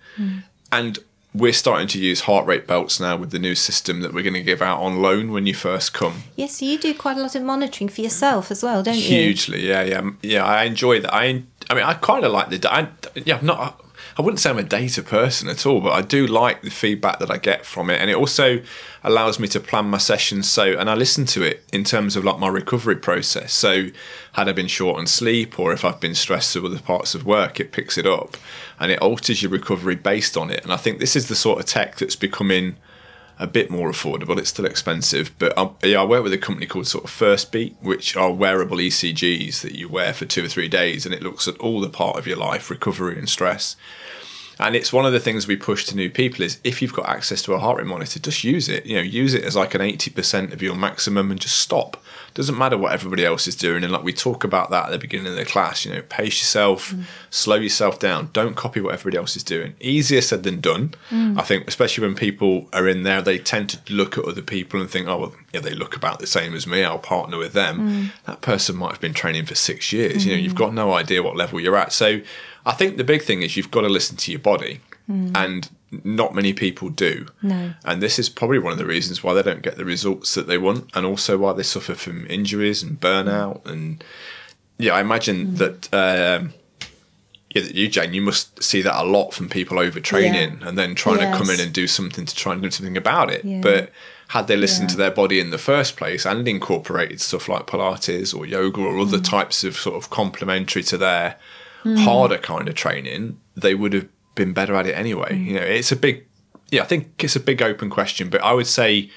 And 0.71 0.99
we're 1.35 1.53
starting 1.53 1.89
to 1.89 1.99
use 1.99 2.23
heart 2.23 2.47
rate 2.47 2.67
belts 2.67 3.01
now 3.01 3.17
with 3.17 3.31
the 3.31 3.39
new 3.39 3.55
system 3.55 4.01
that 4.01 4.13
we're 4.13 4.23
going 4.23 4.35
to 4.35 4.43
give 4.43 4.61
out 4.61 4.81
on 4.81 5.01
loan 5.01 5.33
when 5.33 5.47
you 5.47 5.55
first 5.55 5.95
come. 5.95 6.25
Yes, 6.37 6.57
so 6.59 6.67
you 6.67 6.79
do 6.79 6.93
quite 6.95 7.17
a 7.17 7.23
lot 7.23 7.35
of 7.35 7.43
monitoring 7.43 7.89
for 7.89 8.03
yourself 8.03 8.51
as 8.51 8.63
well, 8.63 8.83
don't 8.83 8.97
you? 8.97 9.03
Hugely, 9.03 9.67
yeah, 9.67 9.83
yeah, 9.83 10.11
yeah. 10.21 10.45
I 10.45 10.65
enjoy 10.65 11.01
that. 11.01 11.15
I, 11.15 11.43
I 11.71 11.75
mean, 11.75 11.85
I 11.85 11.95
kind 11.95 12.25
of 12.25 12.33
like 12.33 12.51
the. 12.51 12.73
I, 12.73 12.89
yeah, 13.15 13.39
I'm 13.39 13.47
not. 13.47 13.83
I 14.17 14.23
wouldn't 14.23 14.41
say 14.41 14.51
I'm 14.51 14.59
a 14.59 14.63
data 14.63 15.03
person 15.03 15.49
at 15.49 15.65
all, 15.65 15.81
but 15.81 15.93
I 15.93 16.03
do 16.03 16.27
like 16.27 16.63
the 16.63 16.71
feedback 16.71 17.19
that 17.21 17.31
I 17.31 17.39
get 17.39 17.65
from 17.65 17.91
it, 17.91 18.01
and 18.01 18.11
it 18.11 18.17
also 18.17 18.63
allows 19.03 19.39
me 19.39 19.49
to 19.49 19.61
plan 19.61 19.87
my 19.87 19.99
sessions. 19.99 20.49
So, 20.49 20.79
and 20.79 20.91
I 20.91 20.95
listen 20.95 21.25
to 21.27 21.43
it 21.43 21.65
in 21.73 21.85
terms 21.85 22.17
of 22.17 22.25
like 22.25 22.39
my 22.39 22.49
recovery 22.49 22.97
process. 22.97 23.53
So, 23.53 23.89
had 24.33 24.49
I 24.49 24.53
been 24.53 24.67
short 24.67 24.99
on 24.99 25.07
sleep, 25.07 25.59
or 25.59 25.73
if 25.73 25.85
I've 25.85 26.01
been 26.01 26.15
stressed 26.15 26.55
with 26.55 26.67
other 26.67 26.81
parts 26.81 27.15
of 27.15 27.25
work, 27.25 27.61
it 27.61 27.73
picks 27.73 27.97
it 27.97 28.07
up, 28.07 28.37
and 28.79 28.93
it 28.93 29.01
alters 29.01 29.43
your 29.43 29.51
recovery 29.51 29.97
based 29.97 30.37
on 30.37 30.51
it. 30.51 30.63
And 30.63 30.73
I 30.73 30.77
think 30.77 30.99
this 30.99 31.17
is 31.17 31.29
the 31.29 31.35
sort 31.35 31.59
of 31.59 31.67
tech 31.67 31.97
that's 31.97 32.17
becoming 32.17 32.77
a 33.39 33.47
bit 33.47 33.71
more 33.71 33.91
affordable. 33.91 34.39
It's 34.39 34.51
still 34.51 34.65
expensive, 34.67 35.33
but 35.39 35.57
um, 35.57 35.75
yeah, 35.83 36.01
I 36.01 36.05
work 36.05 36.23
with 36.23 36.33
a 36.33 36.39
company 36.39 36.67
called 36.67 36.87
sort 36.87 37.05
of 37.05 37.11
Firstbeat, 37.11 37.75
which 37.81 38.17
are 38.17 38.33
wearable 38.33 38.77
ECGs 38.77 39.63
that 39.63 39.75
you 39.75 39.89
wear 39.89 40.13
for 40.13 40.25
two 40.25 40.45
or 40.45 40.49
three 40.49 40.69
days, 40.69 41.05
and 41.05 41.15
it 41.15 41.23
looks 41.23 41.49
at 41.49 41.59
all 41.59 41.81
the 41.81 41.89
part 41.89 42.17
of 42.17 42.27
your 42.27 42.37
life, 42.37 42.71
recovery 42.71 43.19
and 43.19 43.29
stress. 43.29 43.77
And 44.59 44.77
it's 44.77 44.93
one 44.93 45.07
of 45.07 45.13
the 45.13 45.21
things 45.21 45.47
we 45.47 45.57
push 45.57 45.85
to 45.87 45.97
new 45.97 46.11
people 46.11 46.43
is 46.43 46.59
if 46.65 46.81
you've 46.81 46.93
got 46.93 47.09
access 47.09 47.43
to 47.43 47.55
a 47.55 47.59
heart 47.59 47.79
rate 47.79 47.87
monitor, 47.87 48.21
just 48.21 48.45
use 48.45 48.69
it. 48.69 48.87
You 48.87 48.97
know, 48.97 49.03
use 49.03 49.35
it 49.35 49.45
as 49.45 49.57
like 49.57 49.75
an 49.75 49.81
eighty 49.81 50.11
percent 50.11 50.53
of 50.53 50.63
your 50.63 50.75
maximum, 50.75 51.31
and 51.31 51.41
just 51.41 51.57
stop. 51.57 52.03
Doesn't 52.35 52.57
matter 52.57 52.79
what 52.79 52.93
everybody 52.93 53.27
else 53.27 53.47
is 53.47 53.55
doing. 53.55 53.85
And 53.85 53.93
like 53.93 54.05
we 54.05 54.13
talk 54.13 54.43
about 54.43 54.71
that 54.71 54.87
at 54.87 54.91
the 54.91 54.99
beginning 54.99 55.27
of 55.27 55.37
the 55.37 55.45
class, 55.45 55.85
you 55.85 55.93
know, 55.93 56.01
pace 56.01 56.41
yourself, 56.41 56.93
mm. 56.93 57.05
slow 57.29 57.57
yourself 57.57 57.99
down. 57.99 58.31
Don't 58.33 58.55
copy 58.57 58.81
what 58.81 58.95
everybody 58.95 59.19
else 59.19 59.37
is 59.37 59.43
doing. 59.43 59.75
Easier 59.81 60.23
said 60.23 60.43
than 60.43 60.61
done. 60.61 60.95
Mm. 61.11 61.39
I 61.39 61.43
think, 61.43 61.69
especially 61.69 62.07
when 62.07 62.17
people 62.17 62.71
are 62.73 62.89
in 62.89 63.03
there, 63.03 63.21
they 63.21 63.39
tend 63.39 63.69
to 63.71 63.93
look 63.93 64.17
at 64.17 64.25
other 64.25 64.41
people 64.41 64.81
and 64.81 64.89
think, 64.89 65.09
oh, 65.09 65.19
well, 65.19 65.35
yeah, 65.53 65.61
they 65.61 65.75
look 65.75 65.95
about 65.95 66.21
the 66.21 66.27
same 66.27 66.55
as 66.55 66.67
me. 66.67 66.83
I'll 66.83 66.99
partner 66.99 67.37
with 67.37 67.53
them. 67.53 67.79
Mm. 67.79 68.25
That 68.25 68.41
person 68.41 68.77
might 68.77 68.93
have 68.93 69.01
been 69.01 69.13
training 69.13 69.45
for 69.45 69.55
six 69.55 69.93
years. 69.93 70.25
You 70.25 70.33
know, 70.33 70.39
you've 70.39 70.55
got 70.55 70.73
no 70.73 70.95
idea 70.95 71.23
what 71.23 71.37
level 71.37 71.61
you're 71.61 71.77
at. 71.77 71.93
So 71.93 72.23
I 72.65 72.73
think 72.73 72.97
the 72.97 73.05
big 73.05 73.23
thing 73.23 73.43
is 73.43 73.57
you've 73.57 73.71
got 73.71 73.83
to 73.83 73.89
listen 73.89 74.17
to 74.19 74.31
your 74.31 74.41
body. 74.41 74.81
And 75.09 75.69
not 76.05 76.35
many 76.35 76.55
people 76.55 76.89
do. 76.89 77.27
No. 77.43 77.75
And 77.85 78.03
this 78.03 78.19
is 78.19 78.31
probably 78.31 78.59
one 78.59 78.73
of 78.73 78.79
the 78.79 78.87
reasons 78.87 79.23
why 79.23 79.35
they 79.35 79.43
don't 79.43 79.61
get 79.61 79.77
the 79.77 79.85
results 79.85 80.35
that 80.35 80.47
they 80.47 80.57
want, 80.57 80.89
and 80.95 81.05
also 81.05 81.37
why 81.37 81.53
they 81.53 81.63
suffer 81.65 81.95
from 81.95 82.27
injuries 82.29 82.83
and 82.83 82.99
burnout. 82.99 83.67
And 83.67 84.03
yeah, 84.79 84.95
I 84.95 85.01
imagine 85.03 85.57
that. 85.57 85.93
Um, 85.93 86.55
yeah, 87.51 87.63
you, 87.65 87.89
Jane, 87.89 88.15
you 88.15 88.23
must 88.23 88.63
see 88.63 88.81
that 88.81 88.99
a 88.99 89.05
lot 89.05 89.35
from 89.35 89.51
people 89.51 89.77
overtraining 89.77 90.65
and 90.67 90.79
then 90.79 90.95
trying 90.95 91.19
to 91.19 91.37
come 91.37 91.51
in 91.51 91.61
and 91.61 91.71
do 91.75 91.87
something 91.87 92.25
to 92.25 92.35
try 92.35 92.55
and 92.55 92.63
do 92.63 92.71
something 92.71 92.97
about 92.97 93.31
it. 93.31 93.45
Yeah. 93.45 93.61
But 93.61 93.91
had 94.29 94.47
they 94.47 94.57
listened 94.57 94.89
Yeah. 94.89 94.93
to 94.93 94.97
their 94.97 95.11
body 95.11 95.39
in 95.41 95.51
the 95.51 95.59
first 95.59 95.99
place 95.99 96.25
and 96.25 96.49
incorporated 96.49 97.21
stuff 97.21 97.51
like 97.51 97.67
Pilates 97.67 98.35
or 98.35 98.47
yoga 98.47 98.81
or 98.81 98.99
other 98.99 99.19
Mm. 99.19 99.25
types 99.29 99.63
of 99.65 99.77
sort 99.77 99.97
of 100.03 100.09
complementary 100.09 100.83
to 100.85 100.97
their 100.97 101.37
Mm. 101.85 101.99
harder 101.99 102.39
kind 102.39 102.69
of 102.69 102.75
training, 102.75 103.39
they 103.57 103.75
would 103.75 103.93
have 103.93 104.09
been 104.35 104.53
better 104.53 104.75
at 104.75 104.87
it 104.87 104.93
anyway. 104.93 105.33
Mm. 105.33 105.47
You 105.47 105.55
know, 105.55 105.63
it's 105.63 105.93
a 105.93 105.97
big, 105.97 106.27
yeah, 106.71 106.83
I 106.83 106.85
think 106.85 107.25
it's 107.25 107.37
a 107.37 107.41
big 107.41 107.61
open 107.61 107.91
question, 107.91 108.31
but 108.31 108.43
I 108.43 108.53
would 108.53 108.67
say 108.67 109.11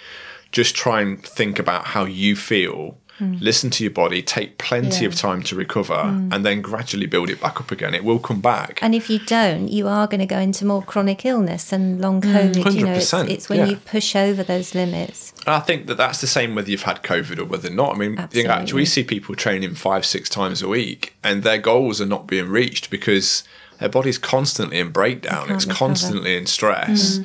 just 0.52 0.76
try 0.76 1.02
and 1.02 1.22
think 1.24 1.60
about 1.60 1.88
how 1.88 2.06
you 2.06 2.36
feel. 2.36 2.98
Mm. 3.20 3.42
Listen 3.42 3.70
to 3.70 3.84
your 3.84 3.92
body, 3.92 4.22
take 4.22 4.58
plenty 4.58 5.04
Yeah. 5.04 5.08
of 5.08 5.16
time 5.16 5.42
to 5.44 5.56
recover, 5.56 5.96
mm. 5.96 6.34
and 6.34 6.46
then 6.46 6.62
gradually 6.62 7.06
build 7.06 7.30
it 7.30 7.40
back 7.40 7.62
up 7.62 7.72
again. 7.72 7.94
It 7.94 8.04
will 8.04 8.20
come 8.20 8.42
back. 8.42 8.80
And 8.82 8.94
if 8.94 9.10
you 9.10 9.20
don't, 9.20 9.70
you 9.70 9.88
are 9.88 10.06
going 10.06 10.20
to 10.20 10.26
go 10.26 10.38
into 10.38 10.66
more 10.66 10.82
chronic 10.82 11.26
illness 11.26 11.72
and 11.72 12.02
long 12.02 12.22
mm. 12.22 12.34
COVID. 12.34 12.74
You 12.74 12.86
know, 12.86 12.94
it's, 12.94 13.12
100%, 13.12 13.30
it's 13.30 13.48
when 13.48 13.60
yeah. 13.60 13.66
you 13.68 13.78
push 13.78 14.16
over 14.18 14.44
those 14.44 14.76
limits. 14.76 15.34
And 15.46 15.56
I 15.56 15.60
think 15.60 15.88
that 15.88 15.96
that's 15.96 16.20
the 16.20 16.28
same 16.28 16.56
whether 16.56 16.70
you've 16.70 16.82
had 16.82 17.04
COVID 17.04 17.40
or 17.40 17.46
whether 17.46 17.70
or 17.70 17.74
not. 17.74 17.96
I 17.96 17.98
mean, 17.98 18.28
you 18.34 18.44
know, 18.44 18.50
actually, 18.50 18.82
we 18.82 18.86
see 18.86 19.04
people 19.04 19.36
training 19.36 19.76
five, 19.76 20.06
six 20.06 20.28
times 20.28 20.62
a 20.62 20.68
week, 20.68 21.16
and 21.24 21.44
their 21.44 21.58
goals 21.58 22.02
are 22.02 22.06
not 22.06 22.28
being 22.28 22.50
reached 22.50 22.90
because 22.90 23.44
their 23.80 23.90
body's 23.90 24.18
constantly 24.18 24.80
in 24.80 24.90
breakdown. 24.90 25.52
It's 25.52 25.66
recover. 25.66 25.78
constantly 25.78 26.36
in 26.36 26.48
stress, 26.48 27.20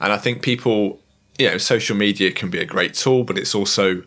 and 0.00 0.12
I 0.12 0.16
think 0.16 0.42
people, 0.42 1.00
you 1.38 1.48
know, 1.48 1.58
social 1.58 1.96
media 1.96 2.32
can 2.32 2.50
be 2.50 2.58
a 2.58 2.64
great 2.64 2.94
tool, 2.94 3.22
but 3.22 3.38
it's 3.38 3.54
also 3.54 4.02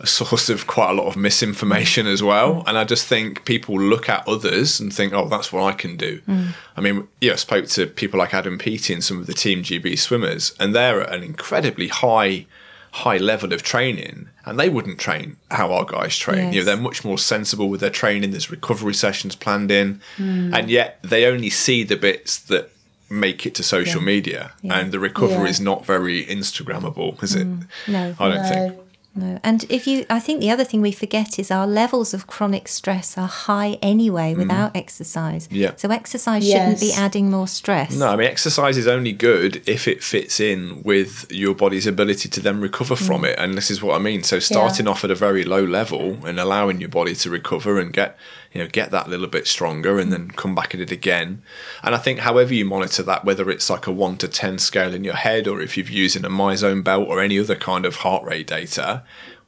a 0.00 0.06
source 0.06 0.48
of 0.48 0.66
quite 0.66 0.90
a 0.90 0.92
lot 0.94 1.06
of 1.06 1.16
misinformation 1.16 2.06
as 2.06 2.22
well. 2.22 2.56
Mm. 2.56 2.64
And 2.68 2.78
I 2.78 2.84
just 2.84 3.06
think 3.06 3.44
people 3.44 3.78
look 3.80 4.08
at 4.08 4.26
others 4.28 4.80
and 4.80 4.92
think, 4.92 5.12
oh, 5.12 5.28
that's 5.28 5.52
what 5.52 5.62
I 5.62 5.72
can 5.72 5.96
do. 5.96 6.20
Mm. 6.28 6.48
I 6.76 6.80
mean, 6.80 7.08
yeah, 7.20 7.32
I 7.32 7.36
spoke 7.36 7.66
to 7.68 7.86
people 7.86 8.18
like 8.18 8.34
Adam 8.34 8.58
Peaty 8.58 8.92
and 8.92 9.04
some 9.04 9.18
of 9.20 9.26
the 9.26 9.34
Team 9.34 9.62
GB 9.62 9.98
swimmers, 9.98 10.54
and 10.58 10.74
they're 10.74 11.00
at 11.02 11.12
an 11.12 11.22
incredibly 11.22 11.88
high 11.88 12.46
high 12.92 13.16
level 13.16 13.52
of 13.52 13.60
training 13.64 14.28
and 14.44 14.56
they 14.56 14.68
wouldn't 14.68 15.00
train 15.00 15.36
how 15.50 15.72
our 15.72 15.84
guys 15.84 16.16
train. 16.16 16.52
You 16.52 16.60
know 16.60 16.64
they're 16.66 16.76
much 16.76 17.04
more 17.04 17.18
sensible 17.18 17.68
with 17.68 17.80
their 17.80 17.90
training. 17.90 18.30
There's 18.30 18.52
recovery 18.52 18.94
sessions 18.94 19.34
planned 19.34 19.72
in. 19.72 20.00
Mm. 20.16 20.54
And 20.56 20.70
yet 20.70 21.00
they 21.02 21.26
only 21.26 21.50
see 21.50 21.82
the 21.82 21.96
bits 21.96 22.38
that 22.38 22.70
make 23.10 23.46
it 23.46 23.54
to 23.56 23.64
social 23.64 24.00
media 24.00 24.52
and 24.62 24.92
the 24.92 25.00
recovery 25.00 25.44
Yeah. 25.44 25.48
is 25.50 25.60
not 25.60 25.84
very 25.84 26.24
instagrammable 26.24 27.20
is 27.22 27.34
it? 27.34 27.46
No. 27.88 28.14
i 28.18 28.28
don't 28.28 28.42
No. 28.42 28.48
think 28.48 28.76
No. 29.16 29.38
And 29.44 29.64
if 29.68 29.86
you, 29.86 30.04
I 30.10 30.18
think 30.18 30.40
the 30.40 30.50
other 30.50 30.64
thing 30.64 30.80
we 30.80 30.90
forget 30.90 31.38
is 31.38 31.50
our 31.50 31.66
levels 31.66 32.12
of 32.14 32.26
chronic 32.26 32.66
stress 32.68 33.16
are 33.16 33.28
high 33.28 33.78
anyway 33.80 34.34
without 34.34 34.74
exercise. 34.74 35.46
Mm. 35.48 35.56
Yeah. 35.56 35.72
So 35.76 35.90
exercise 35.90 36.44
shouldn't 36.44 36.80
be 36.80 36.92
adding 36.92 37.30
more 37.30 37.46
stress. 37.46 37.94
No, 37.96 38.08
I 38.08 38.16
mean 38.16 38.26
exercise 38.26 38.76
is 38.76 38.86
only 38.88 39.12
good 39.12 39.62
if 39.68 39.86
it 39.86 40.02
fits 40.02 40.40
in 40.40 40.82
with 40.82 41.26
your 41.30 41.54
body's 41.54 41.86
ability 41.86 42.28
to 42.30 42.40
then 42.40 42.60
recover 42.60 42.94
Mm. 42.96 43.06
from 43.06 43.24
it, 43.24 43.38
and 43.38 43.54
this 43.56 43.70
is 43.70 43.82
what 43.82 43.94
I 43.94 43.98
mean. 43.98 44.22
So 44.24 44.38
starting 44.40 44.88
off 44.88 45.04
at 45.04 45.10
a 45.10 45.14
very 45.14 45.44
low 45.44 45.64
level 45.64 46.18
and 46.26 46.40
allowing 46.40 46.80
your 46.80 46.88
body 46.90 47.14
to 47.14 47.30
recover 47.30 47.78
and 47.78 47.92
get 47.92 48.16
you 48.54 48.62
know 48.62 48.68
get 48.68 48.90
that 48.92 49.08
little 49.08 49.26
bit 49.26 49.46
stronger, 49.46 49.98
and 49.98 50.10
then 50.12 50.30
come 50.30 50.54
back 50.54 50.74
at 50.74 50.80
it 50.80 50.90
again. 50.90 51.42
And 51.82 51.94
I 51.94 51.98
think 51.98 52.20
however 52.20 52.54
you 52.54 52.64
monitor 52.64 53.02
that, 53.02 53.24
whether 53.24 53.50
it's 53.50 53.68
like 53.68 53.86
a 53.86 53.92
one 53.92 54.16
to 54.18 54.28
ten 54.28 54.58
scale 54.58 54.94
in 54.94 55.04
your 55.04 55.16
head, 55.16 55.46
or 55.46 55.60
if 55.60 55.76
you're 55.76 55.86
using 55.86 56.24
a 56.24 56.30
MyZone 56.30 56.82
belt 56.82 57.08
or 57.08 57.20
any 57.20 57.38
other 57.38 57.56
kind 57.56 57.84
of 57.84 57.96
heart 57.96 58.24
rate 58.24 58.46
data. 58.46 59.02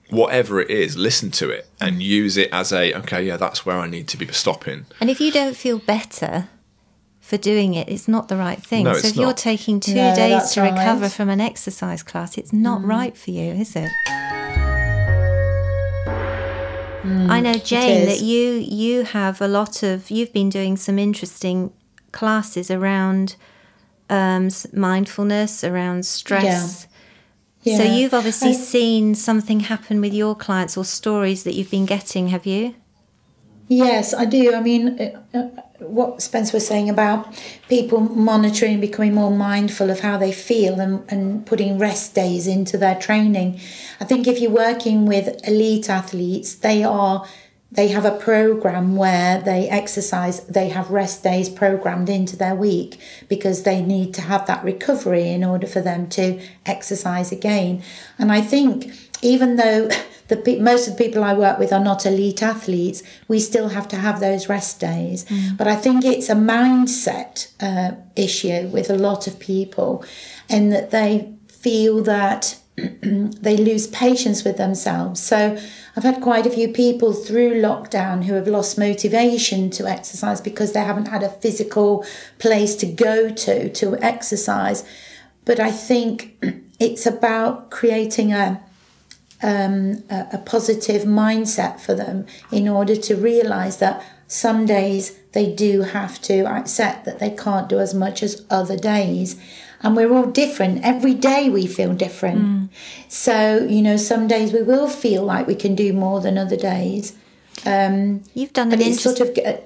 Whatever 0.08 0.60
it 0.60 0.70
is, 0.70 0.96
listen 0.96 1.32
to 1.32 1.50
it 1.50 1.66
Mm. 1.80 1.86
and 1.88 2.02
use 2.02 2.36
it 2.36 2.48
as 2.52 2.72
a 2.72 2.94
okay, 2.94 3.26
yeah, 3.26 3.36
that's 3.36 3.66
where 3.66 3.76
I 3.76 3.88
need 3.88 4.06
to 4.08 4.16
be 4.16 4.28
stopping. 4.28 4.86
And 5.00 5.10
if 5.10 5.20
you 5.20 5.32
don't 5.32 5.56
feel 5.56 5.78
better 5.80 6.46
for 7.20 7.36
doing 7.36 7.74
it, 7.74 7.88
it's 7.88 8.06
not 8.06 8.28
the 8.28 8.36
right 8.36 8.62
thing. 8.62 8.84
No, 8.84 8.92
so 8.92 8.98
it's 8.98 9.08
if 9.08 9.16
you're 9.16 9.32
taking 9.32 9.80
two 9.80 9.94
No, 9.94 10.14
days 10.14 10.52
to 10.52 10.62
recover 10.62 11.02
right. 11.02 11.12
from 11.12 11.28
an 11.28 11.40
exercise 11.40 12.04
class, 12.04 12.38
it's 12.38 12.52
not 12.52 12.84
right 12.84 13.16
for 13.16 13.32
you, 13.32 13.50
is 13.54 13.74
it? 13.74 13.90
I 17.28 17.40
know, 17.40 17.54
Jane, 17.54 18.06
that 18.06 18.20
you 18.20 18.52
you 18.52 19.04
have 19.04 19.40
a 19.40 19.48
lot 19.48 19.82
of 19.82 20.10
you've 20.10 20.32
been 20.32 20.48
doing 20.50 20.76
some 20.76 20.98
interesting 20.98 21.72
classes 22.12 22.70
around 22.70 23.36
um, 24.08 24.48
mindfulness, 24.72 25.64
around 25.64 26.06
stress. 26.06 26.86
So 27.64 27.82
Yeah. 27.82 27.96
you've 27.96 28.14
obviously 28.14 28.50
I- 28.50 28.52
seen 28.52 29.14
something 29.16 29.60
happen 29.60 30.00
with 30.00 30.14
your 30.14 30.34
clients 30.36 30.76
or 30.76 30.84
stories 30.84 31.42
that 31.42 31.54
you've 31.54 31.70
been 31.70 31.86
getting, 31.86 32.28
have 32.28 32.46
you? 32.46 32.74
Yes, 33.68 34.14
I 34.14 34.24
do. 34.26 34.54
I 34.54 34.60
mean, 34.60 34.96
uh, 35.00 35.38
uh, 35.38 35.48
what 35.80 36.22
Spence 36.22 36.52
was 36.52 36.66
saying 36.66 36.88
about 36.88 37.34
people 37.68 38.00
monitoring, 38.00 38.80
becoming 38.80 39.14
more 39.14 39.30
mindful 39.30 39.90
of 39.90 40.00
how 40.00 40.16
they 40.16 40.32
feel 40.32 40.80
and, 40.80 41.04
and 41.10 41.46
putting 41.46 41.78
rest 41.78 42.14
days 42.14 42.46
into 42.46 42.78
their 42.78 42.94
training. 42.94 43.60
I 44.00 44.04
think 44.04 44.26
if 44.26 44.40
you're 44.40 44.50
working 44.50 45.06
with 45.06 45.46
elite 45.46 45.88
athletes, 45.88 46.54
they 46.54 46.84
are 46.84 47.26
they 47.72 47.88
have 47.88 48.04
a 48.04 48.16
program 48.16 48.96
where 48.96 49.40
they 49.40 49.68
exercise 49.68 50.44
they 50.46 50.68
have 50.68 50.90
rest 50.90 51.22
days 51.22 51.48
programmed 51.48 52.08
into 52.08 52.36
their 52.36 52.54
week 52.54 52.98
because 53.28 53.64
they 53.64 53.82
need 53.82 54.14
to 54.14 54.22
have 54.22 54.46
that 54.46 54.62
recovery 54.64 55.28
in 55.28 55.42
order 55.42 55.66
for 55.66 55.80
them 55.80 56.08
to 56.08 56.40
exercise 56.64 57.32
again 57.32 57.82
and 58.18 58.30
i 58.30 58.40
think 58.40 59.05
even 59.22 59.56
though 59.56 59.88
the 60.28 60.36
pe- 60.36 60.58
most 60.58 60.88
of 60.88 60.96
the 60.96 61.04
people 61.04 61.22
i 61.22 61.32
work 61.32 61.58
with 61.58 61.72
are 61.72 61.82
not 61.82 62.04
elite 62.04 62.42
athletes 62.42 63.02
we 63.28 63.38
still 63.38 63.68
have 63.68 63.86
to 63.86 63.96
have 63.96 64.18
those 64.20 64.48
rest 64.48 64.80
days 64.80 65.24
but 65.56 65.68
i 65.68 65.76
think 65.76 66.04
it's 66.04 66.28
a 66.28 66.34
mindset 66.34 67.52
uh, 67.60 67.92
issue 68.16 68.68
with 68.68 68.90
a 68.90 68.98
lot 68.98 69.26
of 69.26 69.38
people 69.38 70.04
in 70.48 70.70
that 70.70 70.90
they 70.90 71.32
feel 71.48 72.02
that 72.02 72.58
they 72.76 73.56
lose 73.56 73.86
patience 73.86 74.44
with 74.44 74.58
themselves. 74.58 75.22
So 75.22 75.56
I've 75.96 76.02
had 76.02 76.20
quite 76.20 76.46
a 76.46 76.50
few 76.50 76.68
people 76.68 77.14
through 77.14 77.62
lockdown 77.62 78.24
who 78.24 78.34
have 78.34 78.46
lost 78.46 78.78
motivation 78.78 79.70
to 79.70 79.86
exercise 79.86 80.42
because 80.42 80.72
they 80.72 80.84
haven't 80.84 81.08
had 81.08 81.22
a 81.22 81.30
physical 81.30 82.04
place 82.38 82.76
to 82.76 82.86
go 82.86 83.30
to 83.30 83.70
to 83.70 83.96
exercise. 83.96 84.84
But 85.46 85.58
I 85.58 85.70
think 85.70 86.36
it's 86.78 87.06
about 87.06 87.70
creating 87.70 88.34
a 88.34 88.62
um, 89.42 90.02
a, 90.10 90.26
a 90.34 90.38
positive 90.38 91.02
mindset 91.02 91.80
for 91.80 91.94
them 91.94 92.26
in 92.50 92.68
order 92.68 92.96
to 92.96 93.14
realize 93.16 93.78
that 93.78 94.02
some 94.28 94.66
days 94.66 95.18
they 95.32 95.52
do 95.52 95.82
have 95.82 96.20
to 96.22 96.46
accept 96.46 97.04
that 97.04 97.18
they 97.18 97.30
can't 97.30 97.68
do 97.68 97.78
as 97.78 97.94
much 97.94 98.22
as 98.22 98.44
other 98.50 98.76
days 98.76 99.36
and 99.82 99.94
we're 99.94 100.12
all 100.12 100.26
different 100.26 100.82
every 100.82 101.14
day 101.14 101.48
we 101.48 101.66
feel 101.66 101.92
different 101.94 102.40
mm. 102.40 102.68
so 103.08 103.64
you 103.68 103.82
know 103.82 103.96
some 103.96 104.26
days 104.26 104.52
we 104.52 104.62
will 104.62 104.88
feel 104.88 105.22
like 105.22 105.46
we 105.46 105.54
can 105.54 105.74
do 105.74 105.92
more 105.92 106.20
than 106.20 106.38
other 106.38 106.56
days 106.56 107.12
um, 107.64 108.22
you've 108.34 108.52
done 108.52 108.72
an 108.72 108.80
it's 108.80 109.02
sort 109.02 109.20
of 109.20 109.28
uh, 109.44 109.58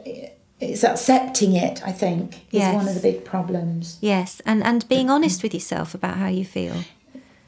it's 0.61 0.85
accepting 0.85 1.55
it 1.55 1.81
i 1.87 1.93
think 1.93 2.35
is 2.35 2.61
Yes. 2.61 2.75
one 2.75 2.89
of 2.89 2.95
the 2.95 3.01
big 3.01 3.25
problems 3.25 3.97
yes, 4.01 4.43
and 4.45 4.63
and 4.63 4.87
being 4.89 5.09
honest 5.09 5.43
with 5.43 5.55
yourself 5.55 5.95
about 5.95 6.17
how 6.17 6.27
you 6.29 6.45
feel. 6.45 6.75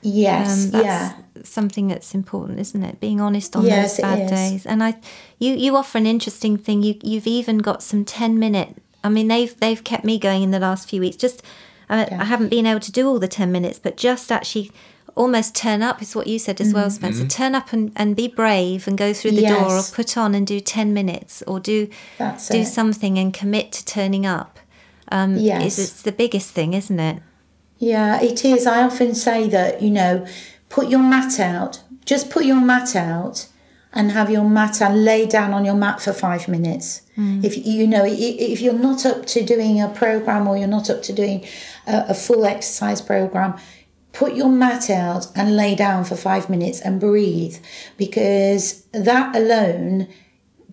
Yes 0.03 0.65
Um, 0.67 0.71
that's 0.71 0.85
yeah 0.85 1.12
something 1.45 1.88
that's 1.88 2.15
important, 2.15 2.61
isn't 2.61 2.85
it? 2.85 3.01
Being 3.01 3.21
honest 3.21 3.57
on 3.57 3.65
Yes, 3.65 3.97
those 3.97 4.03
bad 4.03 4.29
days. 4.29 4.65
And 4.65 4.81
I, 4.85 4.95
you, 5.41 5.55
you 5.55 5.75
offer 5.77 5.99
an 5.99 6.07
interesting 6.07 6.57
thing. 6.57 6.85
You, 6.85 6.95
you've 7.03 7.27
even 7.27 7.59
got 7.59 7.83
some 7.83 8.05
ten 8.05 8.38
minute. 8.38 8.77
I 9.03 9.09
mean, 9.09 9.27
they've 9.27 9.59
they've 9.59 9.83
kept 9.83 10.05
me 10.05 10.19
going 10.21 10.43
in 10.45 10.53
the 10.53 10.61
last 10.61 10.88
few 10.88 11.01
weeks. 11.01 11.17
Just, 11.17 11.43
uh, 11.91 12.07
Yeah. 12.09 12.21
I 12.21 12.25
haven't 12.27 12.51
been 12.51 12.65
able 12.67 12.79
to 12.81 12.93
do 12.93 13.09
all 13.09 13.19
the 13.19 13.27
ten 13.27 13.51
minutes, 13.51 13.81
but 13.81 13.97
just 13.97 14.31
actually 14.31 14.71
almost 15.17 15.57
turn 15.57 15.83
up 15.83 16.01
is 16.01 16.15
what 16.15 16.27
you 16.29 16.38
said 16.38 16.61
as 16.61 16.73
well, 16.73 16.87
Mm-hmm. 16.87 16.95
Spencer. 17.12 17.27
Turn 17.27 17.55
up 17.57 17.73
and, 17.73 17.91
and 17.97 18.15
be 18.15 18.29
brave 18.29 18.87
and 18.87 18.97
go 18.97 19.12
through 19.12 19.33
the 19.33 19.43
door, 19.47 19.79
or 19.79 19.83
put 19.93 20.17
on 20.17 20.35
and 20.37 20.47
do 20.47 20.61
ten 20.61 20.95
minutes, 20.95 21.43
or 21.49 21.59
do 21.59 21.88
That's 22.19 22.49
do 22.49 22.59
it. 22.61 22.67
something 22.67 23.19
and 23.19 23.35
commit 23.35 23.73
to 23.73 23.85
turning 23.85 24.27
up. 24.27 24.61
Um, 25.11 25.37
Yes. 25.38 25.79
is 25.79 25.91
it's 25.91 26.03
the 26.03 26.12
biggest 26.12 26.51
thing, 26.53 26.75
isn't 26.75 27.01
it? 27.01 27.21
Yeah, 27.83 28.23
it 28.23 28.45
is. 28.45 28.64
I 28.64 28.85
often 28.85 29.12
say 29.12 29.49
that, 29.49 29.83
you 29.83 29.90
know, 29.90 30.25
put 30.68 30.88
your 30.88 31.03
mat 31.03 31.40
out, 31.40 31.83
just 32.05 32.31
put 32.31 32.45
your 32.45 32.61
mat 32.61 32.95
out 32.95 33.49
and 33.92 34.12
have 34.12 34.31
your 34.31 34.49
mat 34.49 34.81
and 34.81 35.05
lay 35.05 35.27
down 35.27 35.53
on 35.53 35.64
your 35.64 35.75
mat 35.75 36.01
for 36.01 36.12
five 36.12 36.47
minutes. 36.47 37.03
Mm. 37.18 37.42
If 37.42 37.66
you 37.66 37.88
know, 37.88 38.05
if 38.07 38.61
you're 38.61 38.73
not 38.73 39.05
up 39.05 39.27
to 39.27 39.45
doing 39.45 39.81
a 39.81 39.88
program 39.88 40.47
or 40.47 40.57
you're 40.57 40.68
not 40.68 40.90
up 40.90 41.03
to 41.03 41.12
doing 41.12 41.45
a, 41.88 42.07
a 42.11 42.14
full 42.14 42.45
exercise 42.47 43.01
program, 43.03 43.59
put 44.12 44.37
your 44.37 44.49
mat 44.49 44.88
out 44.88 45.27
and 45.35 45.57
lay 45.57 45.75
down 45.75 46.05
for 46.05 46.14
five 46.14 46.49
minutes 46.49 46.81
and 46.81 47.01
breathe 47.01 47.57
because 47.97 48.85
that 48.92 49.35
alone 49.35 50.07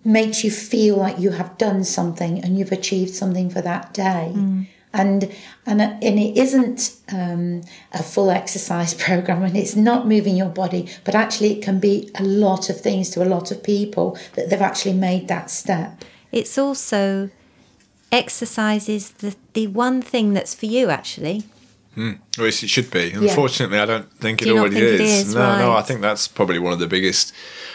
makes 0.04 0.44
you 0.44 0.50
feel 0.52 0.94
like 0.96 1.18
you 1.18 1.30
have 1.30 1.58
done 1.58 1.82
something 1.82 2.38
and 2.38 2.56
you've 2.56 2.70
achieved 2.70 3.12
something 3.12 3.50
for 3.50 3.60
that 3.62 3.92
day. 3.92 4.32
Mm. 4.32 4.68
And 4.92 5.32
and 5.66 5.80
and 5.80 6.18
it 6.18 6.36
isn't 6.36 6.96
um, 7.12 7.62
a 7.92 8.02
full 8.02 8.30
exercise 8.30 8.92
program, 9.04 9.42
and 9.42 9.56
it's 9.56 9.76
not 9.76 10.08
moving 10.08 10.36
your 10.36 10.48
body, 10.48 10.88
but 11.04 11.14
actually 11.14 11.52
it 11.58 11.62
can 11.62 11.78
be 11.78 12.10
a 12.16 12.24
lot 12.24 12.68
of 12.70 12.80
things 12.80 13.10
to 13.10 13.22
a 13.22 13.26
lot 13.26 13.50
of 13.50 13.62
people 13.62 14.18
that 14.34 14.50
they've 14.50 14.60
actually 14.60 14.94
made 14.94 15.28
that 15.28 15.50
step. 15.50 16.04
It's 16.32 16.58
also 16.58 17.30
exercises 18.12 19.10
the, 19.10 19.36
the 19.52 19.68
one 19.68 20.02
thing 20.02 20.34
that's 20.34 20.54
for 20.54 20.66
you 20.66 20.90
actually. 20.90 21.44
Hmm. 21.94 22.12
Or 22.38 22.46
it 22.46 22.52
should 22.52 22.90
be. 22.90 23.12
Unfortunately, 23.12 23.78
I 23.78 23.84
don't 23.84 24.10
think 24.14 24.42
it 24.42 24.44
Do 24.44 24.58
already 24.58 24.76
think 24.76 24.86
it 24.86 25.00
is. 25.00 25.28
is? 25.28 25.34
No, 25.34 25.58
no. 25.58 25.72
I 25.72 25.82
think 25.82 26.00
that's 26.00 26.28
probably 26.28 26.58
one 26.60 26.72
of 26.72 26.78
the 26.78 26.86
biggest, 26.86 27.32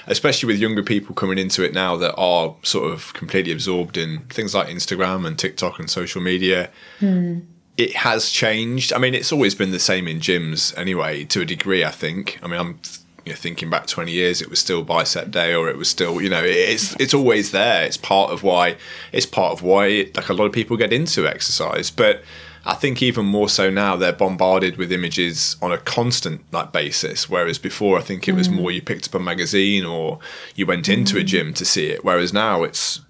especially 0.08 0.48
with 0.48 0.58
younger 0.58 0.84
people 0.84 1.14
coming 1.14 1.38
into 1.38 1.64
it 1.64 1.74
now 1.74 1.98
that 1.98 2.16
are 2.16 2.56
sort 2.64 2.92
of 2.92 3.14
completely 3.14 3.52
absorbed 3.52 3.98
in 3.98 4.20
things 4.30 4.56
like 4.56 4.68
Instagram 4.68 5.28
and 5.28 5.38
TikTok 5.38 5.80
and 5.80 5.90
social 5.90 6.22
media. 6.22 6.70
Hmm. 7.00 7.40
It 7.78 7.94
has 7.98 8.30
changed. 8.30 8.94
I 8.94 9.00
mean, 9.00 9.14
it's 9.14 9.34
always 9.34 9.54
been 9.54 9.72
the 9.72 9.80
same 9.80 10.08
in 10.08 10.20
gyms 10.22 10.78
anyway, 10.78 11.26
to 11.26 11.42
a 11.42 11.46
degree. 11.46 11.84
I 11.84 11.92
think. 11.92 12.40
I 12.42 12.48
mean, 12.48 12.60
I'm 12.60 12.80
you 13.26 13.34
know, 13.34 13.36
thinking 13.36 13.70
back 13.70 13.88
20 13.88 14.12
years, 14.14 14.42
it 14.42 14.50
was 14.50 14.60
still 14.60 14.82
bicep 14.84 15.30
day, 15.32 15.54
or 15.54 15.68
it 15.68 15.78
was 15.78 15.90
still, 15.90 16.22
you 16.22 16.30
know, 16.30 16.42
it's 16.44 16.96
it's 17.02 17.14
always 17.14 17.52
there. 17.52 17.84
It's 17.84 17.98
part 17.98 18.32
of 18.32 18.44
why 18.44 18.78
it's 19.12 19.26
part 19.26 19.52
of 19.52 19.62
why 19.62 20.10
like 20.16 20.30
a 20.30 20.34
lot 20.34 20.46
of 20.46 20.54
people 20.54 20.78
get 20.78 20.94
into 20.94 21.28
exercise, 21.28 21.92
but. 21.92 22.24
I 22.66 22.74
think 22.74 23.04
even 23.04 23.26
more 23.26 23.48
so 23.48 23.70
now 23.70 23.96
they're 23.96 24.12
bombarded 24.12 24.78
with 24.78 24.92
images 24.92 25.56
on 25.62 25.72
a 25.72 25.78
constant 25.78 26.42
like 26.52 26.72
basis. 26.72 27.30
Whereas 27.30 27.60
before, 27.60 27.98
I 27.98 28.02
think 28.02 28.28
it 28.28 28.34
was 28.34 28.50
more 28.50 28.72
mm. 28.72 28.76
you 28.76 28.82
picked 28.82 29.08
up 29.08 29.14
a 29.14 29.20
magazine 29.20 29.86
or 29.86 30.20
you 30.56 30.66
went 30.66 30.90
into 30.90 31.18
a 31.18 31.22
mm. 31.22 31.28
gym 31.28 31.54
to 31.54 31.66
see 31.66 31.88
it. 31.88 32.04
Whereas 32.04 32.34
now 32.34 32.64
it's 32.64 33.02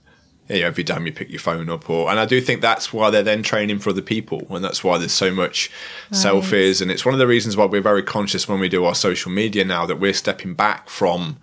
you 0.49 0.61
know, 0.61 0.67
every 0.67 0.83
time 0.83 1.05
you 1.05 1.13
pick 1.13 1.29
your 1.29 1.39
phone 1.39 1.69
up 1.69 1.89
or 1.89 2.09
and 2.09 2.19
I 2.19 2.25
do 2.25 2.39
think 2.39 2.61
that's 2.61 2.93
why 2.93 3.09
they're 3.09 3.23
then 3.23 3.41
training 3.41 3.79
for 3.79 3.89
other 3.91 4.01
people 4.01 4.45
and 4.49 4.63
that's 4.63 4.83
why 4.83 4.97
there's 4.97 5.11
so 5.11 5.33
much 5.33 5.71
selfies 6.11 6.81
and 6.81 6.91
it's 6.91 7.05
one 7.05 7.15
of 7.15 7.19
the 7.19 7.25
reasons 7.25 7.57
why 7.57 7.65
we're 7.65 7.81
very 7.81 8.03
conscious 8.03 8.47
when 8.47 8.59
we 8.59 8.69
do 8.69 8.85
our 8.85 8.93
social 8.93 9.31
media 9.31 9.65
now 9.65 9.85
that 9.87 9.99
we're 9.99 10.13
stepping 10.13 10.53
back 10.53 10.87
from 10.87 11.37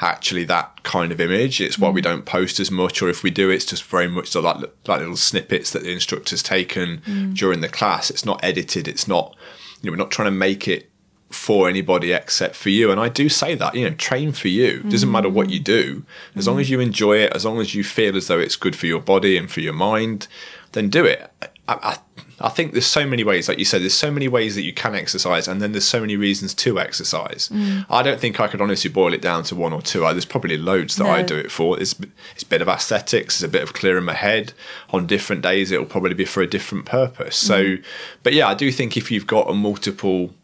actually 0.00 0.44
that 0.44 0.82
kind 0.82 1.12
of 1.12 1.20
image 1.20 1.60
it's 1.60 1.78
why 1.78 1.90
we 1.90 2.00
mm. 2.00 2.04
don't 2.04 2.24
post 2.24 2.58
as 2.58 2.70
much 2.70 3.02
or 3.02 3.08
if 3.08 3.22
we 3.22 3.30
do 3.30 3.50
it's 3.50 3.64
just 3.64 3.84
very 3.84 4.08
much 4.08 4.32
the 4.32 4.40
like, 4.40 4.56
like 4.86 5.00
little 5.00 5.16
snippets 5.16 5.70
that 5.72 5.82
the 5.82 5.92
instructor's 5.92 6.42
taken 6.42 6.98
mm. 6.98 7.34
during 7.34 7.60
the 7.60 7.68
class 7.68 8.10
it's 8.10 8.24
not 8.24 8.42
edited 8.42 8.88
it's 8.88 9.06
not 9.06 9.36
you 9.80 9.88
know 9.88 9.92
we're 9.92 10.02
not 10.02 10.10
trying 10.10 10.26
to 10.26 10.32
make 10.32 10.66
it 10.66 10.90
for 11.30 11.68
anybody 11.68 12.12
except 12.12 12.56
for 12.56 12.70
you. 12.70 12.90
And 12.90 13.00
I 13.00 13.08
do 13.08 13.28
say 13.28 13.54
that, 13.54 13.74
you 13.76 13.88
know, 13.88 13.94
train 13.94 14.32
for 14.32 14.48
you. 14.48 14.82
Doesn't 14.82 15.10
matter 15.10 15.28
what 15.28 15.48
you 15.48 15.60
mm. 15.60 15.64
do. 15.64 16.04
As 16.34 16.48
long 16.48 16.58
as 16.58 16.68
you 16.68 16.80
enjoy 16.80 17.18
it, 17.18 17.32
as 17.32 17.44
long 17.44 17.60
as 17.60 17.74
you 17.74 17.84
feel 17.84 18.16
as 18.16 18.26
though 18.26 18.40
it's 18.40 18.56
good 18.56 18.74
for 18.74 18.86
your 18.86 19.00
body 19.00 19.36
and 19.36 19.48
for 19.48 19.60
your 19.60 19.72
mind, 19.72 20.26
then 20.72 20.90
do 20.90 21.04
it. 21.04 21.30
I, 21.74 21.98
I, 22.40 22.48
think 22.48 22.72
there's 22.72 22.86
so 22.86 23.06
many 23.06 23.22
ways, 23.22 23.48
like 23.48 23.58
you 23.58 23.64
said, 23.64 23.82
there's 23.82 23.94
so 23.94 24.10
many 24.10 24.28
ways 24.28 24.54
that 24.54 24.62
you 24.62 24.72
can 24.72 24.94
exercise, 24.94 25.46
and 25.46 25.62
then 25.62 25.72
there's 25.72 25.86
so 25.86 26.00
many 26.00 26.16
reasons 26.16 26.54
to 26.54 26.80
exercise. 26.80 27.48
Mm. 27.48 27.86
I 27.88 28.02
don't 28.02 28.18
think 28.18 28.40
I 28.40 28.48
could 28.48 28.60
honestly 28.60 28.90
boil 28.90 29.14
it 29.14 29.22
down 29.22 29.44
to 29.44 29.54
one 29.54 29.72
or 29.72 29.82
two. 29.82 30.04
I, 30.04 30.12
there's 30.12 30.24
probably 30.24 30.56
loads 30.56 30.96
that 30.96 31.06
I 31.06 31.22
do 31.22 31.36
it 31.36 31.50
for. 31.50 31.80
It's, 31.80 31.94
it's 32.34 32.42
a 32.42 32.46
bit 32.46 32.62
of 32.62 32.68
aesthetics, 32.68 33.36
it's 33.36 33.44
a 33.44 33.48
bit 33.48 33.62
of 33.62 33.72
clearing 33.72 34.04
my 34.04 34.14
head. 34.14 34.52
On 34.90 35.06
different 35.06 35.42
days, 35.42 35.70
it'll 35.70 35.86
probably 35.86 36.14
be 36.14 36.24
for 36.24 36.42
a 36.42 36.46
different 36.46 36.86
purpose. 36.86 37.36
So, 37.36 37.62
mm. 37.62 37.84
but 38.22 38.32
yeah, 38.32 38.48
I 38.48 38.54
do 38.54 38.72
think 38.72 38.96
if 38.96 39.10
you've 39.10 39.26
got 39.26 39.48
a 39.48 39.54
multiple 39.54 40.34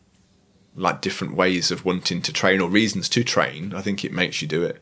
like 0.77 1.01
different 1.01 1.35
ways 1.35 1.71
of 1.71 1.85
wanting 1.85 2.21
to 2.21 2.33
train 2.33 2.61
or 2.61 2.69
reasons 2.69 3.09
to 3.09 3.25
train, 3.25 3.75
I 3.75 3.81
think 3.81 4.05
it 4.05 4.13
makes 4.13 4.43
you 4.43 4.49
do 4.49 4.63
it. 4.63 4.81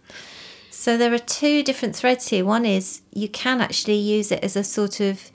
So 0.71 0.99
there 0.99 1.15
are 1.15 1.19
two 1.19 1.63
different 1.63 1.95
threads 1.95 2.29
here. 2.29 2.45
One 2.45 2.67
is 2.67 3.03
you 3.13 3.29
can 3.29 3.61
actually 3.61 3.97
use 3.97 4.33
it 4.33 4.43
as 4.43 4.57
a 4.57 4.65
sort 4.65 5.01
of 5.01 5.31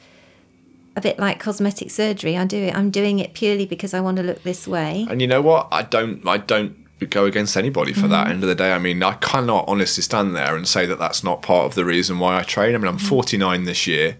a 0.95 1.02
bit 1.02 1.19
like 1.19 1.39
cosmetic 1.39 1.91
surgery. 1.91 2.38
I 2.38 2.45
do 2.45 2.58
it. 2.58 2.75
I'm 2.75 2.89
doing 2.89 3.19
it 3.19 3.34
purely 3.34 3.65
because 3.65 3.93
I 3.93 3.99
want 4.02 4.17
to 4.17 4.23
look 4.23 4.43
this 4.43 4.67
way. 4.67 5.08
And 5.10 5.21
you 5.21 5.28
know 5.28 5.41
what? 5.41 5.67
I 5.71 5.84
don't. 5.84 6.28
I 6.28 6.38
don't 6.38 6.75
go 7.06 7.25
against 7.25 7.56
anybody 7.56 7.93
for 7.93 8.08
that. 8.08 8.28
Mm. 8.28 8.32
End 8.32 8.43
of 8.43 8.49
the 8.49 8.56
day, 8.56 8.73
I 8.73 8.80
mean, 8.80 9.02
I 9.04 9.13
cannot 9.13 9.65
honestly 9.67 10.04
stand 10.04 10.36
there 10.36 10.56
and 10.56 10.67
say 10.67 10.86
that 10.86 10.99
that's 10.99 11.23
not 11.23 11.41
part 11.41 11.65
of 11.65 11.75
the 11.75 11.86
reason 11.86 12.19
why 12.19 12.38
I 12.38 12.43
train. 12.43 12.75
I 12.75 12.78
mean, 12.78 12.88
I'm 12.88 12.97
mm. 12.97 13.08
49 13.08 13.63
this 13.63 13.88
year, 13.88 14.17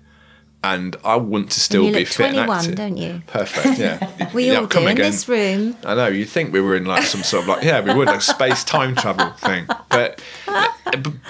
and 0.64 0.96
I 1.04 1.18
want 1.18 1.52
to 1.52 1.60
still 1.60 1.86
you 1.86 1.94
be 1.94 2.06
fit 2.06 2.28
and 2.28 2.36
21, 2.36 2.58
active. 2.58 2.76
don't 2.76 2.98
you? 2.98 3.22
Perfect. 3.28 3.80
Yeah. 3.80 4.10
We 4.34 4.52
yeah, 4.52 4.60
all 4.60 4.68
come 4.68 4.84
do 4.84 4.90
in 4.90 4.94
again. 4.94 5.12
this 5.12 5.28
room. 5.28 5.76
I 5.84 5.96
know. 5.96 6.08
You'd 6.08 6.30
think 6.30 6.54
we 6.54 6.62
were 6.62 6.76
in 6.76 6.86
like 6.86 7.02
some 7.02 7.24
sort 7.24 7.44
of 7.44 7.50
like 7.50 7.64
yeah, 7.64 7.82
we 7.82 7.92
would 7.96 8.08
like 8.08 8.22
space 8.22 8.64
time 8.64 8.96
travel 8.96 9.32
thing. 9.32 9.66
But 9.90 10.22
but 10.46 10.72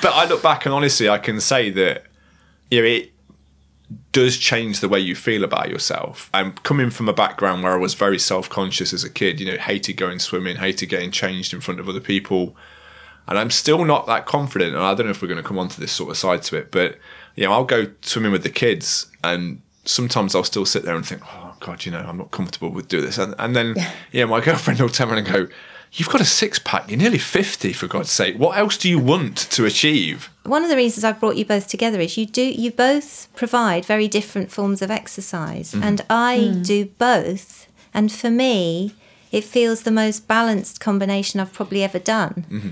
but 0.01 0.13
I 0.13 0.27
look 0.27 0.43
back 0.43 0.65
and 0.65 0.75
honestly, 0.75 1.07
I 1.07 1.17
can 1.17 1.39
say 1.39 1.69
that 1.69 2.03
you 2.69 2.81
know 2.81 2.87
it 2.87 3.13
does 4.11 4.37
change 4.37 4.79
the 4.79 4.89
way 4.89 4.99
you 4.99 5.15
feel 5.15 5.43
about 5.43 5.69
yourself. 5.69 6.29
I'm 6.33 6.53
coming 6.53 6.89
from 6.89 7.09
a 7.09 7.13
background 7.13 7.63
where 7.63 7.73
I 7.73 7.77
was 7.77 7.93
very 7.93 8.19
self 8.19 8.49
conscious 8.49 8.93
as 8.93 9.03
a 9.03 9.09
kid. 9.09 9.39
You 9.39 9.51
know, 9.51 9.57
hated 9.57 9.93
going 9.93 10.19
swimming, 10.19 10.57
hated 10.57 10.87
getting 10.87 11.11
changed 11.11 11.53
in 11.53 11.61
front 11.61 11.79
of 11.79 11.89
other 11.89 11.99
people. 11.99 12.55
And 13.27 13.37
I'm 13.37 13.51
still 13.51 13.85
not 13.85 14.07
that 14.07 14.25
confident. 14.25 14.75
And 14.75 14.83
I 14.83 14.93
don't 14.93 15.05
know 15.05 15.11
if 15.11 15.21
we're 15.21 15.27
going 15.27 15.41
to 15.41 15.47
come 15.47 15.59
on 15.59 15.69
to 15.69 15.79
this 15.79 15.91
sort 15.91 16.09
of 16.09 16.17
side 16.17 16.41
to 16.43 16.57
it, 16.57 16.71
but 16.71 16.97
you 17.35 17.45
know, 17.45 17.51
I'll 17.51 17.63
go 17.63 17.91
swimming 18.01 18.31
with 18.31 18.43
the 18.43 18.49
kids 18.49 19.07
and 19.23 19.61
sometimes 19.85 20.35
I'll 20.35 20.43
still 20.43 20.65
sit 20.65 20.83
there 20.83 20.95
and 20.95 21.05
think, 21.05 21.21
oh 21.25 21.55
God, 21.59 21.85
you 21.85 21.91
know, 21.91 21.99
I'm 21.99 22.17
not 22.17 22.31
comfortable 22.31 22.69
with 22.69 22.87
doing 22.87 23.05
this. 23.05 23.17
And, 23.17 23.35
and 23.37 23.55
then, 23.55 23.75
yeah. 24.11 24.25
my 24.25 24.41
girlfriend 24.45 24.79
will 24.79 24.89
turn 24.89 25.09
around 25.09 25.19
and 25.19 25.27
go, 25.27 25.47
you've 25.93 26.09
got 26.09 26.21
a 26.21 26.25
six 26.25 26.59
pack. 26.59 26.89
You're 26.89 26.99
nearly 26.99 27.17
50 27.17 27.73
for 27.73 27.87
God's 27.87 28.11
sake. 28.11 28.37
What 28.37 28.57
else 28.57 28.77
do 28.77 28.89
you 28.89 28.99
want 28.99 29.37
to 29.51 29.65
achieve? 29.65 30.29
One 30.43 30.63
of 30.63 30.69
the 30.69 30.75
reasons 30.75 31.03
I've 31.03 31.19
brought 31.19 31.35
you 31.35 31.45
both 31.45 31.67
together 31.67 31.99
is 31.99 32.17
you 32.17 32.25
do 32.25 32.41
you 32.41 32.71
both 32.71 33.27
provide 33.35 33.85
very 33.85 34.07
different 34.07 34.51
forms 34.51 34.81
of 34.81 34.91
exercise, 34.91 35.73
mm. 35.73 35.83
and 35.83 36.01
I 36.09 36.37
mm. 36.37 36.65
do 36.65 36.85
both. 36.85 37.67
And 37.93 38.11
for 38.11 38.29
me, 38.29 38.93
it 39.31 39.43
feels 39.43 39.83
the 39.83 39.91
most 39.91 40.27
balanced 40.27 40.79
combination 40.79 41.39
I've 41.39 41.53
probably 41.53 41.83
ever 41.83 41.99
done. 41.99 42.45
Mm-hmm. 42.49 42.69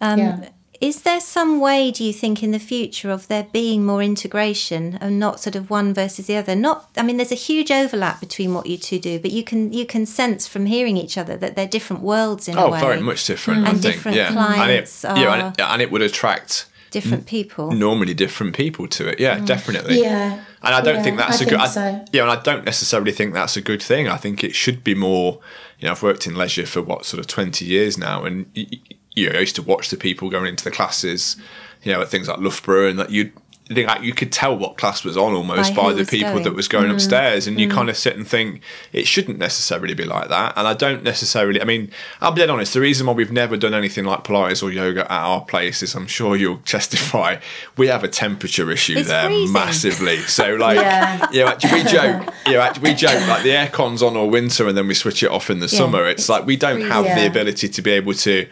Um, 0.00 0.18
yeah. 0.18 0.48
Is 0.80 1.02
there 1.02 1.18
some 1.20 1.58
way, 1.60 1.90
do 1.90 2.04
you 2.04 2.12
think, 2.12 2.40
in 2.42 2.52
the 2.52 2.60
future 2.60 3.10
of 3.10 3.26
there 3.26 3.48
being 3.52 3.84
more 3.84 4.00
integration 4.00 4.96
and 5.00 5.18
not 5.18 5.40
sort 5.40 5.56
of 5.56 5.70
one 5.70 5.92
versus 5.92 6.28
the 6.28 6.36
other? 6.36 6.54
Not, 6.54 6.88
I 6.96 7.02
mean, 7.02 7.16
there's 7.16 7.32
a 7.32 7.36
huge 7.36 7.72
overlap 7.72 8.20
between 8.20 8.54
what 8.54 8.66
you 8.66 8.76
two 8.78 9.00
do, 9.00 9.18
but 9.18 9.32
you 9.32 9.42
can 9.42 9.72
you 9.72 9.84
can 9.84 10.06
sense 10.06 10.46
from 10.46 10.66
hearing 10.66 10.96
each 10.96 11.18
other 11.18 11.36
that 11.36 11.56
they're 11.56 11.66
different 11.66 12.02
worlds 12.02 12.46
in 12.46 12.56
a 12.56 12.60
way. 12.60 12.64
Oh, 12.66 12.70
way. 12.72 12.80
very 12.80 13.00
much 13.00 13.26
different. 13.26 13.66
I 13.66 13.70
And 13.70 13.82
think. 13.82 13.94
different 13.94 14.16
yeah. 14.16 14.30
clients 14.32 15.04
and 15.04 15.18
it, 15.18 15.22
yeah, 15.22 15.34
and 15.34 15.54
it, 15.58 15.60
and 15.60 15.82
it 15.82 15.90
would 15.90 16.02
attract 16.02 16.66
different 16.90 17.26
people. 17.26 17.72
normally 17.72 18.14
different 18.14 18.54
people 18.56 18.86
to 18.88 19.08
it. 19.08 19.18
Yeah, 19.20 19.38
mm. 19.40 19.46
definitely. 19.46 20.00
Yeah. 20.00 20.44
And 20.62 20.74
I 20.74 20.80
don't 20.80 20.96
Yeah, 20.96 21.02
think 21.02 21.16
that's 21.18 21.40
I 21.40 21.44
a 21.44 21.48
good. 21.48 21.58
think 21.58 21.60
I- 21.62 21.66
so. 21.66 22.04
Yeah, 22.12 22.22
and 22.22 22.30
I 22.30 22.40
don't 22.40 22.64
necessarily 22.64 23.12
think 23.12 23.34
that's 23.34 23.56
a 23.56 23.60
good 23.60 23.82
thing. 23.82 24.06
I 24.08 24.16
think 24.16 24.42
it 24.44 24.54
should 24.54 24.84
be 24.84 24.94
more. 24.94 25.40
You 25.80 25.86
know, 25.86 25.92
I've 25.92 26.02
worked 26.02 26.26
in 26.26 26.34
leisure 26.36 26.66
for 26.66 26.82
what 26.82 27.04
sort 27.04 27.18
of 27.20 27.26
twenty 27.26 27.64
years 27.64 27.98
now, 27.98 28.24
and 28.24 28.46
y- 28.56 28.66
y- 28.72 28.78
you 29.14 29.30
know, 29.30 29.36
I 29.36 29.40
used 29.40 29.56
to 29.56 29.62
watch 29.62 29.90
the 29.90 29.96
people 29.96 30.30
going 30.30 30.46
into 30.46 30.64
the 30.64 30.70
classes. 30.70 31.36
You 31.84 31.92
know, 31.92 32.02
at 32.02 32.08
things 32.08 32.28
like 32.28 32.38
Loughborough, 32.38 32.88
and 32.88 32.98
that 32.98 33.10
you. 33.10 33.32
Think 33.70 33.86
like 33.86 34.02
you 34.02 34.14
could 34.14 34.32
tell 34.32 34.56
what 34.56 34.78
class 34.78 35.04
was 35.04 35.18
on 35.18 35.34
almost 35.34 35.74
By 35.74 35.82
by, 35.82 35.92
the 35.92 36.06
people 36.06 36.30
going. 36.30 36.44
that 36.44 36.54
was 36.54 36.68
going 36.68 36.88
mm. 36.88 36.94
upstairs, 36.94 37.46
and 37.46 37.60
you 37.60 37.68
mm. 37.68 37.70
kind 37.70 37.90
of 37.90 37.98
sit 37.98 38.16
and 38.16 38.26
think 38.26 38.62
it 38.94 39.06
shouldn't 39.06 39.38
necessarily 39.38 39.92
be 39.92 40.04
like 40.04 40.30
that. 40.30 40.54
And 40.56 40.66
I 40.66 40.72
don't 40.72 41.02
necessarily. 41.02 41.60
I 41.60 41.64
mean, 41.64 41.90
I'll 42.22 42.32
be 42.32 42.40
dead 42.40 42.48
honest. 42.48 42.72
The 42.72 42.80
reason 42.80 43.06
why 43.06 43.12
we've 43.12 43.30
never 43.30 43.58
done 43.58 43.74
anything 43.74 44.06
like 44.06 44.24
Pilates 44.24 44.62
or 44.62 44.70
yoga 44.70 45.02
at 45.02 45.10
our 45.10 45.42
place 45.42 45.82
is, 45.82 45.94
I'm 45.94 46.06
sure 46.06 46.34
you'll 46.34 46.62
testify, 46.64 47.40
we 47.76 47.88
have 47.88 48.04
a 48.04 48.08
temperature 48.08 48.70
issue 48.70 48.96
It's 48.96 49.10
there 49.10 49.26
freezing. 49.26 49.52
massively. 49.52 50.16
So 50.20 50.54
like, 50.54 50.76
Yeah. 50.76 51.30
you 51.30 51.40
know, 51.44 51.48
actually, 51.48 51.82
we 51.82 51.90
joke. 51.90 52.34
You 52.46 52.54
know, 52.54 52.60
actually, 52.62 52.92
we 52.92 52.94
joke 52.94 53.28
like 53.28 53.42
the 53.42 53.50
aircon's 53.50 54.02
on 54.02 54.16
all 54.16 54.30
winter 54.30 54.66
and 54.66 54.74
then 54.78 54.88
we 54.88 54.94
switch 54.94 55.22
it 55.22 55.30
off 55.30 55.50
in 55.50 55.60
the 55.60 55.68
summer. 55.68 56.06
It's, 56.06 56.22
it's 56.22 56.28
like 56.30 56.46
we 56.46 56.56
don't 56.56 56.80
have 56.80 57.04
the 57.04 57.26
ability 57.26 57.68
to 57.68 57.82
be 57.82 57.90
able 57.90 58.14
to. 58.14 58.48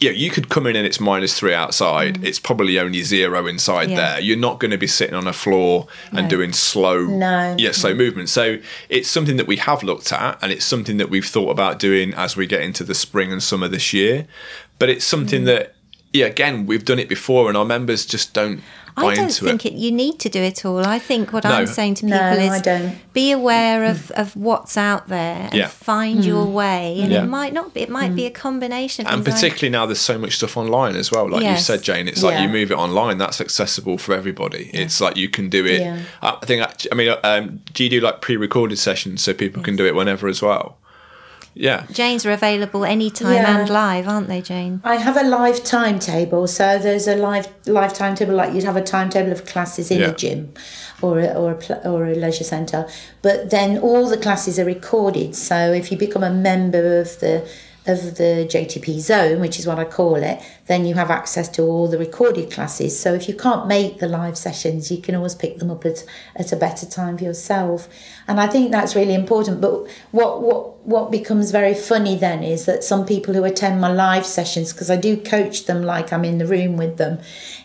Yeah, 0.00 0.12
you 0.12 0.30
could 0.30 0.48
come 0.48 0.66
in 0.68 0.76
and 0.76 0.86
it's 0.86 1.00
minus 1.00 1.34
three 1.36 1.52
outside. 1.52 2.24
It's 2.24 2.38
probably 2.38 2.78
only 2.78 3.02
zero 3.02 3.48
inside 3.48 3.88
Mm. 3.88 3.90
Yeah. 3.92 3.96
there. 4.12 4.20
You're 4.20 4.36
not 4.36 4.60
going 4.60 4.70
to 4.70 4.78
be 4.78 4.86
sitting 4.86 5.14
on 5.16 5.26
a 5.26 5.32
floor 5.32 5.88
and 6.12 6.26
No. 6.26 6.28
doing 6.28 6.52
slow, 6.52 7.04
No. 7.04 7.56
yeah, 7.58 7.72
slow 7.72 7.94
movement. 7.94 8.28
So 8.28 8.58
it's 8.88 9.08
something 9.08 9.36
that 9.38 9.48
we 9.48 9.56
have 9.56 9.82
looked 9.82 10.12
at, 10.12 10.38
and 10.40 10.52
it's 10.52 10.64
something 10.64 10.98
that 10.98 11.10
we've 11.10 11.26
thought 11.26 11.50
about 11.50 11.80
doing 11.80 12.14
as 12.14 12.36
we 12.36 12.46
get 12.46 12.60
into 12.60 12.84
the 12.84 12.94
spring 12.94 13.32
and 13.32 13.42
summer 13.42 13.66
this 13.66 13.92
year. 13.92 14.26
But 14.78 14.88
it's 14.88 15.04
Mm. 15.04 15.08
something 15.08 15.44
that, 15.46 15.74
yeah, 16.12 16.26
again, 16.26 16.66
we've 16.66 16.84
done 16.84 17.00
it 17.00 17.08
before, 17.08 17.48
and 17.48 17.56
our 17.56 17.64
members 17.64 18.06
just 18.06 18.32
don't 18.32 18.62
I 19.06 19.14
don't 19.14 19.32
think 19.32 19.66
it. 19.66 19.72
it. 19.74 19.78
you 19.78 19.90
need 19.92 20.18
to 20.20 20.28
do 20.28 20.40
it 20.42 20.64
all. 20.64 20.86
I 20.86 20.98
think 20.98 21.32
what 21.32 21.44
No. 21.44 21.50
I'm 21.50 21.66
saying 21.66 21.94
to 21.96 22.06
No, 22.06 22.16
people 22.30 22.44
is 22.46 22.52
I 22.52 22.60
don't. 22.60 23.12
be 23.12 23.30
aware 23.32 23.84
of, 23.84 24.10
of 24.12 24.34
what's 24.36 24.76
out 24.76 25.08
there 25.08 25.44
and 25.50 25.54
Yeah. 25.54 25.66
find 25.68 26.24
your 26.24 26.44
way. 26.46 26.98
And 27.00 27.12
Yeah. 27.12 27.22
it 27.22 27.26
might 27.26 27.52
not 27.52 27.74
be. 27.74 27.80
It 27.82 27.90
might 27.90 28.14
be 28.14 28.26
a 28.26 28.30
combination. 28.30 29.06
of 29.06 29.12
and 29.12 29.24
things. 29.24 29.36
I- 29.36 29.38
particularly 29.48 29.70
now 29.70 29.86
there's 29.86 30.00
so 30.00 30.18
much 30.18 30.36
stuff 30.36 30.56
online 30.56 30.96
as 30.96 31.10
well 31.10 31.28
like 31.28 31.42
Yes. 31.42 31.58
you 31.58 31.64
said 31.64 31.82
jane 31.82 32.08
it's 32.08 32.22
like 32.22 32.40
you 32.40 32.48
move 32.48 32.70
it 32.70 32.76
online 32.78 33.18
that's 33.18 33.40
accessible 33.40 33.98
for 33.98 34.14
everybody 34.14 34.70
it's 34.72 35.00
like 35.00 35.16
you 35.16 35.28
can 35.28 35.48
do 35.48 35.64
it 35.66 35.80
Yeah. 35.80 35.98
i 36.22 36.36
think 36.44 36.62
act- 36.62 36.86
i 36.90 36.94
mean 36.94 37.14
um, 37.24 37.60
do 37.72 37.84
you 37.84 37.90
do 37.90 38.00
like 38.00 38.20
pre-recorded 38.20 38.78
sessions 38.78 39.22
so 39.22 39.32
people 39.34 39.62
can 39.62 39.76
do 39.76 39.86
it 39.86 39.94
whenever 39.94 40.28
as 40.28 40.40
well 40.42 40.76
yeah 41.66 41.84
Janes 41.92 42.24
are 42.26 42.32
available 42.32 42.84
anytime 42.84 43.34
Yeah. 43.34 43.58
and 43.60 43.68
live, 43.68 44.06
aren't 44.08 44.28
they, 44.28 44.40
Jane? 44.40 44.80
I 44.84 44.96
have 44.96 45.16
a 45.16 45.24
live 45.38 45.58
timetable, 45.64 46.46
so 46.46 46.78
there's 46.78 47.06
a 47.08 47.16
live 47.16 47.46
live 47.66 47.92
timetable 47.92 48.34
like 48.34 48.54
you'd 48.54 48.64
have 48.64 48.76
a 48.76 48.86
timetable 48.96 49.32
of 49.32 49.44
classes 49.44 49.90
in 49.90 49.98
Yeah. 50.00 50.10
a 50.10 50.14
gym 50.14 50.40
or 51.02 51.18
a, 51.20 51.26
or 51.40 51.52
a 51.52 51.54
pl- 51.56 51.80
or 51.84 52.06
a 52.06 52.14
leisure 52.14 52.44
centre. 52.54 52.86
But 53.22 53.50
then 53.50 53.78
all 53.78 54.08
the 54.08 54.16
classes 54.26 54.58
are 54.58 54.64
recorded. 54.64 55.34
So 55.34 55.56
if 55.80 55.90
you 55.90 55.96
become 55.98 56.24
a 56.24 56.30
member 56.50 57.00
of 57.00 57.08
the 57.20 57.34
of 57.88 58.16
the 58.16 58.46
JTP 58.48 58.98
zone, 59.00 59.40
which 59.40 59.58
is 59.58 59.66
what 59.66 59.78
I 59.78 59.84
call 59.84 60.16
it, 60.16 60.40
then 60.66 60.84
you 60.84 60.94
have 60.94 61.10
access 61.10 61.48
to 61.50 61.62
all 61.62 61.88
the 61.88 61.98
recorded 61.98 62.50
classes. 62.50 62.98
So 62.98 63.14
if 63.14 63.28
you 63.28 63.34
can't 63.34 63.66
make 63.66 63.98
the 63.98 64.08
live 64.08 64.36
sessions, 64.36 64.90
you 64.90 64.98
can 64.98 65.14
always 65.14 65.34
pick 65.34 65.58
them 65.58 65.70
up 65.70 65.84
at, 65.84 66.04
at 66.36 66.52
a 66.52 66.56
better 66.56 66.86
time 66.86 67.18
for 67.18 67.24
yourself. 67.24 67.88
And 68.28 68.38
I 68.38 68.46
think 68.46 68.70
that's 68.70 68.94
really 68.94 69.14
important. 69.14 69.60
But 69.60 69.88
what 70.10 70.42
what 70.42 70.78
what 70.88 71.10
becomes 71.10 71.50
very 71.50 71.74
funny 71.74 72.16
then 72.16 72.42
is 72.42 72.64
that 72.64 72.82
some 72.82 73.04
people 73.04 73.34
who 73.34 73.44
attend 73.44 73.78
my 73.78 73.92
live 73.92 74.24
sessions, 74.24 74.72
because 74.72 74.90
I 74.90 74.96
do 74.96 75.18
coach 75.18 75.66
them 75.66 75.82
like 75.82 76.12
I'm 76.12 76.24
in 76.24 76.38
the 76.38 76.46
room 76.46 76.78
with 76.78 76.96
them, 76.96 77.18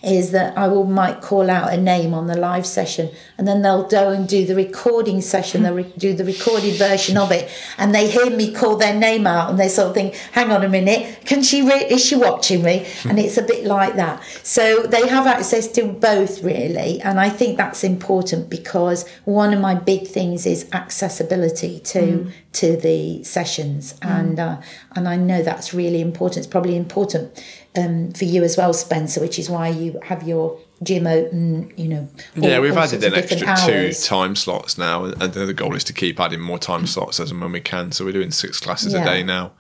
is 0.03 0.31
that 0.31 0.57
I 0.57 0.67
will 0.67 0.85
might 0.85 1.21
call 1.21 1.49
out 1.49 1.73
a 1.73 1.77
name 1.77 2.13
on 2.13 2.27
the 2.27 2.37
live 2.37 2.65
session, 2.65 3.09
and 3.37 3.47
then 3.47 3.61
they'll 3.61 3.87
go 3.87 4.09
and 4.09 4.27
do 4.27 4.45
the 4.45 4.55
recording 4.55 5.21
session. 5.21 5.63
They'll 5.63 5.75
re- 5.75 5.93
do 5.97 6.13
the 6.13 6.25
recorded 6.25 6.75
version 6.75 7.17
of 7.17 7.31
it, 7.31 7.49
and 7.77 7.93
they 7.93 8.09
hear 8.09 8.29
me 8.29 8.53
call 8.53 8.75
their 8.77 8.95
name 8.95 9.25
out, 9.25 9.49
and 9.49 9.59
they 9.59 9.69
sort 9.69 9.89
of 9.89 9.93
think, 9.93 10.12
"Hang 10.33 10.51
on 10.51 10.63
a 10.63 10.69
minute, 10.69 11.25
can 11.25 11.43
she? 11.43 11.61
Re- 11.61 11.85
is 11.89 12.03
she 12.05 12.15
watching 12.15 12.63
me?" 12.63 12.85
And 13.07 13.19
it's 13.19 13.37
a 13.37 13.41
bit 13.43 13.65
like 13.65 13.95
that. 13.95 14.21
So 14.43 14.83
they 14.83 15.07
have 15.07 15.27
access 15.27 15.67
to 15.73 15.85
both 15.87 16.43
really, 16.43 17.01
and 17.01 17.19
I 17.19 17.29
think 17.29 17.57
that's 17.57 17.83
important 17.83 18.49
because 18.49 19.07
one 19.25 19.53
of 19.53 19.59
my 19.59 19.75
big 19.75 20.07
things 20.07 20.45
is 20.45 20.67
accessibility 20.73 21.79
to 21.79 22.31
to 22.53 22.77
the 22.77 23.23
sessions, 23.23 23.95
and 24.01 24.39
uh, 24.39 24.57
and 24.95 25.07
I 25.07 25.15
know 25.15 25.41
that's 25.43 25.73
really 25.73 26.01
important. 26.01 26.37
It's 26.37 26.47
probably 26.47 26.75
important 26.75 27.43
um, 27.75 28.11
for 28.13 28.25
you 28.25 28.43
as 28.43 28.57
well, 28.57 28.73
Spencer, 28.73 29.19
which 29.21 29.39
is 29.39 29.49
why 29.49 29.69
you 29.69 29.99
have 30.03 30.23
your 30.27 30.59
gym 30.83 31.07
open. 31.07 31.73
You 31.77 31.87
know, 31.87 32.09
all- 32.37 32.49
yeah 32.49 32.59
we've 32.59 32.77
added 32.77 33.03
an 33.03 33.13
extra 33.15 33.37
different 33.39 33.59
two 33.65 33.93
time 34.05 34.35
slots 34.35 34.77
now 34.77 35.05
and 35.05 35.21
and 35.21 35.33
the 35.33 35.53
goal 35.53 35.75
is 35.75 35.83
to 35.85 35.93
keep 35.93 36.19
adding 36.19 36.39
more 36.41 36.59
time 36.59 36.85
slots 36.95 37.19
as 37.19 37.31
and 37.31 37.41
when 37.41 37.51
we 37.51 37.61
can 37.61 37.91
so 37.91 38.05
we're 38.05 38.11
doing 38.11 38.31
six 38.31 38.59
classes 38.59 38.93
a 38.93 39.03
day 39.05 39.23
now 39.23 39.51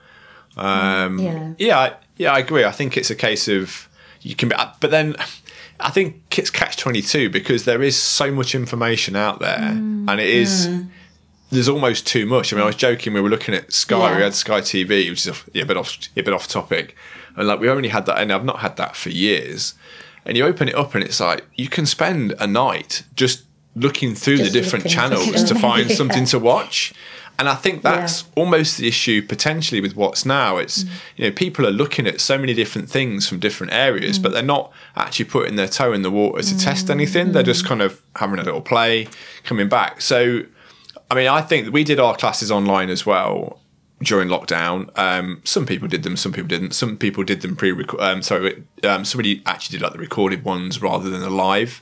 um, 0.57 1.19
Yeah. 1.19 1.53
yeah, 1.57 1.79
I- 1.79 1.93
yeah, 2.17 2.31
I 2.33 2.39
agree. 2.39 2.63
I 2.63 2.71
think 2.71 2.95
it's 2.97 3.09
a 3.09 3.15
case 3.15 3.47
of 3.47 3.87
you 4.21 4.35
can 4.35 4.49
be, 4.49 4.55
but 4.79 4.91
then 4.91 5.15
I 5.79 5.89
think 5.89 6.37
it's 6.37 6.49
catch 6.49 6.77
twenty 6.77 7.01
two 7.01 7.29
because 7.29 7.65
there 7.65 7.81
is 7.81 7.95
so 7.97 8.31
much 8.31 8.53
information 8.55 9.15
out 9.15 9.39
there, 9.39 9.71
Mm. 9.73 10.09
and 10.09 10.19
it 10.21 10.29
is 10.29 10.69
there's 11.51 11.69
almost 11.69 12.07
too 12.07 12.25
much. 12.25 12.51
I 12.51 12.55
mean, 12.55 12.63
I 12.63 12.65
was 12.67 12.75
joking. 12.75 13.13
We 13.13 13.21
were 13.21 13.29
looking 13.29 13.53
at 13.53 13.71
Sky. 13.73 14.09
Yeah. 14.11 14.17
We 14.17 14.23
had 14.23 14.33
Sky 14.33 14.59
TV, 14.61 15.09
which 15.09 15.21
is 15.21 15.29
off, 15.29 15.47
yeah, 15.53 15.63
a 15.63 15.65
bit 15.65 15.77
off, 15.77 15.97
a 16.15 16.21
bit 16.21 16.33
off 16.33 16.47
topic, 16.47 16.95
and 17.35 17.47
like 17.47 17.59
we 17.59 17.69
only 17.69 17.89
had 17.89 18.05
that, 18.05 18.19
and 18.19 18.31
I've 18.31 18.45
not 18.45 18.59
had 18.59 18.77
that 18.77 18.95
for 18.95 19.09
years. 19.09 19.73
And 20.25 20.37
you 20.37 20.45
open 20.45 20.69
it 20.69 20.75
up, 20.75 20.95
and 20.95 21.03
it's 21.03 21.19
like 21.19 21.45
you 21.55 21.67
can 21.67 21.85
spend 21.85 22.33
a 22.39 22.47
night 22.47 23.03
just 23.15 23.43
looking 23.75 24.13
through 24.15 24.37
Just 24.37 24.53
the 24.53 24.61
different 24.61 24.87
channels 24.87 25.43
to 25.43 25.55
find 25.55 25.91
something 25.99 26.25
to 26.27 26.39
watch. 26.39 26.93
And 27.39 27.49
I 27.49 27.55
think 27.55 27.81
that's 27.81 28.21
Yeah. 28.21 28.27
almost 28.43 28.77
the 28.77 28.87
issue 28.87 29.21
potentially 29.21 29.81
with 29.81 29.95
what's 29.95 30.25
now. 30.25 30.57
It's 30.57 30.83
Mm. 30.83 30.89
you 31.17 31.25
know 31.25 31.31
people 31.31 31.65
are 31.65 31.71
looking 31.71 32.05
at 32.07 32.21
so 32.21 32.37
many 32.37 32.53
different 32.53 32.89
things 32.89 33.27
from 33.27 33.39
different 33.39 33.73
areas, 33.73 34.19
Mm. 34.19 34.21
but 34.23 34.31
they're 34.33 34.43
not 34.43 34.71
actually 34.95 35.25
putting 35.25 35.55
their 35.55 35.67
toe 35.67 35.93
in 35.93 36.03
the 36.03 36.11
water 36.11 36.43
to 36.43 36.57
test 36.57 36.89
anything. 36.89 37.31
They're 37.31 37.41
just 37.43 37.65
kind 37.65 37.81
of 37.81 37.99
having 38.17 38.39
a 38.39 38.43
little 38.43 38.61
play, 38.61 39.07
coming 39.43 39.67
back. 39.67 40.01
So, 40.01 40.43
I 41.09 41.15
mean, 41.15 41.27
I 41.27 41.41
think 41.41 41.73
we 41.73 41.83
did 41.83 41.99
our 41.99 42.15
classes 42.15 42.51
online 42.51 42.89
as 42.89 43.05
well 43.05 43.59
during 44.01 44.27
lockdown. 44.29 44.89
Um, 44.97 45.41
some 45.43 45.65
people 45.65 45.87
did 45.87 46.03
them, 46.03 46.15
some 46.17 46.31
people 46.33 46.47
didn't. 46.49 46.73
Some 46.73 46.97
people 46.97 47.23
did 47.23 47.41
them 47.41 47.55
pre. 47.55 47.71
Um, 47.99 48.21
sorry, 48.21 48.63
um, 48.83 49.05
somebody 49.05 49.41
actually 49.45 49.77
did 49.77 49.83
like 49.83 49.93
the 49.93 49.99
recorded 49.99 50.43
ones 50.43 50.81
rather 50.81 51.09
than 51.09 51.21
the 51.21 51.29
live. 51.29 51.81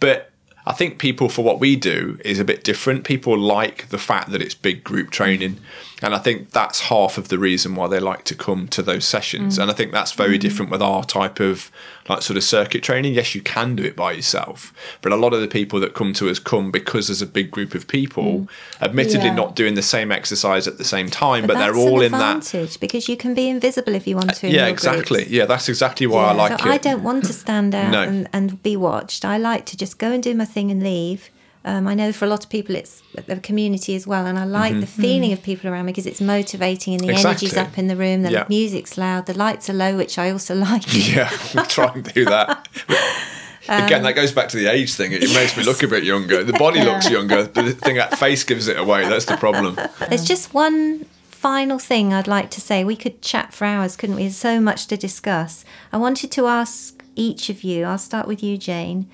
But 0.00 0.30
I 0.66 0.72
think 0.72 0.98
people, 0.98 1.28
for 1.28 1.44
what 1.44 1.60
we 1.60 1.76
do, 1.76 2.18
is 2.24 2.40
a 2.40 2.44
bit 2.44 2.64
different. 2.64 3.04
People 3.04 3.38
like 3.38 3.88
the 3.90 3.98
fact 3.98 4.30
that 4.30 4.42
it's 4.42 4.54
big 4.54 4.82
group 4.82 5.10
training. 5.10 5.58
And 6.02 6.14
I 6.14 6.18
think 6.18 6.50
that's 6.50 6.80
half 6.80 7.16
of 7.16 7.28
the 7.28 7.38
reason 7.38 7.74
why 7.74 7.88
they 7.88 8.00
like 8.00 8.24
to 8.24 8.34
come 8.34 8.68
to 8.68 8.82
those 8.82 9.06
sessions. 9.06 9.56
Mm. 9.56 9.62
And 9.62 9.70
I 9.70 9.74
think 9.74 9.92
that's 9.92 10.12
very 10.12 10.32
mm-hmm. 10.32 10.40
different 10.40 10.70
with 10.70 10.82
our 10.82 11.02
type 11.04 11.40
of 11.40 11.70
like 12.06 12.20
sort 12.20 12.36
of 12.36 12.44
circuit 12.44 12.82
training. 12.82 13.14
Yes, 13.14 13.34
you 13.34 13.40
can 13.40 13.76
do 13.76 13.82
it 13.82 13.96
by 13.96 14.12
yourself, 14.12 14.74
but 15.00 15.10
a 15.10 15.16
lot 15.16 15.32
of 15.32 15.40
the 15.40 15.48
people 15.48 15.80
that 15.80 15.94
come 15.94 16.12
to 16.14 16.28
us 16.28 16.38
come 16.38 16.70
because 16.70 17.08
there's 17.08 17.22
a 17.22 17.26
big 17.26 17.50
group 17.50 17.74
of 17.74 17.88
people, 17.88 18.40
mm. 18.40 18.48
admittedly 18.82 19.28
Yeah. 19.28 19.34
not 19.34 19.56
doing 19.56 19.74
the 19.74 19.82
same 19.82 20.12
exercise 20.12 20.68
at 20.68 20.76
the 20.76 20.84
same 20.84 21.08
time, 21.08 21.46
But, 21.46 21.54
but, 21.54 21.60
they're 21.60 21.76
all 21.76 22.02
in 22.02 22.12
that. 22.12 22.76
because 22.78 23.08
you 23.08 23.16
can 23.16 23.32
be 23.32 23.48
invisible 23.48 23.94
if 23.94 24.06
you 24.06 24.16
want 24.16 24.34
to. 24.34 24.48
in 24.48 24.52
Yeah, 24.52 24.66
exactly. 24.66 25.20
groups. 25.20 25.30
Yeah, 25.30 25.46
that's 25.46 25.68
exactly 25.68 26.06
why 26.06 26.26
I 26.26 26.32
like 26.32 26.60
so 26.60 26.66
it. 26.66 26.72
I 26.72 26.76
don't 26.76 27.02
want 27.02 27.24
to 27.24 27.32
stand 27.32 27.74
out 27.80 27.90
No. 27.90 28.02
and, 28.02 28.28
and 28.34 28.62
be 28.62 28.76
watched. 28.76 29.24
I 29.24 29.38
like 29.38 29.64
to 29.66 29.76
just 29.76 29.98
go 29.98 30.12
and 30.12 30.22
do 30.22 30.34
my 30.34 30.44
thing 30.44 30.70
and 30.70 30.82
leave. 30.82 31.30
Um, 31.66 31.86
I 31.88 31.94
know 31.94 32.12
for 32.12 32.24
a 32.24 32.28
lot 32.28 32.44
of 32.44 32.48
people 32.50 32.76
it's 32.76 33.02
the 33.26 33.36
community 33.40 33.96
as 33.96 34.06
well, 34.06 34.24
and 34.24 34.38
I 34.38 34.44
like 34.44 34.78
the 34.80 34.86
feeling 34.86 35.32
of 35.32 35.42
people 35.42 35.68
around 35.68 35.86
me 35.86 35.92
because 35.92 36.06
it's 36.06 36.20
motivating 36.20 36.94
and 36.94 37.00
the 37.02 37.08
Mm-hmm. 37.08 37.16
Exactly. 37.16 37.48
energy's 37.48 37.58
up 37.58 37.76
in 37.76 37.88
the 37.88 37.96
room, 37.96 38.22
the 38.22 38.30
Yeah. 38.30 38.44
music's 38.48 38.96
loud, 38.96 39.26
the 39.26 39.34
lights 39.34 39.68
are 39.68 39.72
low, 39.74 39.96
which 39.96 40.16
I 40.16 40.30
also 40.30 40.54
like. 40.68 40.84
Yeah, 40.94 41.28
we 41.54 41.62
try 41.64 41.92
and 41.92 42.04
do 42.14 42.24
that. 42.26 42.68
Again, 43.68 44.04
that 44.04 44.12
goes 44.14 44.30
back 44.30 44.48
to 44.50 44.56
the 44.56 44.68
age 44.68 44.94
thing. 44.94 45.10
It 45.10 45.22
makes 45.34 45.56
me 45.56 45.64
look 45.64 45.82
a 45.82 45.88
bit 45.88 46.04
younger. 46.04 46.44
The 46.44 46.52
body 46.52 46.82
looks 46.84 47.10
younger. 47.10 47.48
but 47.48 47.64
The 47.64 47.72
thing 47.72 47.96
that 47.96 48.16
face 48.16 48.44
gives 48.44 48.68
it 48.68 48.78
away. 48.78 49.08
That's 49.08 49.24
the 49.24 49.36
problem. 49.36 49.76
There's 50.08 50.24
just 50.24 50.54
one 50.54 51.04
final 51.30 51.80
thing 51.80 52.14
I'd 52.14 52.28
like 52.28 52.50
to 52.50 52.60
say. 52.60 52.84
We 52.84 52.94
could 52.94 53.22
chat 53.22 53.52
for 53.52 53.64
hours, 53.64 53.96
couldn't 53.96 54.14
we? 54.14 54.22
There's 54.22 54.36
so 54.36 54.60
much 54.60 54.86
to 54.86 54.96
discuss. 54.96 55.64
I 55.92 55.96
wanted 55.96 56.30
to 56.32 56.46
ask 56.46 57.02
each 57.16 57.50
of 57.50 57.64
you, 57.64 57.84
I'll 57.86 57.98
start 57.98 58.28
with 58.28 58.40
you, 58.40 58.56
Jane. 58.56 59.10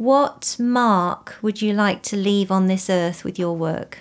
What 0.00 0.56
mark 0.58 1.36
would 1.42 1.60
you 1.60 1.74
like 1.74 2.02
to 2.04 2.16
leave 2.16 2.50
on 2.50 2.68
this 2.68 2.88
earth 2.88 3.22
with 3.22 3.38
your 3.38 3.54
work? 3.54 3.98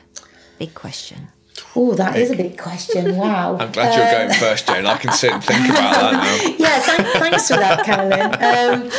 Big 0.58 0.74
question. 0.74 1.28
Oh, 1.76 1.94
that 1.96 2.16
is 2.16 2.32
a 2.32 2.38
big 2.38 2.58
question. 2.58 3.18
Wow. 3.18 3.58
I'm 3.60 3.74
glad 3.74 3.98
you're 3.98 4.18
going 4.18 4.40
first, 4.40 4.66
Jane. 4.66 4.86
I 4.86 4.96
can 4.96 5.12
sit 5.12 5.34
and 5.34 5.44
think 5.44 5.66
about 5.66 6.00
that 6.00 6.14
now. 6.14 6.56
yeah, 6.58 6.80
thank, 6.80 7.06
thanks 7.06 7.50
for 7.50 7.58
that, 7.58 7.84
Carolyn. 7.84 8.86
Um, 8.86 8.92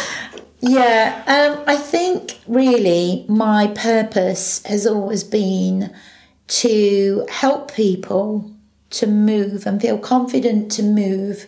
yeah, 0.60 1.24
um, 1.26 1.64
I 1.66 1.76
think 1.76 2.38
really 2.46 3.24
my 3.30 3.68
purpose 3.68 4.62
has 4.66 4.86
always 4.86 5.24
been 5.24 5.94
to 6.48 7.26
help 7.30 7.72
people 7.72 8.50
to 8.90 9.06
move 9.06 9.66
and 9.66 9.80
feel 9.80 9.96
confident 9.96 10.70
to 10.72 10.82
move 10.82 11.46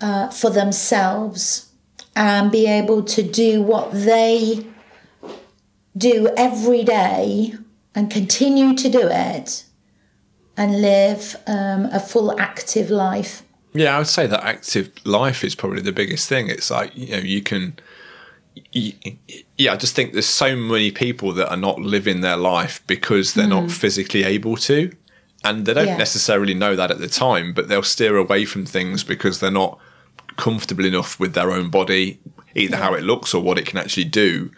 uh, 0.00 0.30
for 0.30 0.50
themselves 0.50 1.71
and 2.14 2.50
be 2.52 2.66
able 2.66 3.02
to 3.02 3.22
do 3.22 3.62
what 3.62 3.92
they 3.92 4.66
do 5.96 6.28
every 6.36 6.84
day 6.84 7.54
and 7.94 8.10
continue 8.10 8.74
to 8.76 8.88
do 8.88 9.08
it 9.10 9.64
and 10.56 10.80
live 10.82 11.36
um, 11.46 11.86
a 11.86 12.00
full 12.00 12.38
active 12.40 12.90
life. 12.90 13.42
Yeah, 13.74 13.94
I 13.94 13.98
would 13.98 14.06
say 14.06 14.26
that 14.26 14.44
active 14.44 14.90
life 15.04 15.44
is 15.44 15.54
probably 15.54 15.80
the 15.80 15.92
biggest 15.92 16.28
thing. 16.28 16.48
It's 16.48 16.70
like 16.70 16.94
you 16.96 17.12
know 17.12 17.18
you 17.22 17.42
can. 17.42 17.78
You, 18.72 18.92
yeah, 19.56 19.72
I 19.72 19.76
just 19.76 19.94
think 19.96 20.12
there's 20.12 20.26
so 20.26 20.54
many 20.54 20.90
people 20.90 21.32
that 21.32 21.48
are 21.50 21.56
not 21.56 21.78
living 21.80 22.20
their 22.20 22.36
life 22.36 22.82
because 22.86 23.32
they're 23.32 23.46
not 23.46 23.70
physically 23.70 24.24
able 24.24 24.56
to, 24.58 24.92
and 25.42 25.64
they 25.64 25.72
don't 25.72 25.86
Yeah. 25.86 25.96
necessarily 25.96 26.52
know 26.52 26.76
that 26.76 26.90
at 26.90 26.98
the 26.98 27.08
time, 27.08 27.54
but 27.54 27.68
they'll 27.68 27.82
steer 27.82 28.16
away 28.18 28.44
from 28.44 28.66
things 28.66 29.04
because 29.04 29.40
they're 29.40 29.50
not 29.50 29.78
comfortable 30.36 30.84
enough 30.84 31.18
with 31.18 31.34
their 31.34 31.50
own 31.50 31.70
body, 31.70 32.20
either 32.54 32.76
how 32.76 32.94
it 32.94 33.02
looks 33.02 33.34
or 33.34 33.42
what 33.42 33.58
it 33.58 33.66
can 33.66 33.78
actually 33.78 34.04
do. 34.04 34.50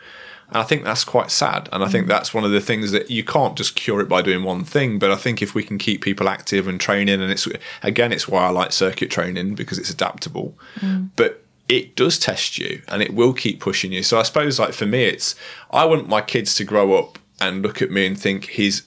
And 0.49 0.59
I 0.59 0.63
think 0.63 0.85
that's 0.85 1.05
quite 1.05 1.31
sad. 1.31 1.69
And 1.73 1.83
I 1.83 1.89
think 1.89 2.07
mm. 2.07 2.11
that's 2.11 2.35
one 2.35 2.45
of 2.45 2.51
the 2.51 2.61
things 2.61 2.93
that 2.93 3.11
you 3.11 3.25
can't 3.25 3.57
just 3.57 3.75
cure 3.77 4.01
it 4.01 4.09
by 4.09 4.23
doing 4.23 4.45
one 4.45 4.65
thing. 4.65 4.99
But 4.99 5.11
I 5.11 5.17
think 5.17 5.43
if 5.43 5.55
we 5.55 5.63
can 5.63 5.79
keep 5.79 6.03
people 6.03 6.29
active 6.29 6.69
and 6.69 6.81
training, 6.81 7.21
and 7.21 7.31
it's 7.31 7.49
again, 7.83 8.13
it's 8.13 8.29
why 8.29 8.45
I 8.45 8.51
like 8.51 8.73
circuit 8.73 9.11
training 9.11 9.55
because 9.55 9.79
it's 9.79 9.91
adaptable. 9.91 10.57
Mm. 10.77 11.11
But 11.17 11.45
it 11.69 11.97
does 11.97 12.19
test 12.19 12.59
you 12.59 12.83
and 12.89 13.03
it 13.03 13.15
will 13.15 13.33
keep 13.33 13.61
pushing 13.61 13.91
you. 13.93 14.03
So 14.03 14.19
I 14.19 14.23
suppose, 14.23 14.59
like 14.59 14.75
for 14.75 14.87
me, 14.87 15.05
it's 15.05 15.35
I 15.71 15.85
want 15.87 16.09
my 16.09 16.21
kids 16.21 16.55
to 16.57 16.65
grow 16.65 16.95
up 16.95 17.19
and 17.41 17.63
look 17.63 17.81
at 17.81 17.91
me 17.91 18.07
and 18.07 18.19
think 18.19 18.47
he's 18.47 18.87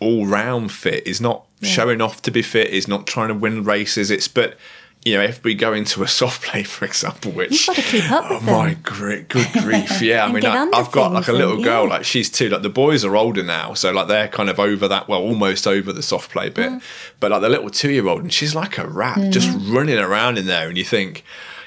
all 0.00 0.26
round 0.26 0.70
fit. 0.70 1.06
He's 1.06 1.20
not 1.20 1.46
showing 1.62 2.00
off 2.00 2.22
to 2.22 2.30
be 2.30 2.42
fit. 2.42 2.70
He's 2.72 2.86
not 2.86 3.06
trying 3.06 3.28
to 3.28 3.34
win 3.34 3.64
races. 3.64 4.10
It's 4.10 4.28
but 4.28 4.56
you 5.04 5.14
know 5.16 5.22
if 5.22 5.42
we 5.44 5.54
go 5.54 5.72
into 5.72 6.02
a 6.02 6.08
soft 6.08 6.42
play, 6.42 6.62
for 6.64 6.84
example, 6.84 7.30
which 7.32 7.52
You've 7.68 7.76
got 7.76 7.76
to 7.76 7.90
keep 7.90 8.10
up 8.10 8.30
with 8.30 8.42
oh 8.48 8.52
my 8.58 8.74
great 8.82 9.28
good 9.28 9.46
grief, 9.52 10.02
yeah. 10.02 10.24
I 10.24 10.32
mean, 10.32 10.44
I, 10.44 10.68
I've 10.74 10.90
got 10.92 11.12
like 11.12 11.28
a 11.28 11.32
little 11.32 11.54
and- 11.54 11.64
girl, 11.64 11.84
yeah. 11.84 11.90
like 11.90 12.04
she's 12.04 12.30
two. 12.30 12.48
Like 12.48 12.62
the 12.62 12.68
boys 12.68 13.04
are 13.04 13.16
older 13.16 13.42
now, 13.42 13.74
so 13.74 13.90
like 13.92 14.08
they're 14.08 14.28
kind 14.28 14.50
of 14.50 14.58
over 14.60 14.88
that. 14.88 15.08
Well, 15.08 15.20
almost 15.20 15.66
over 15.66 15.92
the 15.92 16.02
soft 16.02 16.30
play 16.30 16.48
bit, 16.50 16.70
Mm. 16.72 16.82
but 17.20 17.30
like 17.30 17.40
the 17.40 17.48
little 17.48 17.70
two 17.70 17.90
year 17.90 18.06
old, 18.08 18.22
and 18.22 18.32
she's 18.32 18.54
like 18.54 18.76
a 18.78 18.86
rat, 18.86 19.32
just 19.32 19.48
running 19.68 19.98
around 19.98 20.38
in 20.38 20.46
there, 20.46 20.68
and 20.68 20.76
you 20.76 20.84
think. 20.84 21.24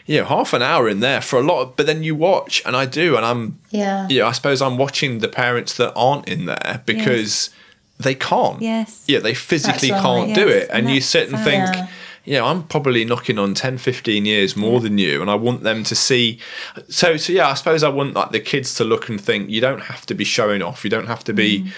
Yeah, 0.07 0.23
half 0.25 0.51
an 0.53 0.63
hour 0.63 0.89
in 0.89 0.99
there 0.99 1.21
for 1.21 1.37
a 1.39 1.43
lot 1.43 1.61
of, 1.61 1.75
but 1.75 1.85
then 1.85 2.01
you 2.03 2.15
watch, 2.15 2.61
and 2.65 2.75
I 2.75 2.85
do, 2.87 3.15
and 3.15 3.23
I'm, 3.23 3.59
Yeah. 3.69 4.07
yeah, 4.09 4.25
I 4.27 4.31
suppose 4.31 4.59
I'm 4.59 4.75
watching 4.75 5.19
the 5.19 5.27
parents 5.29 5.77
that 5.77 5.93
aren't 5.95 6.27
in 6.27 6.47
there 6.47 6.81
because 6.87 7.51
they 7.99 8.15
can't. 8.15 8.61
Yes. 8.61 9.03
Yeah, 9.07 9.19
they 9.19 9.35
physically 9.35 9.89
That's 9.91 10.01
can't 10.01 10.27
right. 10.29 10.35
do 10.35 10.47
it. 10.49 10.69
And, 10.71 10.87
and 10.87 10.95
you 10.95 11.01
sit 11.01 11.29
and 11.31 11.37
think, 11.43 11.63
Yeah. 11.65 11.87
Yeah, 12.25 12.43
I'm 12.43 12.63
probably 12.63 13.03
knocking 13.05 13.39
on 13.39 13.53
10, 13.53 13.77
15 13.77 14.25
years 14.25 14.55
more 14.55 14.79
than 14.79 14.97
you. 14.97 15.21
And 15.21 15.29
I 15.29 15.35
want 15.35 15.63
them 15.63 15.83
to 15.85 15.95
see. 15.95 16.39
So, 16.89 17.17
so 17.17 17.33
yeah, 17.33 17.47
I 17.49 17.53
suppose 17.55 17.83
I 17.83 17.89
want 17.89 18.13
like 18.13 18.31
the 18.31 18.39
kids 18.39 18.75
to 18.75 18.83
look 18.83 19.09
and 19.09 19.19
think, 19.19 19.49
you 19.49 19.61
don't 19.61 19.81
have 19.81 20.05
to 20.07 20.13
be 20.13 20.23
showing 20.23 20.61
off. 20.61 20.83
You 20.83 20.89
don't 20.89 21.07
have 21.07 21.23
to 21.25 21.33
be, 21.33 21.61
Mm. 21.61 21.71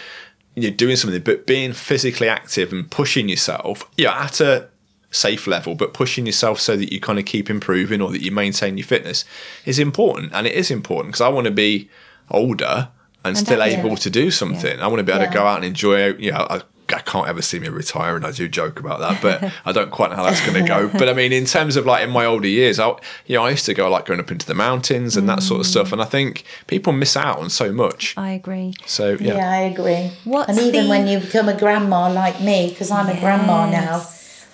you 0.55 0.69
know, 0.69 0.75
doing 0.75 0.95
something, 0.95 1.21
but 1.21 1.47
being 1.47 1.73
physically 1.73 2.27
active 2.27 2.71
and 2.73 2.91
pushing 2.91 3.29
yourself, 3.29 3.89
yeah, 3.97 4.23
at 4.23 4.41
a 4.41 4.67
safe 5.11 5.47
level, 5.47 5.75
but 5.75 5.93
pushing 5.93 6.25
yourself 6.25 6.59
so 6.59 6.75
that 6.75 6.91
you 6.91 6.99
kind 6.99 7.19
of 7.19 7.25
keep 7.25 7.49
improving 7.49 8.01
or 8.01 8.11
that 8.11 8.21
you 8.21 8.31
maintain 8.31 8.77
your 8.77 8.85
fitness 8.85 9.25
is 9.65 9.79
important. 9.79 10.31
And 10.33 10.45
it 10.45 10.53
is 10.53 10.69
important 10.71 11.13
because 11.13 11.21
I 11.21 11.29
want 11.29 11.45
to 11.45 11.51
be 11.51 11.89
older 12.29 12.89
and, 13.23 13.37
still 13.37 13.63
able 13.63 13.95
to 13.95 14.09
do 14.09 14.29
something. 14.31 14.79
I 14.81 14.87
want 14.87 14.99
to 14.99 15.03
be 15.03 15.11
able 15.11 15.25
to 15.25 15.31
go 15.31 15.45
out 15.45 15.57
and 15.57 15.65
enjoy, 15.65 16.13
you 16.15 16.31
know, 16.31 16.45
I, 16.49 16.61
I 16.93 17.01
can't 17.01 17.27
ever 17.27 17.41
see 17.41 17.59
me 17.59 17.69
retire, 17.69 18.15
and 18.15 18.25
I 18.25 18.31
do 18.31 18.47
joke 18.47 18.79
about 18.79 18.99
that, 18.99 19.21
but 19.21 19.51
I 19.65 19.71
don't 19.71 19.91
quite 19.91 20.11
know 20.11 20.17
how 20.17 20.23
that's 20.23 20.45
going 20.45 20.61
to 20.61 20.67
go. 20.67 20.89
But 21.03 21.09
I 21.09 21.13
mean, 21.13 21.33
in 21.33 21.45
terms 21.45 21.75
of 21.75 21.85
like 21.85 22.03
in 22.03 22.11
my 22.11 22.25
older 22.25 22.47
years, 22.47 22.79
I, 22.79 22.89
you 23.25 23.35
know, 23.35 23.43
I 23.43 23.49
used 23.51 23.65
to 23.65 23.73
go 23.73 23.89
like 23.89 24.05
going 24.05 24.19
up 24.19 24.31
into 24.31 24.45
the 24.45 24.53
mountains 24.53 25.17
and 25.17 25.27
that 25.27 25.43
sort 25.43 25.59
of 25.59 25.65
stuff, 25.65 25.89
mm. 25.89 25.93
and 25.93 26.01
I 26.01 26.05
think 26.05 26.45
people 26.67 26.93
miss 26.93 27.17
out 27.17 27.39
on 27.39 27.49
so 27.49 27.73
much. 27.73 28.13
I 28.17 28.31
agree. 28.31 28.73
So 28.85 29.17
yeah, 29.19 29.35
Yeah, 29.35 29.49
I 29.49 29.57
agree. 29.61 30.11
What's 30.23 30.49
and 30.49 30.59
even 30.59 30.83
the- 30.83 30.89
when 30.89 31.07
you 31.07 31.19
become 31.19 31.49
a 31.49 31.57
grandma 31.57 32.11
like 32.11 32.41
me, 32.41 32.69
because 32.69 32.91
I'm 32.91 33.09
a 33.09 33.19
grandma 33.19 33.69
now, 33.69 34.05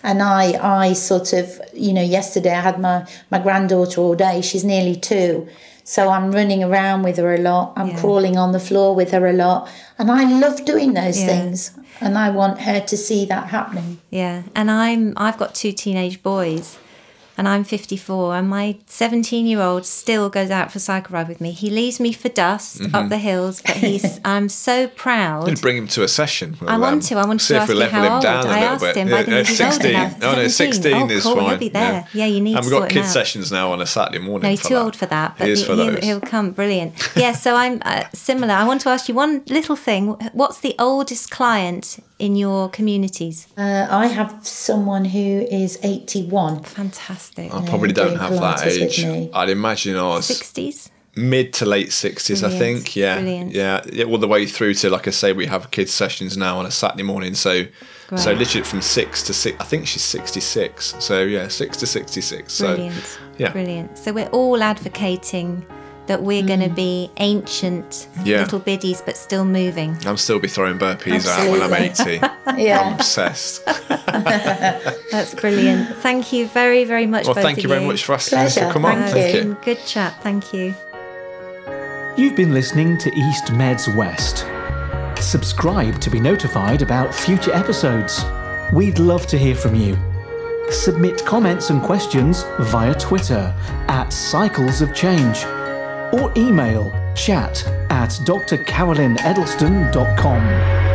and 0.04 0.22
I, 0.22 0.86
I 0.86 0.94
sort 0.94 1.34
of, 1.34 1.60
you 1.74 1.94
know, 1.94 2.02
yesterday 2.02 2.54
I 2.54 2.62
had 2.62 2.80
my 2.80 3.06
my 3.32 3.40
granddaughter 3.40 4.02
all 4.02 4.16
day. 4.16 4.42
She's 4.42 4.64
nearly 4.64 4.96
two, 4.96 5.48
so 5.96 6.02
I'm 6.16 6.32
running 6.32 6.62
around 6.64 7.02
with 7.08 7.18
her 7.18 7.34
a 7.34 7.42
lot. 7.52 7.66
I'm 7.76 7.90
Yeah. 7.90 8.00
crawling 8.02 8.38
on 8.38 8.52
the 8.52 8.60
floor 8.60 8.90
with 9.00 9.10
her 9.16 9.26
a 9.26 9.34
lot, 9.34 9.68
and 9.98 10.12
I 10.12 10.22
love 10.44 10.58
doing 10.64 10.94
those 10.94 11.20
Yeah. 11.20 11.28
things. 11.32 11.72
And 12.02 12.16
I 12.26 12.30
want 12.30 12.62
her 12.68 12.80
to 12.92 12.96
see 12.96 13.26
that 13.26 13.46
happening. 13.48 13.98
Yeah, 14.12 14.44
and 14.56 14.70
I'm 14.70 15.14
I've 15.18 15.38
got 15.44 15.56
two 15.62 15.72
teenage 15.84 16.18
boys, 16.22 16.78
and 17.40 17.48
I'm 17.48 17.64
54, 17.64 18.36
and 18.36 18.50
my 18.50 18.78
17 18.88 19.48
year 19.48 19.62
old 19.62 19.86
still 19.86 20.30
goes 20.30 20.50
out 20.52 20.72
for 20.74 20.80
cycle 20.80 21.14
ride 21.14 21.28
with 21.30 21.40
me. 21.40 21.52
He 21.52 21.70
leaves 21.70 22.00
me 22.00 22.12
for 22.14 22.30
dust 22.30 22.80
Mm-hmm. 22.80 22.96
up 22.96 23.10
the 23.10 23.18
hills, 23.18 23.62
but 23.66 23.78
he's 23.78 24.20
I'm 24.26 24.50
so 24.50 24.88
proud. 24.88 25.50
I'd 25.50 25.62
bring 25.62 25.78
him 25.78 25.88
to 25.96 26.04
a 26.04 26.08
session. 26.08 26.58
I 26.68 26.78
want 26.78 27.04
to. 27.04 27.16
I 27.16 27.26
wanted 27.26 27.42
see 27.42 27.54
to 27.54 27.58
if 27.58 27.62
ask 27.64 27.70
we 27.70 27.76
level 27.76 28.04
him 28.04 28.12
old. 28.14 28.24
down 28.24 28.46
a 28.46 28.50
I 28.50 28.54
little 28.60 28.68
asked 28.76 28.84
bit. 28.84 28.96
him, 28.98 29.08
but 29.10 29.16
I 29.16 29.24
didn't 29.24 29.34
Yeah, 29.38 29.44
think 29.44 29.48
he's 29.50 29.62
old 29.62 29.74
16. 29.74 29.92
enough. 29.96 30.14
Oh 30.24 30.36
no, 30.36 30.48
16 30.48 30.94
Oh, 30.94 31.10
is 31.10 31.24
cool, 31.24 31.36
fine. 31.36 31.50
he'll 31.50 31.58
be 31.58 31.70
there. 31.70 32.08
Yeah, 32.14 32.26
you 32.26 32.42
need 32.42 32.56
And 32.58 32.66
we've 32.66 32.74
got 32.80 32.90
kids 32.90 33.12
sessions 33.12 33.52
now 33.52 33.72
on 33.72 33.82
a 33.82 33.86
Saturday 33.86 34.20
morning. 34.20 34.44
No, 34.44 34.50
he's 34.50 34.62
too 34.64 34.74
that. 34.76 34.82
old 34.84 34.96
for 34.96 35.06
that, 35.08 35.38
but 35.38 35.46
He 35.48 35.54
is 35.54 35.60
he, 35.62 35.66
for 35.66 35.76
he, 35.76 35.90
those. 35.90 36.06
will 36.06 36.22
come. 36.22 36.52
Brilliant. 36.52 36.94
Yeah, 37.16 37.34
so 37.34 37.56
I'm 37.56 37.82
uh, 37.86 38.04
similar. 38.14 38.54
I 38.54 38.66
want 38.66 38.82
to 38.82 38.90
ask 38.90 39.08
you 39.10 39.16
one 39.16 39.44
little 39.48 39.76
thing. 39.76 40.10
What's 40.34 40.60
the 40.62 40.76
oldest 40.80 41.32
client 41.32 41.98
in 42.18 42.36
your 42.36 42.70
communities? 42.70 43.48
Uh, 43.58 43.88
I 43.90 44.08
have 44.08 44.32
someone 44.46 45.06
who 45.06 45.46
is 45.64 45.78
81. 45.84 46.64
Fantastic. 46.64 47.29
I 47.38 47.66
probably 47.68 47.94
don't 47.94 48.18
have 48.18 48.32
that 48.34 48.60
Pilates 48.60 48.80
with 48.80 49.00
age. 49.00 49.30
I'd 49.34 49.50
imagine 49.50 49.96
I 49.96 50.04
was 50.04 50.30
60s? 50.30 50.90
mid 51.16 51.54
to 51.54 51.66
late 51.66 51.92
sixties, 51.92 52.44
I 52.44 52.50
think. 52.50 52.96
Yeah, 52.96 53.16
brilliant. 53.16 53.52
yeah, 53.52 53.82
yeah, 53.92 54.06
all 54.06 54.18
the 54.18 54.28
way 54.28 54.46
through 54.46 54.74
to 54.76 54.90
like 54.90 55.08
I 55.08 55.12
say, 55.12 55.34
we 55.34 55.46
have 55.46 55.72
kids 55.72 55.94
sessions 55.94 56.38
now 56.38 56.58
on 56.60 56.66
a 56.66 56.72
Saturday 56.72 57.04
morning. 57.04 57.34
So, 57.34 57.66
so 58.16 58.34
literally 58.34 58.64
from 58.64 58.82
six 58.82 59.24
to 59.24 59.34
six. 59.34 59.58
I 59.60 59.64
think 59.66 59.88
she's 59.88 60.04
sixty 60.04 60.40
six. 60.40 60.96
So 61.00 61.22
yeah, 61.24 61.48
six 61.48 61.78
to 61.78 61.88
sixty 61.88 62.22
six. 62.22 62.54
So 62.54 62.76
Brilliant. 62.76 63.20
yeah. 63.38 63.52
Brilliant. 63.52 63.98
So 63.98 64.14
we're 64.14 64.30
all 64.30 64.62
advocating 64.64 65.66
that 66.10 66.24
we're 66.24 66.43
going 66.43 66.60
to 66.60 66.70
mm. 66.70 66.76
be 66.76 67.12
ancient 67.18 68.07
Yeah. 68.26 68.41
little 68.41 68.60
biddies, 68.60 69.01
but 69.01 69.16
still 69.16 69.45
moving. 69.45 69.95
I'm 70.07 70.18
still 70.18 70.39
be 70.39 70.47
throwing 70.47 70.80
burpees 70.80 71.28
out 71.28 71.49
when 71.51 71.62
I'm 71.62 71.72
Absolutely. 71.72 72.16
eighty. 72.16 72.34
I'm 72.47 72.60
Yeah. 72.60 72.95
obsessed. 72.95 73.64
That's 73.88 75.36
brilliant. 75.36 75.95
Thank 75.97 76.34
you 76.34 76.47
very, 76.47 76.84
very 76.84 77.05
much. 77.05 77.26
Well, 77.26 77.36
both 77.36 77.43
thank 77.43 77.60
of 77.60 77.64
you 77.64 77.70
very 77.70 77.86
much 77.86 78.03
for 78.03 78.16
asking 78.16 78.39
us 78.39 78.55
to 78.55 78.72
come 78.72 78.86
on. 78.86 78.95
Thank 78.95 79.14
Thank 79.14 79.36
you. 79.36 79.41
you. 79.51 79.57
Good 79.64 79.86
chat. 79.86 80.22
Thank 80.24 80.51
you. 80.51 80.74
You've 82.18 82.36
been 82.36 82.53
listening 82.55 82.97
to 82.97 83.10
East 83.16 83.45
Meds 83.53 83.95
West. 83.95 84.45
Subscribe 85.24 86.01
to 86.01 86.10
be 86.10 86.20
notified 86.20 86.82
about 86.82 87.14
future 87.14 87.53
episodes. 87.53 88.26
We'd 88.74 88.97
love 88.97 89.28
to 89.28 89.38
hear 89.38 89.55
from 89.55 89.76
you. 89.76 89.95
Submit 90.72 91.24
comments 91.24 91.70
and 91.70 91.84
questions 91.84 92.45
via 92.60 92.95
Twitter 92.95 93.53
at 93.88 94.10
Cycles 94.10 94.82
of 94.82 94.95
Change 94.95 95.45
or 96.14 96.32
email 96.36 96.91
chat 97.16 97.64
at 97.89 98.10
drcarolinedelston.com. 98.10 100.89